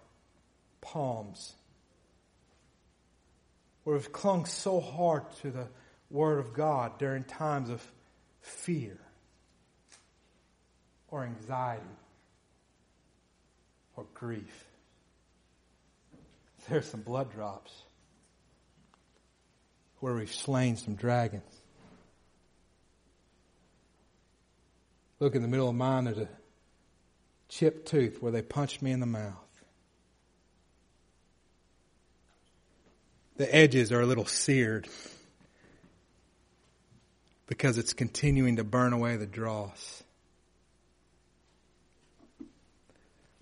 palms 0.82 1.54
where 3.84 3.96
we've 3.96 4.12
clung 4.12 4.46
so 4.46 4.80
hard 4.80 5.24
to 5.42 5.50
the 5.52 5.68
Word 6.12 6.40
of 6.40 6.54
God 6.54 6.98
during 7.00 7.24
times 7.24 7.70
of 7.70 7.84
fear 8.42 8.98
or 11.10 11.24
anxiety 11.24 11.84
or 13.96 14.06
grief. 14.14 14.66
There's 16.70 16.86
some 16.86 17.02
blood 17.02 17.32
drops 17.32 17.84
where 20.00 20.14
we've 20.14 20.34
slain 20.34 20.78
some 20.78 20.96
dragons. 20.96 21.44
Look 25.20 25.36
in 25.36 25.42
the 25.42 25.48
middle 25.48 25.68
of 25.68 25.76
mine, 25.76 26.06
there's 26.06 26.20
a 26.20 26.30
chipped 27.50 27.88
tooth 27.88 28.22
where 28.22 28.32
they 28.32 28.42
punched 28.42 28.82
me 28.82 28.92
in 28.92 29.00
the 29.00 29.06
mouth. 29.06 29.34
The 33.38 33.54
edges 33.54 33.92
are 33.92 34.02
a 34.02 34.06
little 34.06 34.26
seared 34.26 34.88
because 37.48 37.78
it's 37.78 37.94
continuing 37.94 38.58
to 38.58 38.64
burn 38.64 38.94
away 38.94 39.18
the 39.18 39.26
dross. 39.26 40.04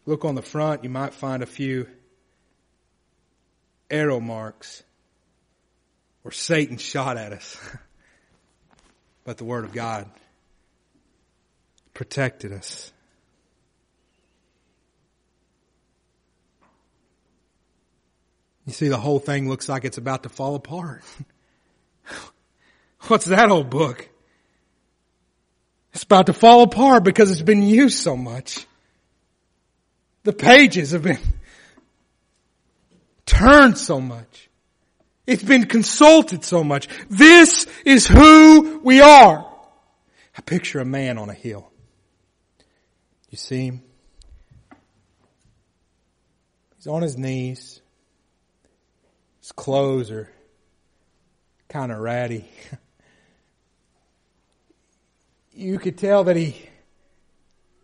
Look 0.05 0.23
on 0.23 0.35
the 0.35 0.41
front, 0.41 0.83
you 0.83 0.89
might 0.89 1.13
find 1.13 1.43
a 1.43 1.47
few 1.47 1.87
arrow 3.89 4.19
marks 4.19 4.83
where 6.21 6.31
Satan 6.31 6.77
shot 6.77 7.17
at 7.17 7.33
us. 7.33 7.57
but 9.25 9.37
the 9.37 9.43
Word 9.43 9.65
of 9.65 9.73
God 9.73 10.09
protected 11.93 12.53
us. 12.53 12.91
You 18.67 18.73
see, 18.73 18.89
the 18.89 18.97
whole 18.97 19.19
thing 19.19 19.47
looks 19.47 19.69
like 19.69 19.85
it's 19.85 19.97
about 19.97 20.23
to 20.23 20.29
fall 20.29 20.55
apart. 20.55 21.01
What's 23.07 23.25
that 23.25 23.49
old 23.49 23.69
book? 23.69 24.09
It's 25.93 26.03
about 26.03 26.25
to 26.25 26.33
fall 26.33 26.63
apart 26.63 27.05
because 27.05 27.31
it's 27.31 27.41
been 27.41 27.63
used 27.63 27.97
so 27.97 28.17
much. 28.17 28.67
The 30.23 30.33
pages 30.33 30.91
have 30.91 31.03
been 31.03 31.17
turned 33.25 33.77
so 33.77 34.01
much. 34.01 34.49
It's 35.25 35.43
been 35.43 35.65
consulted 35.65 36.43
so 36.43 36.61
much. 36.61 36.89
This 37.09 37.67
is 37.85 38.05
who 38.05 38.79
we 38.83 38.99
are. 38.99 39.49
I 40.37 40.41
picture 40.41 40.79
a 40.79 40.85
man 40.85 41.17
on 41.17 41.29
a 41.29 41.33
hill. 41.33 41.71
You 43.29 43.37
see 43.37 43.67
him? 43.67 43.81
He's 46.75 46.87
on 46.87 47.01
his 47.01 47.17
knees. 47.17 47.81
His 49.47 49.53
clothes 49.53 50.11
are 50.11 50.29
kind 51.69 51.89
of 51.89 51.99
ratty. 51.99 52.49
you 55.53 55.79
could 55.79 55.97
tell 55.97 56.25
that 56.25 56.35
he 56.35 56.67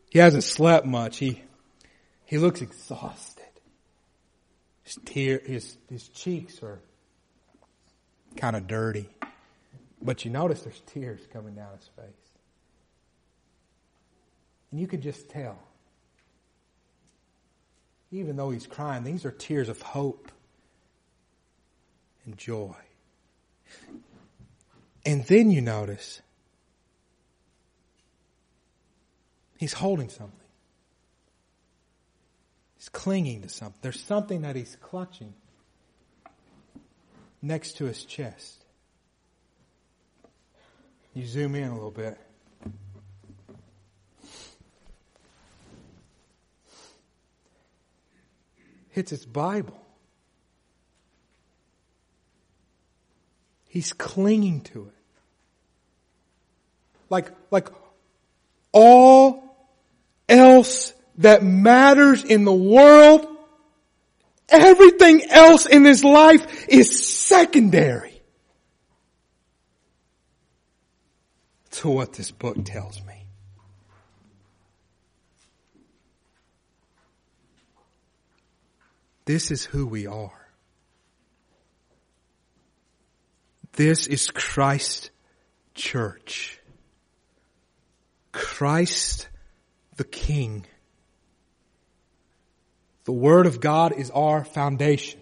he 0.09 0.19
hasn't 0.19 0.43
slept 0.43 0.85
much. 0.85 1.19
He 1.19 1.41
he 2.25 2.37
looks 2.37 2.61
exhausted. 2.61 3.45
His 4.83 4.97
tear 5.05 5.39
his 5.41 5.77
his 5.87 6.09
cheeks 6.09 6.61
are 6.61 6.81
kind 8.35 8.57
of 8.57 8.67
dirty. 8.67 9.07
But 10.01 10.25
you 10.25 10.31
notice 10.31 10.63
there's 10.63 10.81
tears 10.87 11.21
coming 11.31 11.55
down 11.55 11.77
his 11.77 11.87
face. 11.95 12.29
And 14.69 14.81
you 14.81 14.87
could 14.87 15.01
just 15.01 15.29
tell. 15.29 15.57
Even 18.11 18.35
though 18.35 18.49
he's 18.49 18.67
crying, 18.67 19.05
these 19.05 19.23
are 19.23 19.31
tears 19.31 19.69
of 19.69 19.81
hope 19.81 20.29
and 22.25 22.37
joy. 22.37 22.75
And 25.05 25.25
then 25.25 25.51
you 25.51 25.61
notice 25.61 26.21
he's 29.57 29.73
holding 29.73 30.09
something. 30.09 30.39
He's 32.77 32.89
clinging 32.89 33.41
to 33.41 33.49
something. 33.49 33.79
There's 33.81 34.01
something 34.01 34.41
that 34.41 34.55
he's 34.55 34.77
clutching 34.81 35.33
next 37.41 37.77
to 37.77 37.85
his 37.85 38.05
chest. 38.05 38.63
You 41.13 41.25
zoom 41.25 41.55
in 41.55 41.69
a 41.69 41.73
little 41.73 41.91
bit. 41.91 42.17
It's 48.95 49.11
his 49.11 49.25
Bible. 49.25 49.82
He's 53.73 53.91
clinging 53.91 54.61
to 54.61 54.83
it. 54.83 54.93
Like, 57.09 57.31
like 57.49 57.69
all 58.71 59.43
else 60.29 60.93
that 61.17 61.41
matters 61.41 62.23
in 62.23 62.45
the 62.45 62.53
world, 62.53 63.25
everything 64.47 65.23
else 65.27 65.65
in 65.65 65.85
his 65.85 66.03
life 66.03 66.67
is 66.69 67.17
secondary 67.17 68.21
to 71.71 71.89
what 71.89 72.13
this 72.13 72.29
book 72.29 72.63
tells 72.65 73.03
me. 73.03 73.25
This 79.25 79.49
is 79.49 79.65
who 79.65 79.87
we 79.87 80.05
are. 80.05 80.42
This 83.73 84.05
is 84.05 84.29
Christ 84.29 85.09
church. 85.73 86.59
Christ 88.31 89.27
the 89.95 90.03
King. 90.03 90.65
The 93.05 93.11
Word 93.11 93.47
of 93.47 93.59
God 93.59 93.93
is 93.93 94.11
our 94.11 94.45
foundation. 94.45 95.19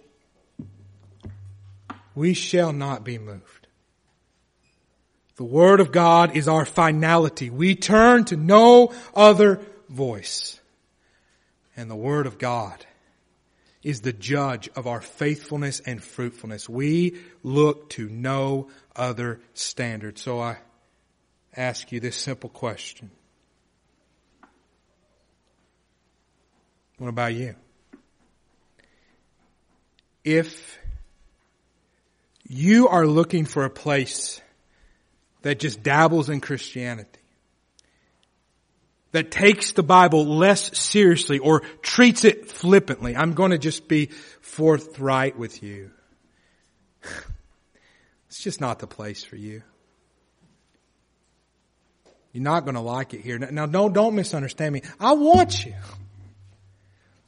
We 2.13 2.33
shall 2.33 2.73
not 2.73 3.03
be 3.05 3.17
moved. 3.17 3.67
The 5.37 5.45
Word 5.45 5.79
of 5.79 5.91
God 5.91 6.35
is 6.35 6.47
our 6.47 6.65
finality. 6.65 7.49
We 7.49 7.75
turn 7.75 8.25
to 8.25 8.35
no 8.35 8.93
other 9.15 9.61
voice. 9.89 10.59
And 11.77 11.89
the 11.89 11.95
Word 11.95 12.27
of 12.27 12.37
God 12.37 12.85
is 13.83 14.01
the 14.01 14.13
judge 14.13 14.69
of 14.75 14.87
our 14.87 15.01
faithfulness 15.01 15.79
and 15.79 16.03
fruitfulness. 16.03 16.69
We 16.69 17.17
look 17.43 17.89
to 17.91 18.07
no 18.09 18.69
other 18.95 19.41
standard. 19.53 20.19
So 20.19 20.39
I 20.39 20.57
ask 21.55 21.91
you 21.91 21.99
this 21.99 22.15
simple 22.15 22.49
question. 22.49 23.11
What 26.97 27.07
about 27.07 27.33
you? 27.33 27.55
If 30.23 30.77
you 32.47 32.87
are 32.89 33.07
looking 33.07 33.45
for 33.45 33.65
a 33.65 33.71
place 33.71 34.39
that 35.41 35.59
just 35.59 35.81
dabbles 35.81 36.29
in 36.29 36.41
Christianity, 36.41 37.20
that 39.11 39.31
takes 39.31 39.73
the 39.73 39.83
Bible 39.83 40.25
less 40.25 40.77
seriously 40.77 41.39
or 41.39 41.61
treats 41.81 42.23
it 42.23 42.49
flippantly. 42.49 43.15
I'm 43.15 43.33
going 43.33 43.51
to 43.51 43.57
just 43.57 43.87
be 43.87 44.07
forthright 44.41 45.37
with 45.37 45.63
you. 45.63 45.91
It's 48.27 48.41
just 48.41 48.61
not 48.61 48.79
the 48.79 48.87
place 48.87 49.25
for 49.25 49.35
you. 49.35 49.61
You're 52.31 52.43
not 52.45 52.63
going 52.63 52.75
to 52.75 52.81
like 52.81 53.13
it 53.13 53.19
here. 53.19 53.37
Now, 53.37 53.65
don't, 53.65 53.91
don't 53.91 54.15
misunderstand 54.15 54.73
me. 54.73 54.83
I 55.01 55.11
want 55.11 55.65
you. 55.65 55.73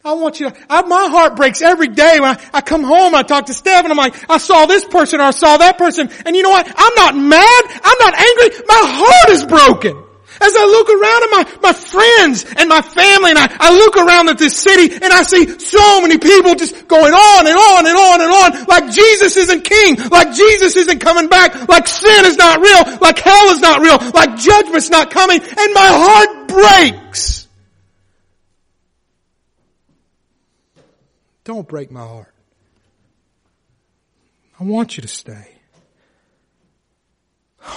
I 0.06 0.14
want 0.14 0.40
you 0.40 0.50
to, 0.50 0.58
I, 0.70 0.82
my 0.84 1.10
heart 1.12 1.36
breaks 1.36 1.62
every 1.62 1.90
day 1.90 2.22
when 2.22 2.38
I, 2.38 2.50
I 2.54 2.62
come 2.62 2.84
home, 2.84 3.16
I 3.16 3.24
talk 3.24 3.48
to 3.48 3.54
Steph 3.54 3.84
and 3.84 3.92
I'm 3.92 3.98
like, 3.98 4.30
I 4.30 4.38
saw 4.38 4.66
this 4.66 4.86
person 4.86 5.20
or 5.20 5.24
I 5.24 5.32
saw 5.32 5.58
that 5.58 5.78
person. 5.78 6.10
And 6.26 6.38
you 6.38 6.42
know 6.44 6.52
what? 6.52 6.68
I'm 6.74 6.96
not 6.96 7.18
mad. 7.18 7.64
I'm 7.84 7.98
not 8.00 8.14
angry. 8.18 8.64
My 8.66 8.82
heart 8.86 9.30
is 9.32 9.46
broken. 9.46 10.13
As 10.42 10.54
I 10.56 10.66
look 10.66 10.90
around 10.90 11.24
at 11.24 11.32
my, 11.32 11.70
my 11.70 11.74
friends 11.74 12.46
and 12.58 12.70
my 12.70 12.82
family 12.82 13.32
and 13.32 13.40
I, 13.40 13.48
I 13.60 13.76
look 13.76 13.98
around 13.98 14.30
at 14.30 14.38
this 14.38 14.58
city 14.58 14.94
and 14.94 15.12
I 15.14 15.24
see 15.24 15.60
so 15.60 16.02
many 16.02 16.18
people 16.18 16.56
just 16.56 16.88
going 16.88 17.14
on 17.14 17.48
and 17.48 17.58
on 17.58 17.86
and 17.86 17.98
on 17.98 18.22
and 18.22 18.32
on 18.32 18.66
like 18.66 18.92
Jesus 18.92 19.38
isn't 19.38 19.64
king, 19.64 19.98
like 20.10 20.34
Jesus 20.34 20.76
isn't 20.76 21.00
coming 21.00 21.28
back, 21.28 21.68
like 21.68 21.88
sin 21.88 22.26
is 22.26 22.38
not 22.38 22.60
real, 22.60 23.00
like 23.00 23.20
hell 23.20 23.50
is 23.52 23.60
not 23.60 23.82
real, 23.82 23.98
like 24.12 24.38
judgment's 24.38 24.90
not 24.90 25.12
coming 25.12 25.40
and 25.40 25.74
my 25.74 25.90
heart 25.90 26.48
breaks. 26.48 27.48
Don't 31.44 31.68
break 31.68 31.92
my 31.92 32.06
heart. 32.06 32.34
I 34.60 34.64
want 34.64 34.96
you 34.98 35.02
to 35.02 35.08
stay. 35.08 35.50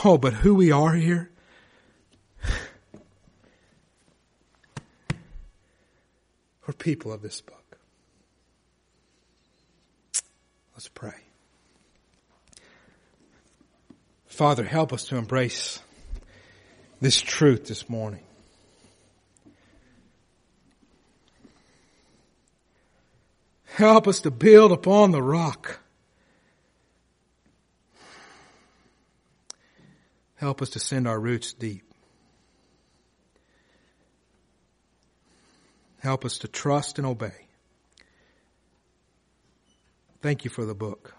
Oh, 0.05 0.19
but 0.19 0.35
who 0.35 0.55
we 0.55 0.73
are 0.73 0.95
here, 0.95 1.31
We're 6.67 6.75
people 6.75 7.12
of 7.12 7.23
this 7.23 7.41
book. 7.41 7.79
Let's 10.75 10.89
pray. 10.89 11.14
Father, 14.27 14.64
help 14.64 14.93
us 14.93 15.05
to 15.05 15.17
embrace 15.17 15.81
this 17.01 17.21
truth 17.21 17.67
this 17.67 17.89
morning. 17.89 18.23
Help 23.64 24.09
us 24.09 24.21
to 24.23 24.31
build 24.31 24.73
upon 24.73 25.12
the 25.12 25.23
rock. 25.23 25.81
Help 30.37 30.61
us 30.62 30.71
to 30.71 30.79
send 30.79 31.07
our 31.07 31.19
roots 31.19 31.53
deep. 31.53 31.86
Help 36.07 36.25
us 36.25 36.39
to 36.39 36.47
trust 36.47 36.99
and 36.99 37.07
obey. 37.07 37.35
Thank 40.23 40.45
you 40.45 40.51
for 40.51 40.65
the 40.65 40.73
book. 40.73 41.17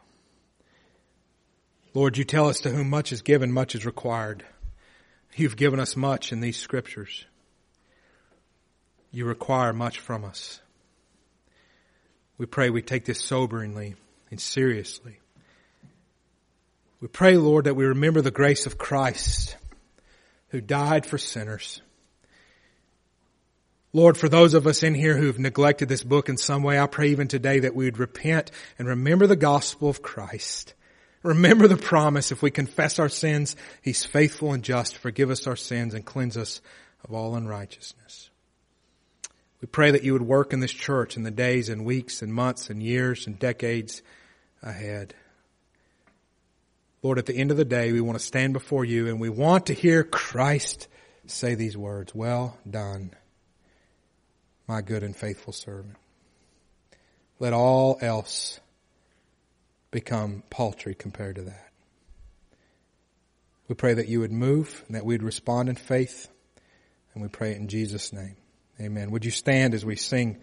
Lord, 1.94 2.18
you 2.18 2.24
tell 2.24 2.48
us 2.48 2.62
to 2.62 2.70
whom 2.70 2.90
much 2.90 3.12
is 3.12 3.22
given, 3.22 3.52
much 3.52 3.76
is 3.76 3.86
required. 3.86 4.46
You've 5.36 5.58
given 5.58 5.82
us 5.82 5.98
much 5.98 6.32
in 6.32 6.40
these 6.40 6.56
scriptures. 6.56 7.26
You 9.12 9.26
require 9.26 9.74
much 9.74 10.00
from 10.00 10.24
us. 10.24 10.62
We 12.38 12.46
pray 12.46 12.70
we 12.70 12.82
take 12.82 13.04
this 13.04 13.22
soberingly 13.22 13.96
and 14.32 14.40
seriously. 14.40 15.20
We 17.02 17.10
pray, 17.10 17.36
Lord, 17.36 17.66
that 17.66 17.76
we 17.76 17.84
remember 17.84 18.22
the 18.22 18.32
grace 18.32 18.66
of 18.66 18.78
Christ 18.78 19.58
who 20.48 20.62
died 20.62 21.06
for 21.06 21.18
sinners 21.18 21.82
Lord, 23.98 24.16
for 24.16 24.30
those 24.30 24.54
of 24.54 24.68
us 24.68 24.84
in 24.84 24.94
here 24.94 25.18
who've 25.18 25.40
neglected 25.40 25.90
this 25.90 26.04
book 26.04 26.30
in 26.30 26.38
some 26.38 26.62
way, 26.62 26.80
I 26.80 26.86
pray 26.86 27.08
even 27.08 27.28
today 27.28 27.62
that 27.62 27.74
we 27.74 27.86
would 27.86 27.98
repent 27.98 28.52
and 28.78 28.88
remember 28.88 29.26
the 29.26 29.36
gospel 29.36 29.90
of 29.90 30.04
Christ. 30.04 30.76
Remember 31.24 31.68
the 31.68 31.78
promise 31.78 32.32
if 32.32 32.44
we 32.44 32.52
confess 32.52 33.00
our 33.00 33.10
sins, 33.10 33.56
He's 33.82 34.06
faithful 34.06 34.54
and 34.54 34.62
just 34.62 34.94
to 34.94 35.00
forgive 35.00 35.32
us 35.32 35.48
our 35.48 35.56
sins 35.56 35.96
and 35.96 36.06
cleanse 36.06 36.38
us 36.38 36.62
of 37.04 37.12
all 37.12 37.36
unrighteousness. 37.36 38.30
We 39.62 39.68
pray 39.68 39.90
that 39.90 40.04
you 40.04 40.14
would 40.14 40.22
work 40.22 40.54
in 40.54 40.60
this 40.60 40.74
church 40.74 41.18
in 41.18 41.24
the 41.24 41.32
days 41.32 41.68
and 41.68 41.84
weeks 41.84 42.22
and 42.22 42.32
months 42.32 42.70
and 42.70 42.84
years 42.84 43.26
and 43.26 43.40
decades 43.40 44.04
ahead. 44.62 45.16
Lord, 47.02 47.18
at 47.18 47.26
the 47.26 47.36
end 47.36 47.50
of 47.50 47.58
the 47.58 47.66
day, 47.66 47.92
we 47.92 48.02
want 48.02 48.20
to 48.20 48.24
stand 48.24 48.54
before 48.54 48.86
you 48.86 49.08
and 49.08 49.20
we 49.20 49.30
want 49.30 49.66
to 49.66 49.74
hear 49.74 50.04
Christ 50.04 50.88
say 51.26 51.56
these 51.56 51.76
words, 51.76 52.14
well 52.14 52.60
done, 52.70 53.16
my 54.68 54.82
good 54.82 55.04
and 55.04 55.16
faithful 55.16 55.54
servant. 55.54 55.96
Let 57.40 57.54
all 57.54 57.98
else 58.02 58.60
become 59.92 60.44
paltry 60.50 60.96
compared 60.96 61.36
to 61.36 61.44
that. 61.44 61.70
We 63.68 63.76
pray 63.76 63.94
that 63.96 64.08
you 64.08 64.22
would 64.22 64.32
move 64.32 64.84
and 64.88 64.96
that 64.96 65.06
we'd 65.06 65.24
respond 65.24 65.70
in 65.70 65.76
faith. 65.76 66.30
And 67.14 67.22
we 67.22 67.30
pray 67.30 67.52
it 67.52 67.58
in 67.58 67.68
Jesus' 67.68 68.14
name. 68.14 68.36
Amen. 68.80 69.12
Would 69.12 69.26
you 69.26 69.32
stand 69.32 69.74
as 69.74 69.84
we 69.84 69.96
sing? 69.96 70.38